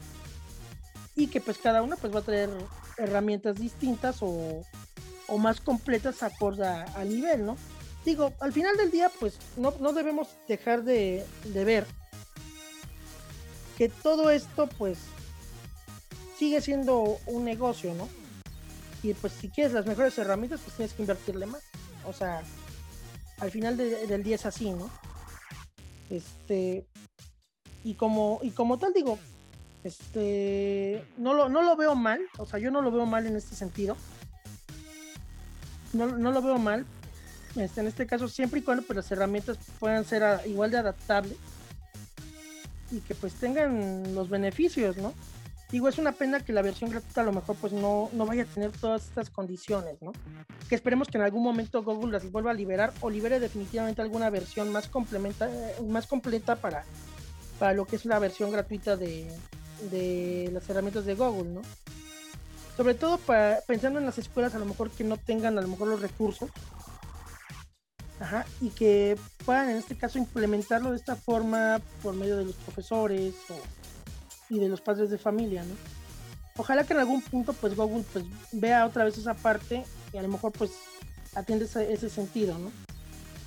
Y 1.15 1.27
que 1.27 1.39
pues 1.39 1.57
cada 1.57 1.81
una 1.81 1.95
pues 1.95 2.13
va 2.13 2.19
a 2.19 2.23
traer 2.23 2.49
herramientas 2.97 3.57
distintas 3.57 4.17
o, 4.21 4.65
o 5.27 5.37
más 5.37 5.61
completas 5.61 6.23
acorde 6.23 6.65
al 6.65 7.09
nivel, 7.09 7.45
¿no? 7.45 7.57
Digo, 8.03 8.33
al 8.39 8.53
final 8.53 8.75
del 8.75 8.91
día 8.91 9.11
pues 9.19 9.37
no, 9.55 9.73
no 9.79 9.93
debemos 9.93 10.29
dejar 10.47 10.83
de, 10.83 11.25
de 11.45 11.65
ver 11.65 11.85
que 13.77 13.87
todo 13.87 14.29
esto 14.29 14.67
pues 14.77 14.97
sigue 16.37 16.59
siendo 16.61 17.17
un 17.27 17.45
negocio, 17.45 17.93
¿no? 17.93 18.09
Y 19.03 19.13
pues 19.13 19.33
si 19.33 19.49
quieres 19.49 19.73
las 19.73 19.85
mejores 19.85 20.17
herramientas, 20.17 20.61
pues 20.63 20.75
tienes 20.75 20.93
que 20.93 21.03
invertirle 21.03 21.45
más. 21.45 21.63
O 22.05 22.13
sea, 22.13 22.41
al 23.39 23.51
final 23.51 23.77
del 23.77 24.23
día 24.23 24.35
es 24.35 24.45
así, 24.45 24.71
¿no? 24.71 24.89
Este, 26.09 26.85
y 27.83 27.93
como, 27.93 28.39
y 28.41 28.51
como 28.51 28.77
tal 28.77 28.93
digo, 28.93 29.17
este, 29.83 31.05
no 31.17 31.33
lo, 31.33 31.49
no 31.49 31.61
lo 31.61 31.75
veo 31.77 31.95
mal, 31.95 32.21
o 32.37 32.45
sea, 32.45 32.59
yo 32.59 32.71
no 32.71 32.81
lo 32.81 32.91
veo 32.91 33.05
mal 33.05 33.25
en 33.25 33.35
este 33.35 33.55
sentido. 33.55 33.95
No, 35.93 36.07
no 36.07 36.31
lo 36.31 36.41
veo 36.41 36.57
mal. 36.57 36.85
Este, 37.55 37.81
en 37.81 37.87
este 37.87 38.05
caso, 38.05 38.27
siempre 38.27 38.59
y 38.59 38.63
cuando 38.63 38.83
pues, 38.83 38.97
las 38.97 39.11
herramientas 39.11 39.57
puedan 39.79 40.05
ser 40.05 40.23
igual 40.47 40.71
de 40.71 40.77
adaptables 40.77 41.37
y 42.91 42.99
que 43.01 43.15
pues 43.15 43.33
tengan 43.35 44.13
los 44.13 44.29
beneficios, 44.29 44.97
¿no? 44.97 45.13
Digo, 45.71 45.87
es 45.87 45.99
una 45.99 46.13
pena 46.13 46.39
que 46.39 46.51
la 46.51 46.63
versión 46.63 46.89
gratuita 46.89 47.21
a 47.21 47.23
lo 47.23 47.31
mejor 47.31 47.55
pues 47.57 47.73
no, 47.73 48.09
no 48.13 48.25
vaya 48.25 48.43
a 48.43 48.45
tener 48.45 48.71
todas 48.71 49.07
estas 49.07 49.29
condiciones, 49.29 50.01
¿no? 50.01 50.13
Que 50.67 50.73
esperemos 50.73 51.07
que 51.07 51.17
en 51.17 51.23
algún 51.23 51.43
momento 51.43 51.83
Google 51.83 52.11
las 52.11 52.31
vuelva 52.31 52.51
a 52.51 52.55
liberar 52.55 52.91
o 53.01 53.09
libere 53.09 53.39
definitivamente 53.39 54.01
alguna 54.01 54.31
versión 54.31 54.71
más, 54.71 54.87
complementa, 54.87 55.47
más 55.87 56.07
completa 56.07 56.55
para, 56.55 56.83
para 57.59 57.73
lo 57.73 57.85
que 57.85 57.97
es 57.97 58.05
la 58.05 58.17
versión 58.17 58.51
gratuita 58.51 58.97
de, 58.97 59.31
de 59.91 60.49
las 60.51 60.67
herramientas 60.69 61.05
de 61.05 61.13
Google, 61.13 61.51
¿no? 61.51 61.61
Sobre 62.75 62.95
todo 62.95 63.17
para, 63.19 63.59
pensando 63.67 63.99
en 63.99 64.05
las 64.05 64.17
escuelas 64.17 64.55
a 64.55 64.59
lo 64.59 64.65
mejor 64.65 64.89
que 64.89 65.03
no 65.03 65.17
tengan 65.17 65.57
a 65.57 65.61
lo 65.61 65.67
mejor 65.67 65.89
los 65.89 66.01
recursos 66.01 66.49
Ajá, 68.19 68.45
y 68.59 68.69
que 68.69 69.17
puedan 69.45 69.69
en 69.69 69.77
este 69.77 69.97
caso 69.97 70.17
implementarlo 70.17 70.91
de 70.91 70.97
esta 70.97 71.15
forma 71.15 71.79
por 72.03 72.13
medio 72.13 72.35
de 72.37 72.45
los 72.45 72.55
profesores 72.55 73.33
y 74.49 74.59
de 74.59 74.69
los 74.69 74.81
padres 74.81 75.09
de 75.09 75.17
familia, 75.17 75.63
¿no? 75.63 75.75
Ojalá 76.57 76.83
que 76.83 76.93
en 76.93 76.99
algún 76.99 77.21
punto 77.21 77.53
pues 77.53 77.75
Google 77.75 78.03
pues 78.11 78.25
vea 78.51 78.85
otra 78.85 79.05
vez 79.05 79.17
esa 79.17 79.33
parte 79.33 79.85
y 80.11 80.17
a 80.17 80.21
lo 80.21 80.27
mejor 80.27 80.51
pues 80.51 80.71
atiende 81.35 81.65
ese, 81.65 82.09
sentido, 82.09 82.57
¿no? 82.57 82.71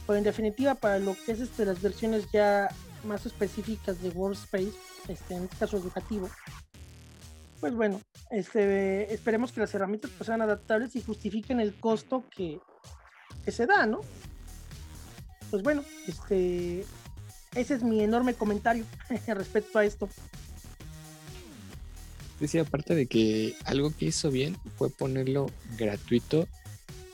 Pero 0.07 0.17
en 0.17 0.25
definitiva 0.25 0.75
para 0.75 0.99
lo 0.99 1.15
que 1.27 1.33
es 1.33 1.41
este, 1.41 1.65
las 1.65 1.83
versiones 1.83 2.27
ya 2.33 2.69
más 3.05 3.27
específicas 3.27 4.01
de 4.01 4.11
Workspace, 4.11 4.73
este, 5.09 5.35
en 5.35 5.45
este 5.45 5.57
caso 5.57 5.77
educativo, 5.77 6.31
pues 7.61 7.75
bueno, 7.75 8.01
este, 8.31 9.13
esperemos 9.13 9.53
que 9.53 9.61
las 9.61 9.75
herramientas 9.75 10.11
pues, 10.17 10.27
sean 10.27 10.41
adaptables 10.41 10.97
y 10.97 11.03
justifiquen 11.03 11.61
el 11.61 11.75
costo 11.75 12.25
que, 12.35 12.61
que 13.45 13.53
se 13.53 13.67
da, 13.67 13.87
¿no? 13.87 14.01
pues 15.53 15.63
bueno, 15.63 15.85
este, 16.07 16.87
ese 17.55 17.75
es 17.75 17.83
mi 17.83 18.03
enorme 18.03 18.33
comentario 18.33 18.87
respecto 19.27 19.79
a 19.79 19.85
esto. 19.85 20.09
Sí, 22.47 22.59
aparte 22.59 22.95
de 22.95 23.07
que 23.07 23.55
algo 23.65 23.95
que 23.97 24.07
hizo 24.07 24.31
bien 24.31 24.57
fue 24.77 24.91
ponerlo 24.91 25.47
gratuito 25.79 26.49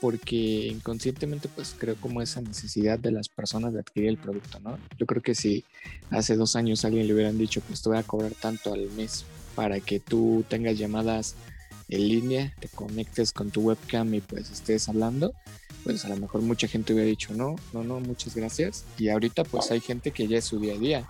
porque 0.01 0.67
inconscientemente 0.67 1.49
pues 1.49 1.75
creo 1.77 1.95
como 1.95 2.21
esa 2.21 2.41
necesidad 2.41 2.97
de 2.97 3.11
las 3.11 3.27
personas 3.27 3.73
de 3.73 3.81
adquirir 3.81 4.09
el 4.09 4.17
producto, 4.17 4.59
¿no? 4.59 4.79
Yo 4.97 5.05
creo 5.05 5.21
que 5.21 5.35
si 5.35 5.65
hace 6.09 6.35
dos 6.35 6.55
años 6.55 6.85
alguien 6.85 7.07
le 7.07 7.13
hubieran 7.13 7.37
dicho 7.37 7.61
pues 7.61 7.81
te 7.81 7.89
voy 7.89 7.97
a 7.97 8.03
cobrar 8.03 8.33
tanto 8.33 8.73
al 8.73 8.89
mes 8.91 9.25
para 9.55 9.79
que 9.79 9.99
tú 9.99 10.45
tengas 10.47 10.77
llamadas 10.77 11.35
en 11.89 12.07
línea, 12.07 12.53
te 12.59 12.67
conectes 12.69 13.33
con 13.33 13.51
tu 13.51 13.61
webcam 13.61 14.13
y 14.13 14.21
pues 14.21 14.49
estés 14.51 14.87
hablando, 14.87 15.33
pues 15.83 16.05
a 16.05 16.09
lo 16.09 16.17
mejor 16.17 16.41
mucha 16.41 16.67
gente 16.67 16.93
hubiera 16.93 17.09
dicho 17.09 17.33
no, 17.33 17.55
no, 17.73 17.83
no, 17.83 17.99
muchas 17.99 18.35
gracias. 18.35 18.85
Y 18.97 19.09
ahorita 19.09 19.43
pues 19.43 19.69
hay 19.71 19.81
gente 19.81 20.11
que 20.11 20.27
ya 20.27 20.37
es 20.37 20.45
su 20.45 20.59
día 20.59 20.75
a 20.75 20.77
día, 20.77 21.07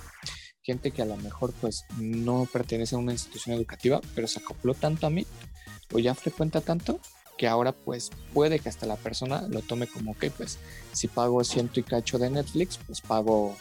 gente 0.69 0.91
que 0.91 1.01
a 1.01 1.05
lo 1.05 1.17
mejor 1.17 1.51
pues 1.59 1.85
no 1.97 2.47
pertenece 2.51 2.93
a 2.93 2.99
una 2.99 3.11
institución 3.11 3.55
educativa, 3.55 4.01
pero 4.13 4.27
se 4.27 4.39
acopló 4.39 4.75
tanto 4.75 5.07
a 5.07 5.09
mí 5.09 5.25
o 5.91 5.97
ya 5.97 6.13
frecuenta 6.13 6.61
tanto 6.61 6.99
que 7.39 7.47
ahora 7.47 7.71
pues 7.71 8.11
puede 8.35 8.59
que 8.59 8.69
hasta 8.69 8.85
la 8.85 8.95
persona 8.95 9.47
lo 9.49 9.61
tome 9.61 9.87
como 9.87 10.15
que 10.15 10.29
pues 10.29 10.59
si 10.93 11.07
pago 11.07 11.43
ciento 11.43 11.79
y 11.79 11.83
cacho 11.83 12.19
de 12.19 12.29
Netflix, 12.29 12.77
pues 12.85 13.01
pago 13.01 13.55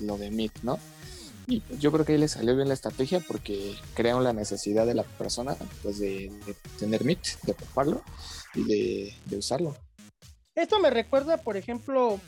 lo 0.00 0.16
de 0.16 0.30
Meet, 0.30 0.62
¿no? 0.62 0.78
Y 1.46 1.62
yo 1.78 1.92
creo 1.92 2.06
que 2.06 2.12
ahí 2.12 2.18
le 2.18 2.28
salió 2.28 2.56
bien 2.56 2.68
la 2.68 2.74
estrategia 2.74 3.20
porque 3.20 3.74
crearon 3.94 4.24
la 4.24 4.32
necesidad 4.32 4.86
de 4.86 4.94
la 4.94 5.02
persona 5.02 5.56
pues 5.82 5.98
de, 5.98 6.32
tener 6.78 7.04
Meet, 7.04 7.42
de 7.42 7.52
ocuparlo 7.52 8.02
y 8.54 8.64
de, 8.64 9.14
de 9.26 9.36
usarlo. 9.36 9.76
Esto 10.54 10.80
me 10.80 10.88
recuerda, 10.88 11.36
por 11.36 11.58
ejemplo, 11.58 12.18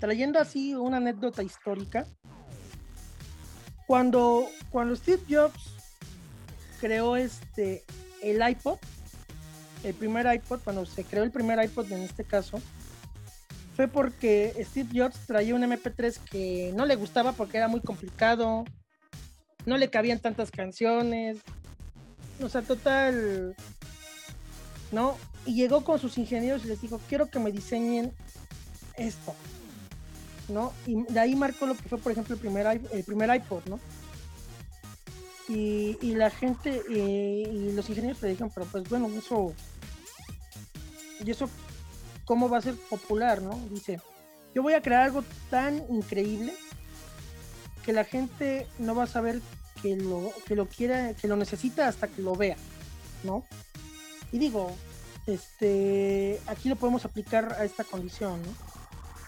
trayendo 0.00 0.40
así 0.40 0.74
una 0.74 0.96
anécdota 0.96 1.44
histórica, 1.44 2.06
cuando, 3.88 4.50
cuando 4.68 4.94
Steve 4.94 5.22
Jobs 5.30 5.72
creó 6.78 7.16
este 7.16 7.84
el 8.22 8.46
iPod, 8.46 8.76
el 9.82 9.94
primer 9.94 10.32
iPod, 10.32 10.60
cuando 10.60 10.84
se 10.84 11.04
creó 11.04 11.24
el 11.24 11.30
primer 11.30 11.64
iPod 11.64 11.90
en 11.90 12.02
este 12.02 12.22
caso, 12.22 12.60
fue 13.74 13.88
porque 13.88 14.52
Steve 14.68 14.90
Jobs 14.92 15.26
traía 15.26 15.54
un 15.54 15.62
MP3 15.62 16.18
que 16.30 16.70
no 16.76 16.84
le 16.84 16.96
gustaba 16.96 17.32
porque 17.32 17.56
era 17.56 17.66
muy 17.66 17.80
complicado, 17.80 18.66
no 19.64 19.78
le 19.78 19.88
cabían 19.88 20.18
tantas 20.18 20.50
canciones, 20.50 21.38
o 22.42 22.48
sea, 22.50 22.60
total, 22.60 23.56
¿no? 24.92 25.16
Y 25.46 25.54
llegó 25.54 25.82
con 25.82 25.98
sus 25.98 26.18
ingenieros 26.18 26.62
y 26.66 26.68
les 26.68 26.82
dijo, 26.82 27.00
quiero 27.08 27.30
que 27.30 27.38
me 27.38 27.52
diseñen 27.52 28.12
esto, 28.98 29.34
¿no? 30.48 30.72
Y 30.86 31.02
de 31.04 31.20
ahí 31.20 31.34
marcó 31.36 31.66
lo 31.66 31.76
que 31.76 31.88
fue, 31.88 31.98
por 31.98 32.12
ejemplo, 32.12 32.34
el 32.34 32.40
primer, 32.40 32.80
el 32.92 33.04
primer 33.04 33.34
iPod, 33.34 33.64
¿no? 33.66 33.80
Y, 35.48 35.96
la 36.14 36.30
gente 36.30 36.82
y 36.90 37.72
los 37.72 37.88
ingenieros 37.88 38.20
le 38.20 38.28
dijeron, 38.28 38.50
pero 38.54 38.66
pues 38.66 38.86
bueno, 38.88 39.08
eso, 39.16 39.54
y 41.24 41.30
eso 41.30 41.48
cómo 42.26 42.50
va 42.50 42.58
a 42.58 42.62
ser 42.62 42.74
popular, 42.74 43.40
¿no? 43.40 43.58
Dice, 43.70 44.00
yo 44.54 44.62
voy 44.62 44.74
a 44.74 44.82
crear 44.82 45.04
algo 45.04 45.24
tan 45.48 45.82
increíble 45.88 46.52
que 47.84 47.94
la 47.94 48.04
gente 48.04 48.66
no 48.78 48.94
va 48.94 49.04
a 49.04 49.06
saber 49.06 49.40
que 49.80 49.96
lo, 49.96 50.30
que 50.46 50.54
lo 50.54 50.66
quiera, 50.66 51.14
que 51.14 51.28
lo 51.28 51.36
necesita 51.36 51.88
hasta 51.88 52.08
que 52.08 52.20
lo 52.20 52.34
vea, 52.34 52.56
¿no? 53.24 53.44
Y 54.30 54.38
digo, 54.38 54.76
este, 55.26 56.40
aquí 56.46 56.68
lo 56.68 56.76
podemos 56.76 57.04
aplicar 57.04 57.54
a 57.58 57.64
esta 57.64 57.84
condición. 57.84 58.40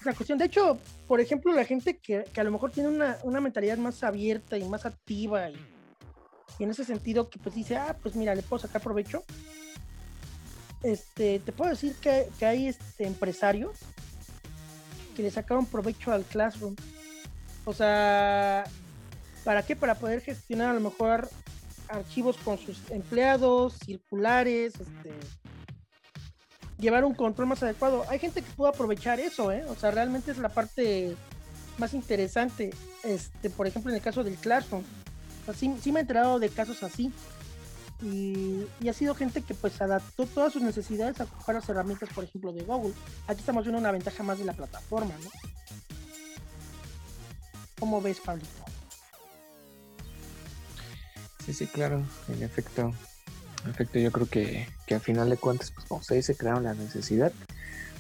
Esta 0.01 0.15
cuestión. 0.15 0.39
De 0.39 0.47
hecho, 0.47 0.79
por 1.07 1.21
ejemplo, 1.21 1.53
la 1.53 1.65
gente 1.67 1.99
que, 1.99 2.25
a 2.35 2.45
lo 2.45 2.51
mejor 2.51 2.71
tiene 2.71 2.89
una, 2.89 3.19
una, 3.23 3.41
mentalidad 3.41 3.77
más 3.77 4.03
abierta 4.03 4.57
y 4.57 4.65
más 4.65 4.87
activa 4.87 5.51
y, 5.51 5.57
en 6.59 6.71
ese 6.71 6.85
sentido 6.85 7.29
que 7.29 7.39
pues 7.39 7.55
dice, 7.55 7.77
ah, 7.77 7.97
pues 8.03 8.17
mira, 8.17 8.35
le 8.35 8.43
puedo 8.43 8.61
sacar 8.61 8.83
provecho, 8.83 9.25
este, 10.83 11.39
te 11.41 11.53
puedo 11.53 11.71
decir 11.71 11.95
que, 11.97 12.29
hay 12.45 12.69
este, 12.69 13.07
empresarios 13.07 13.79
que 15.15 15.23
le 15.23 15.31
sacaron 15.31 15.67
provecho 15.67 16.13
al 16.13 16.25
Classroom. 16.25 16.77
O 17.67 17.75
sea, 17.75 18.65
¿para 19.45 19.63
qué? 19.63 19.77
Para 19.77 19.97
poder 19.97 20.23
gestionar 20.23 20.71
a 20.71 20.75
lo 20.75 20.81
mejor 20.81 21.29
archivos 21.89 22.39
con 22.39 22.57
sus 22.57 22.91
empleados, 22.91 23.79
circulares, 23.85 24.75
este, 24.81 25.13
llevar 26.81 27.05
un 27.05 27.15
control 27.15 27.49
más 27.49 27.63
adecuado. 27.63 28.05
Hay 28.09 28.19
gente 28.19 28.43
que 28.43 28.51
puede 28.53 28.71
aprovechar 28.71 29.21
eso, 29.21 29.53
¿eh? 29.53 29.65
O 29.69 29.75
sea, 29.75 29.91
realmente 29.91 30.31
es 30.31 30.39
la 30.39 30.49
parte 30.49 31.17
más 31.79 31.95
interesante. 31.95 32.71
Este, 33.03 33.51
por 33.51 33.67
ejemplo, 33.67 33.91
en 33.91 33.97
el 33.97 34.03
caso 34.03 34.25
del 34.25 34.37
Classroom. 34.37 34.83
O 35.47 35.53
sí, 35.53 35.75
sí 35.81 35.93
me 35.93 36.01
he 36.01 36.03
enterado 36.03 36.39
de 36.39 36.49
casos 36.49 36.83
así 36.83 37.13
y, 38.03 38.67
ha 38.89 38.93
sido 38.93 39.15
gente 39.15 39.43
que 39.43 39.55
pues 39.55 39.81
adaptó 39.81 40.27
todas 40.27 40.53
sus 40.53 40.63
necesidades 40.63 41.21
a 41.21 41.25
ocupar 41.25 41.57
las 41.57 41.69
herramientas, 41.69 42.09
por 42.15 42.25
ejemplo, 42.25 42.53
de 42.53 42.63
Google. 42.63 42.95
Aquí 43.27 43.41
estamos 43.41 43.65
viendo 43.65 43.79
una 43.79 43.93
ventaja 43.93 44.23
más 44.23 44.39
de 44.39 44.45
la 44.45 44.53
plataforma, 44.53 45.15
¿no? 45.23 45.31
¿Cómo 47.79 48.01
ves, 48.01 48.21
Pablito? 48.21 48.49
Sí, 51.45 51.53
sí, 51.53 51.67
claro, 51.67 52.03
en 52.29 52.43
efecto. 52.43 52.93
En 53.65 53.71
efecto, 53.71 53.99
yo 53.99 54.11
creo 54.11 54.27
que, 54.27 54.67
que 54.87 54.95
al 54.95 55.01
final 55.01 55.29
de 55.29 55.37
cuentas, 55.37 55.71
pues 55.71 55.87
como 55.87 56.03
se 56.03 56.15
dice, 56.17 56.37
crearon 56.37 56.65
la 56.65 56.75
necesidad, 56.75 57.33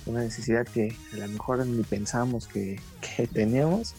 una 0.06 0.20
necesidad 0.20 0.66
que 0.66 0.96
a 1.12 1.16
lo 1.16 1.28
mejor 1.28 1.66
ni 1.66 1.82
pensábamos 1.82 2.46
que, 2.46 2.80
que 3.16 3.26
teníamos, 3.26 3.94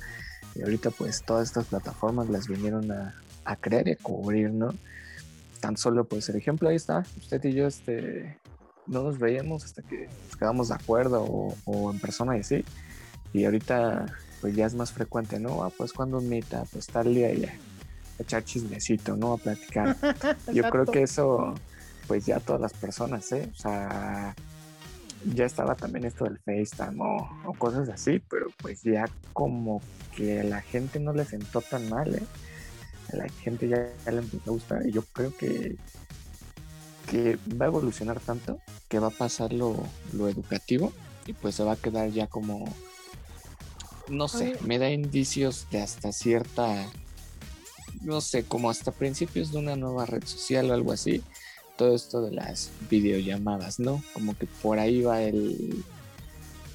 y 0.56 0.64
ahorita 0.64 0.92
pues 0.92 1.24
todas 1.24 1.48
estas 1.48 1.68
plataformas 1.68 2.30
las 2.30 2.48
vinieron 2.48 2.92
a, 2.92 3.16
a 3.46 3.56
crear 3.56 3.88
y 3.88 3.92
a 3.92 3.96
cubrir, 3.96 4.52
¿no? 4.52 4.74
tan 5.62 5.78
solo 5.78 6.04
pues 6.04 6.28
el 6.28 6.36
ejemplo 6.36 6.68
ahí 6.68 6.76
está, 6.76 7.06
usted 7.18 7.42
y 7.46 7.54
yo 7.54 7.68
este, 7.68 8.38
no 8.88 9.04
nos 9.04 9.20
veíamos 9.20 9.64
hasta 9.64 9.82
que 9.84 10.10
nos 10.26 10.36
quedamos 10.36 10.68
de 10.70 10.76
acuerdo 10.76 11.24
o, 11.64 11.92
en 11.92 12.00
persona 12.00 12.36
y 12.36 12.42
así, 12.42 12.66
y 13.32 13.46
ahorita 13.46 14.08
pues 14.42 14.56
ya 14.56 14.66
es 14.66 14.74
más 14.74 14.92
frecuente, 14.92 15.40
¿no? 15.40 15.64
Ah, 15.64 15.72
pues 15.78 15.94
cuando 15.94 16.20
meta, 16.20 16.64
pues 16.74 16.88
tal 16.88 17.14
día 17.14 17.32
ya, 17.34 17.54
echar 18.22 18.44
chismecito, 18.44 19.16
¿no? 19.16 19.34
A 19.34 19.38
platicar. 19.38 19.96
yo 20.54 20.70
creo 20.70 20.86
que 20.86 21.04
eso, 21.04 21.54
pues 22.08 22.26
ya 22.26 22.40
todas 22.40 22.62
las 22.62 22.74
personas, 22.74 23.32
¿eh? 23.32 23.50
O 23.54 23.60
sea, 23.60 24.36
ya 25.34 25.46
estaba 25.46 25.76
también 25.76 26.06
esto 26.06 26.26
del 26.26 26.40
FaceTime 26.40 27.04
o, 27.04 27.50
o 27.50 27.54
cosas 27.54 27.90
así, 27.90 28.20
pero 28.30 28.48
pues 28.58 28.82
ya 28.84 29.06
como 29.34 29.82
que 30.16 30.44
la 30.44 30.62
gente 30.62 31.00
no 31.00 31.14
le 31.14 31.26
sentó 31.26 31.62
tan 31.62 31.90
mal, 31.90 32.16
¿eh? 32.16 32.24
la 33.14 33.28
gente 33.30 33.68
ya, 33.68 33.92
le 34.12 34.18
empezó 34.18 34.50
a 34.50 34.54
gustar 34.54 34.88
y 34.88 34.92
yo 34.92 35.04
creo 35.14 35.36
que, 35.36 35.76
que 37.10 37.38
va 37.60 37.66
a 37.66 37.70
evolucionar 37.70 38.20
tanto 38.20 38.60
que 38.88 39.00
va 39.00 39.08
a 39.08 39.12
pasar 39.12 39.54
lo, 39.54 39.76
educativo 40.14 40.92
y 41.26 41.34
pues 41.34 41.56
se 41.56 41.64
va 41.64 41.74
a 41.74 41.76
quedar 41.76 42.10
ya 42.10 42.28
como, 42.28 42.66
no 44.10 44.28
sé, 44.28 44.58
me 44.66 44.80
da 44.80 44.90
indicios 44.90 45.68
de 45.72 45.82
hasta 45.82 46.12
cierta, 46.12 46.86
no 48.02 48.22
sé, 48.22 48.44
como 48.44 48.70
hasta 48.70 48.92
principios 48.92 49.52
de 49.52 49.60
una 49.60 49.76
nueva 49.76 50.06
red 50.06 50.24
social 50.26 50.70
o 50.70 50.74
algo 50.74 50.92
así. 50.92 51.24
Todo 51.78 51.96
esto 51.96 52.22
de 52.22 52.32
las 52.32 52.70
videollamadas, 52.90 53.80
¿no? 53.80 54.04
Como 54.14 54.38
que 54.38 54.48
por 54.62 54.80
ahí 54.80 55.02
va 55.02 55.22
el 55.22 55.84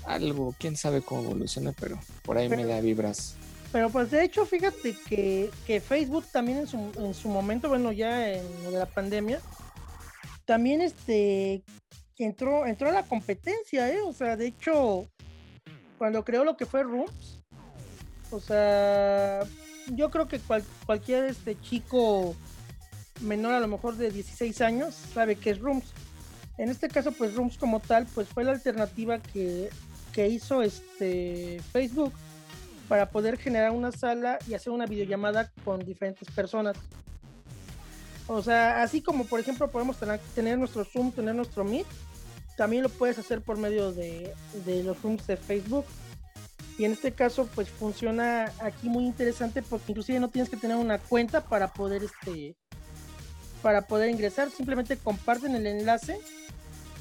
algo, 0.05 0.55
quién 0.59 0.77
sabe 0.77 1.03
cómo 1.03 1.23
evoluciona, 1.23 1.73
pero 1.73 1.99
por 2.23 2.39
ahí 2.39 2.49
me 2.49 2.65
da 2.65 2.81
vibras 2.81 3.37
pero 3.73 3.91
pues 3.91 4.11
de 4.11 4.25
hecho, 4.25 4.47
fíjate 4.47 4.97
que, 5.07 5.51
Facebook 5.87 6.25
también 6.33 6.59
en 6.59 6.67
su, 6.67 6.79
en 6.97 7.13
su 7.13 7.29
momento, 7.29 7.69
bueno, 7.69 7.93
ya 7.93 8.33
en 8.33 8.65
lo 8.65 8.71
de 8.71 8.79
la 8.79 8.87
pandemia, 8.87 9.41
también 10.45 10.81
este 10.81 11.63
entró, 12.17 12.67
entró 12.67 12.89
a 12.89 12.93
la 12.93 13.03
competencia, 13.03 13.93
¿eh? 13.93 14.01
O 14.01 14.13
sea, 14.13 14.37
de 14.37 14.47
hecho, 14.47 15.07
cuando 15.99 16.25
creó 16.25 16.45
lo 16.45 16.57
que 16.57 16.65
fue 16.65 16.85
Rooms, 16.85 17.43
o 18.31 18.41
sea, 18.41 19.41
yo 19.89 20.11
creo 20.11 20.29
que 20.29 20.41
cualquier 20.85 21.25
este 21.25 21.61
chico 21.61 22.35
menor 23.21 23.55
a 23.55 23.61
lo 23.61 23.69
mejor 23.69 23.97
de 23.97 24.11
16 24.11 24.61
años 24.61 24.95
sabe 24.95 25.37
que 25.37 25.51
es 25.51 25.61
Rooms. 25.61 25.87
En 26.59 26.71
este 26.71 26.89
caso, 26.89 27.13
pues 27.13 27.35
Rooms 27.35 27.59
como 27.59 27.81
tal, 27.81 28.07
pues 28.15 28.29
fue 28.29 28.45
la 28.45 28.53
alternativa 28.53 29.19
que, 29.19 29.69
que 30.13 30.29
hizo 30.29 30.63
este 30.63 31.61
Facebook 31.73 32.13
para 32.89 33.11
poder 33.11 33.37
generar 33.37 33.73
una 33.73 33.93
sala 33.93 34.39
y 34.49 34.55
hacer 34.55 34.73
una 34.73 34.87
videollamada 34.87 35.51
con 35.65 35.85
diferentes 35.85 36.29
personas. 36.31 36.77
O 38.29 38.43
sea, 38.43 38.83
así 38.83 39.01
como 39.01 39.25
por 39.25 39.39
ejemplo 39.41 39.71
podemos 39.71 39.97
tener, 40.35 40.59
nuestro 40.59 40.85
Zoom, 40.85 41.13
tener 41.13 41.35
nuestro 41.35 41.65
Meet, 41.65 41.87
también 42.57 42.83
lo 42.83 42.89
puedes 42.89 43.19
hacer 43.19 43.41
por 43.41 43.59
medio 43.59 43.93
de, 43.93 44.33
los 44.85 45.01
rooms 45.03 45.27
de 45.27 45.37
Facebook. 45.37 45.85
Y 46.79 46.85
en 46.85 46.93
este 46.93 47.13
caso, 47.13 47.49
pues 47.55 47.71
funciona 47.71 48.53
aquí 48.61 48.89
muy 48.89 49.07
interesante 49.07 49.63
porque 49.63 49.93
inclusive 49.93 50.21
no 50.21 50.29
tienes 50.29 50.51
que 50.51 50.57
tener 50.57 50.77
una 50.77 50.99
cuenta 50.99 51.45
para 51.45 51.73
poder 51.73 52.05
este 52.05 52.55
para 53.63 53.83
poder 53.83 54.11
ingresar. 54.11 54.51
Simplemente 54.51 54.97
comparten 54.97 55.55
el 55.55 55.67
enlace 55.67 56.21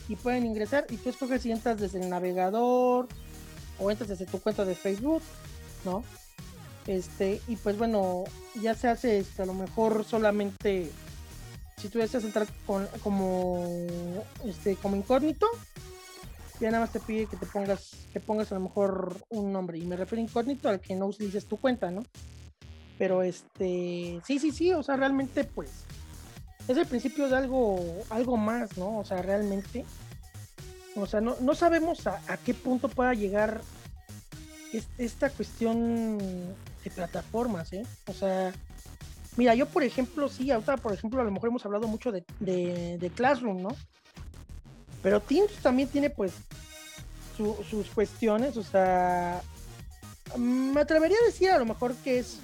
y 0.08 0.16
pueden 0.16 0.46
ingresar. 0.46 0.86
Y 0.90 0.98
tú 0.98 1.10
escoges 1.10 1.42
si 1.42 1.52
entras 1.52 1.80
desde 1.80 2.00
el 2.00 2.10
navegador 2.10 3.08
o 3.78 3.92
entras 3.92 4.10
desde 4.10 4.26
tu 4.26 4.40
cuenta 4.40 4.64
de 4.64 4.76
Facebook 4.76 5.22
¿no? 5.86 6.04
Este, 6.88 7.42
y 7.48 7.56
pues 7.56 7.78
bueno, 7.78 8.26
ya 8.62 8.76
se 8.76 8.88
hace 8.88 9.20
este, 9.20 9.42
a 9.42 9.46
lo 9.46 9.54
mejor 9.54 10.04
solamente 10.04 10.92
si 11.78 11.90
tú 11.90 12.00
deseas 12.00 12.24
entrar 12.24 12.48
con, 12.66 12.88
como 13.02 13.66
este 14.46 14.76
como 14.76 14.96
incógnito, 14.96 15.48
ya 16.60 16.72
nada 16.72 16.84
más 16.84 16.92
te 16.92 17.00
pide 17.00 17.26
que 17.26 17.38
te 17.38 17.46
pongas, 17.46 18.08
que 18.12 18.20
pongas 18.20 18.52
a 18.52 18.56
lo 18.56 18.62
mejor 18.62 19.18
un 19.30 19.52
nombre. 19.52 19.78
Y 19.78 19.86
me 19.86 19.96
refiero 19.96 20.22
incógnito 20.22 20.70
al 20.70 20.80
que 20.80 20.96
no 20.96 21.08
utilices 21.08 21.46
tu 21.46 21.58
cuenta, 21.58 21.92
¿no? 21.92 22.04
Pero 22.98 23.24
este, 23.24 24.22
sí, 24.26 24.40
sí, 24.40 24.52
sí, 24.52 24.72
o 24.74 24.84
sea, 24.84 24.96
realmente 24.96 25.44
pues 25.44 25.72
es 26.68 26.78
el 26.78 26.86
principio 26.86 27.28
de 27.28 27.36
algo, 27.36 28.04
algo 28.10 28.38
más, 28.38 28.78
¿no? 28.78 29.00
O 29.00 29.06
sea, 29.06 29.22
realmente. 29.22 29.86
O 30.96 31.06
sea, 31.06 31.20
no, 31.20 31.36
no 31.42 31.56
sabemos 31.56 32.08
a, 32.08 32.22
a 32.28 32.38
qué 32.38 32.54
punto 32.54 32.88
pueda 32.88 33.14
llegar 33.14 33.62
esta 34.98 35.30
cuestión 35.30 36.18
de 36.84 36.90
plataformas, 36.94 37.72
¿eh? 37.74 37.84
O 38.08 38.14
sea, 38.14 38.54
mira, 39.38 39.56
yo 39.56 39.68
por 39.68 39.84
ejemplo, 39.84 40.30
sí, 40.30 40.52
ahorita 40.52 40.78
por 40.78 40.94
ejemplo, 40.94 41.22
a 41.22 41.24
lo 41.24 41.32
mejor 41.32 41.50
hemos 41.50 41.66
hablado 41.66 41.88
mucho 41.88 42.12
de, 42.12 42.24
de, 42.40 43.12
Classroom, 43.14 43.62
¿no? 43.62 43.70
Pero 45.06 45.22
Teams 45.22 45.52
también 45.62 45.88
tiene 45.88 46.10
pues 46.10 46.32
sus 47.38 47.88
cuestiones, 47.94 48.58
o 48.58 48.64
sea, 48.64 49.40
me 50.36 50.82
atrevería 50.82 51.16
a 51.22 51.28
decir 51.28 51.52
a 51.52 51.60
lo 51.60 51.66
mejor 51.66 51.94
que 51.98 52.18
es, 52.18 52.40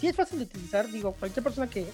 sí 0.00 0.06
es 0.06 0.14
fácil 0.14 0.38
de 0.38 0.44
utilizar, 0.44 0.86
digo, 0.86 1.16
cualquier 1.18 1.42
persona 1.42 1.68
que, 1.68 1.88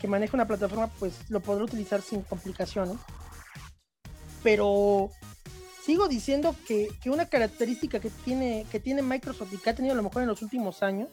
que 0.00 0.08
maneja 0.08 0.34
una 0.34 0.46
plataforma 0.46 0.86
pues 0.98 1.12
lo 1.28 1.40
podrá 1.40 1.64
utilizar 1.64 2.00
sin 2.00 2.22
complicaciones, 2.22 2.96
pero 4.42 5.10
sigo 5.84 6.08
diciendo 6.08 6.56
que, 6.66 6.88
una 7.04 7.26
característica 7.26 8.00
que 8.00 8.08
tiene, 8.08 8.64
que 8.72 8.80
tiene 8.80 9.02
Microsoft 9.02 9.52
y 9.52 9.58
que 9.58 9.68
ha 9.68 9.74
tenido 9.74 9.92
a 9.92 9.96
lo 9.96 10.04
mejor 10.04 10.22
en 10.22 10.28
los 10.28 10.40
últimos 10.40 10.82
años 10.82 11.10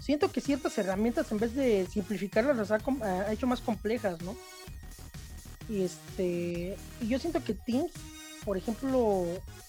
siento 0.00 0.32
que 0.32 0.40
ciertas 0.40 0.78
herramientas 0.78 1.30
en 1.32 1.38
vez 1.38 1.54
de 1.54 1.86
simplificarlas 1.92 2.56
las 2.56 2.70
ha, 2.70 3.30
hecho 3.30 3.46
más 3.46 3.60
complejas, 3.60 4.22
¿no? 4.22 4.34
Y 5.68 5.82
este, 5.82 6.76
y 7.00 7.08
yo 7.08 7.18
siento 7.18 7.42
que 7.42 7.54
Teams, 7.54 7.92
por 8.44 8.56
ejemplo, 8.56 9.26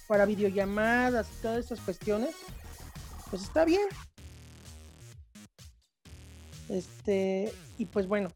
para 0.08 0.26
videollamadas 0.26 1.28
y 1.28 1.42
todas 1.42 1.66
esas 1.66 1.80
cuestiones, 1.80 2.36
pues 3.30 3.44
está 3.44 3.66
bien. 3.66 3.88
Este, 6.70 7.52
y 7.78 7.86
pues 7.86 8.08
bueno, 8.08 8.30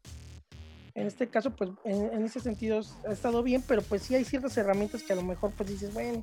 en 0.94 1.06
este 1.06 1.28
caso, 1.28 1.50
pues 1.50 1.70
en, 1.84 2.24
ese 2.24 2.40
sentido 2.40 2.80
ha 3.08 3.12
estado 3.12 3.42
bien, 3.42 3.62
pero 3.66 3.82
pues 3.82 4.02
sí 4.02 4.14
hay 4.14 4.24
ciertas 4.24 4.56
herramientas 4.56 5.02
que 5.02 5.12
a 5.12 5.16
lo 5.16 5.22
mejor 5.22 5.52
pues 5.52 5.68
dices, 5.68 5.92
bueno, 5.94 6.22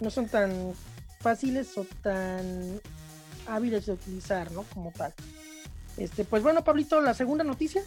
no 0.00 0.10
son 0.10 0.28
tan 0.28 0.72
fáciles 1.20 1.76
o 1.78 1.86
tan 2.02 2.80
hábiles 3.46 3.86
de 3.86 3.92
utilizar, 3.92 4.52
¿no? 4.52 4.64
Como 4.64 4.92
tal. 4.92 5.14
Este, 5.96 6.24
pues 6.24 6.42
bueno, 6.42 6.62
Pablito, 6.62 7.00
la 7.00 7.14
segunda 7.14 7.44
noticia. 7.44 7.82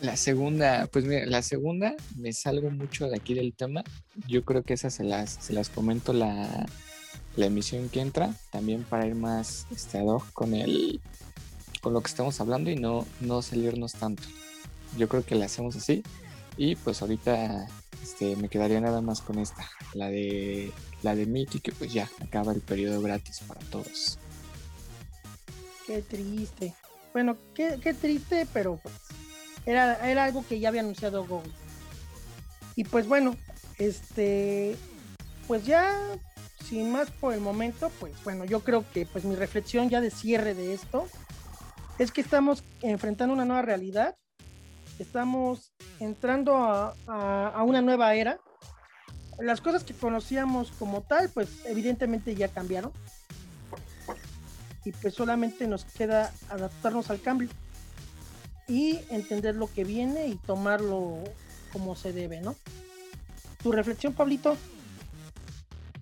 La 0.00 0.16
segunda, 0.16 0.88
pues 0.92 1.04
mira, 1.04 1.26
la 1.26 1.42
segunda 1.42 1.94
me 2.16 2.32
salgo 2.32 2.70
mucho 2.70 3.08
de 3.08 3.16
aquí 3.16 3.34
del 3.34 3.52
tema. 3.52 3.82
Yo 4.28 4.44
creo 4.44 4.62
que 4.62 4.74
esas 4.74 4.94
se 4.94 5.02
las, 5.02 5.30
se 5.40 5.52
las 5.52 5.70
comento 5.70 6.12
la, 6.12 6.66
la 7.36 7.46
emisión 7.46 7.88
que 7.88 8.00
entra, 8.00 8.32
también 8.50 8.84
para 8.84 9.06
ir 9.06 9.16
más 9.16 9.66
este, 9.72 10.00
con 10.32 10.54
el 10.54 11.00
con 11.80 11.92
lo 11.92 12.00
que 12.00 12.08
estamos 12.08 12.40
hablando 12.40 12.70
y 12.70 12.76
no, 12.76 13.06
no 13.20 13.42
salirnos 13.42 13.92
tanto. 13.92 14.24
Yo 14.96 15.08
creo 15.08 15.24
que 15.24 15.34
la 15.34 15.46
hacemos 15.46 15.76
así. 15.76 16.02
Y 16.56 16.74
pues 16.76 17.02
ahorita 17.02 17.68
este, 18.02 18.34
me 18.36 18.48
quedaría 18.48 18.80
nada 18.80 19.00
más 19.00 19.20
con 19.20 19.38
esta, 19.38 19.68
la 19.94 20.08
de 20.08 20.72
la 21.02 21.14
de 21.14 21.26
Meet 21.26 21.62
que 21.62 21.70
pues 21.72 21.92
ya 21.92 22.10
acaba 22.20 22.52
el 22.52 22.60
periodo 22.60 23.00
gratis 23.00 23.40
para 23.46 23.60
todos. 23.66 24.18
Qué 25.86 26.02
triste. 26.02 26.74
Bueno, 27.12 27.36
qué, 27.54 27.78
qué 27.80 27.94
triste, 27.94 28.46
pero 28.52 28.80
pues 28.82 28.94
era, 29.68 30.08
era 30.08 30.24
algo 30.24 30.42
que 30.48 30.58
ya 30.58 30.70
había 30.70 30.80
anunciado 30.80 31.26
Google. 31.26 31.52
Y 32.74 32.84
pues 32.84 33.06
bueno, 33.06 33.36
este, 33.76 34.76
pues 35.46 35.66
ya 35.66 35.94
sin 36.64 36.90
más 36.90 37.10
por 37.10 37.34
el 37.34 37.40
momento, 37.40 37.90
pues 38.00 38.14
bueno, 38.24 38.46
yo 38.46 38.60
creo 38.60 38.84
que 38.92 39.04
pues 39.04 39.24
mi 39.24 39.34
reflexión 39.34 39.90
ya 39.90 40.00
de 40.00 40.10
cierre 40.10 40.54
de 40.54 40.72
esto 40.72 41.06
es 41.98 42.12
que 42.12 42.22
estamos 42.22 42.64
enfrentando 42.80 43.34
una 43.34 43.44
nueva 43.44 43.60
realidad, 43.60 44.16
estamos 44.98 45.72
entrando 46.00 46.56
a, 47.06 47.62
una 47.66 47.82
nueva 47.82 48.14
era. 48.14 48.40
Las 49.38 49.60
cosas 49.60 49.84
que 49.84 49.92
conocíamos 49.92 50.72
como 50.78 51.02
tal, 51.02 51.28
pues 51.28 51.66
evidentemente 51.66 52.34
ya 52.34 52.48
cambiaron. 52.48 52.92
Y 54.84 54.92
pues 54.92 55.12
solamente 55.12 55.66
nos 55.66 55.84
queda 55.84 56.32
adaptarnos 56.48 57.10
al 57.10 57.20
cambio 57.20 57.50
y 58.68 59.00
entender 59.10 59.56
lo 59.56 59.72
que 59.72 59.84
viene 59.84 60.28
y 60.28 60.36
tomarlo 60.36 61.18
como 61.72 61.96
se 61.96 62.12
debe, 62.12 62.40
¿no? 62.40 62.54
¿Tu 63.62 63.72
reflexión, 63.72 64.12
Pablito? 64.12 64.56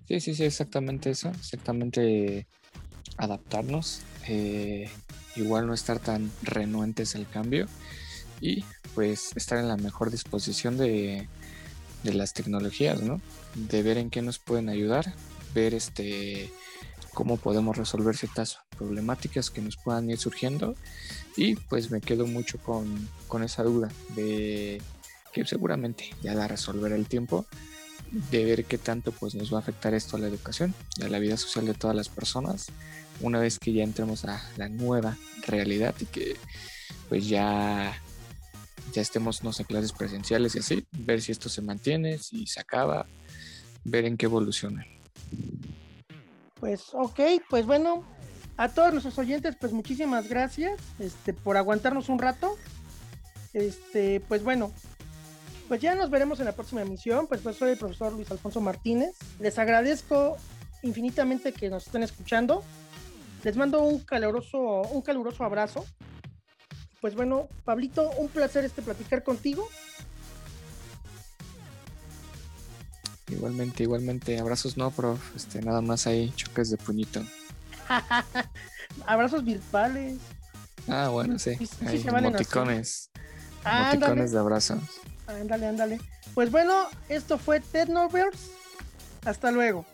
Sí, 0.07 0.19
sí, 0.19 0.35
sí, 0.35 0.43
exactamente 0.43 1.09
eso, 1.09 1.29
exactamente 1.29 2.47
adaptarnos, 3.17 4.01
eh, 4.27 4.89
igual 5.35 5.67
no 5.67 5.73
estar 5.73 5.99
tan 5.99 6.31
renuentes 6.43 7.15
al 7.15 7.27
cambio 7.27 7.67
y 8.39 8.63
pues 8.95 9.31
estar 9.35 9.57
en 9.57 9.67
la 9.67 9.77
mejor 9.77 10.11
disposición 10.11 10.77
de, 10.77 11.27
las 12.03 12.33
tecnologías, 12.33 13.01
¿no? 13.01 13.19
De 13.55 13.83
ver 13.83 13.97
en 13.97 14.09
qué 14.09 14.21
nos 14.21 14.39
pueden 14.39 14.69
ayudar, 14.69 15.13
ver 15.53 15.73
este 15.73 16.49
cómo 17.13 17.35
podemos 17.35 17.75
resolver 17.75 18.15
ciertas 18.15 18.59
problemáticas 18.77 19.49
que 19.49 19.61
nos 19.61 19.77
puedan 19.77 20.09
ir 20.09 20.17
surgiendo. 20.17 20.75
Y 21.35 21.55
pues 21.55 21.91
me 21.91 22.01
quedo 22.01 22.25
mucho 22.27 22.57
con, 22.59 23.09
con 23.27 23.43
esa 23.43 23.63
duda 23.63 23.89
de 24.15 24.81
que 25.33 25.45
seguramente 25.45 26.09
ya 26.21 26.33
la 26.33 26.47
resolverá 26.47 26.95
el 26.95 27.07
tiempo 27.07 27.45
de 28.11 28.45
ver 28.45 28.65
qué 28.65 28.77
tanto 28.77 29.11
pues 29.11 29.35
nos 29.35 29.51
va 29.51 29.57
a 29.57 29.61
afectar 29.61 29.93
esto 29.93 30.15
a 30.15 30.19
la 30.19 30.27
educación 30.27 30.73
a 31.03 31.07
la 31.09 31.19
vida 31.19 31.37
social 31.37 31.65
de 31.65 31.73
todas 31.73 31.95
las 31.95 32.09
personas 32.09 32.67
una 33.19 33.39
vez 33.39 33.59
que 33.59 33.73
ya 33.73 33.83
entremos 33.83 34.25
a 34.25 34.41
la 34.57 34.69
nueva 34.69 35.17
realidad 35.45 35.93
y 35.99 36.05
que 36.05 36.37
pues 37.09 37.27
ya 37.27 38.01
ya 38.93 39.01
estemos 39.01 39.43
no 39.43 39.51
sé 39.51 39.65
clases 39.65 39.91
presenciales 39.91 40.55
y 40.55 40.59
así 40.59 40.87
ver 40.91 41.21
si 41.21 41.31
esto 41.31 41.49
se 41.49 41.61
mantiene 41.61 42.17
si 42.17 42.47
se 42.47 42.59
acaba 42.59 43.05
ver 43.83 44.05
en 44.05 44.17
qué 44.17 44.25
evoluciona. 44.25 44.85
Pues 46.59 46.85
ok 46.93 47.19
pues 47.49 47.65
bueno 47.65 48.03
a 48.57 48.69
todos 48.69 48.91
nuestros 48.91 49.17
oyentes 49.17 49.55
pues 49.59 49.71
muchísimas 49.71 50.27
gracias 50.27 50.79
este 50.99 51.33
por 51.33 51.57
aguantarnos 51.57 52.09
un 52.09 52.19
rato 52.19 52.57
este 53.53 54.19
pues 54.27 54.43
bueno 54.43 54.71
pues 55.67 55.81
ya 55.81 55.95
nos 55.95 56.09
veremos 56.09 56.39
en 56.39 56.45
la 56.45 56.53
próxima 56.53 56.81
emisión. 56.81 57.27
Pues, 57.27 57.41
pues 57.41 57.57
soy 57.57 57.71
el 57.71 57.77
profesor 57.77 58.13
Luis 58.13 58.31
Alfonso 58.31 58.61
Martínez. 58.61 59.15
Les 59.39 59.59
agradezco 59.59 60.37
infinitamente 60.81 61.51
que 61.51 61.69
nos 61.69 61.87
estén 61.87 62.03
escuchando. 62.03 62.63
Les 63.43 63.57
mando 63.57 63.83
un 63.83 63.99
caluroso, 63.99 64.81
un 64.83 65.01
caluroso 65.01 65.43
abrazo. 65.43 65.85
Pues 67.01 67.15
bueno, 67.15 67.47
Pablito, 67.65 68.09
un 68.17 68.29
placer 68.29 68.65
este 68.65 68.81
platicar 68.81 69.23
contigo. 69.23 69.67
Igualmente, 73.29 73.83
igualmente, 73.83 74.39
abrazos 74.39 74.77
no, 74.77 74.89
prof, 74.89 75.35
este, 75.35 75.61
nada 75.61 75.81
más 75.81 76.07
hay 76.07 76.31
choques 76.37 76.69
de 76.69 76.77
puñito. 76.77 77.21
abrazos 79.05 79.43
virtuales. 79.43 80.17
Ah, 80.87 81.09
bueno, 81.09 81.37
sí, 81.37 81.57
emoticones. 82.05 83.09
emoticones 83.65 84.31
de 84.31 84.39
abrazos. 84.39 84.79
Ándale, 85.27 85.67
ándale. 85.67 86.01
Pues 86.33 86.51
bueno, 86.51 86.87
esto 87.09 87.37
fue 87.37 87.59
Ted 87.59 87.89
Novers. 87.89 88.51
Hasta 89.25 89.51
luego. 89.51 89.85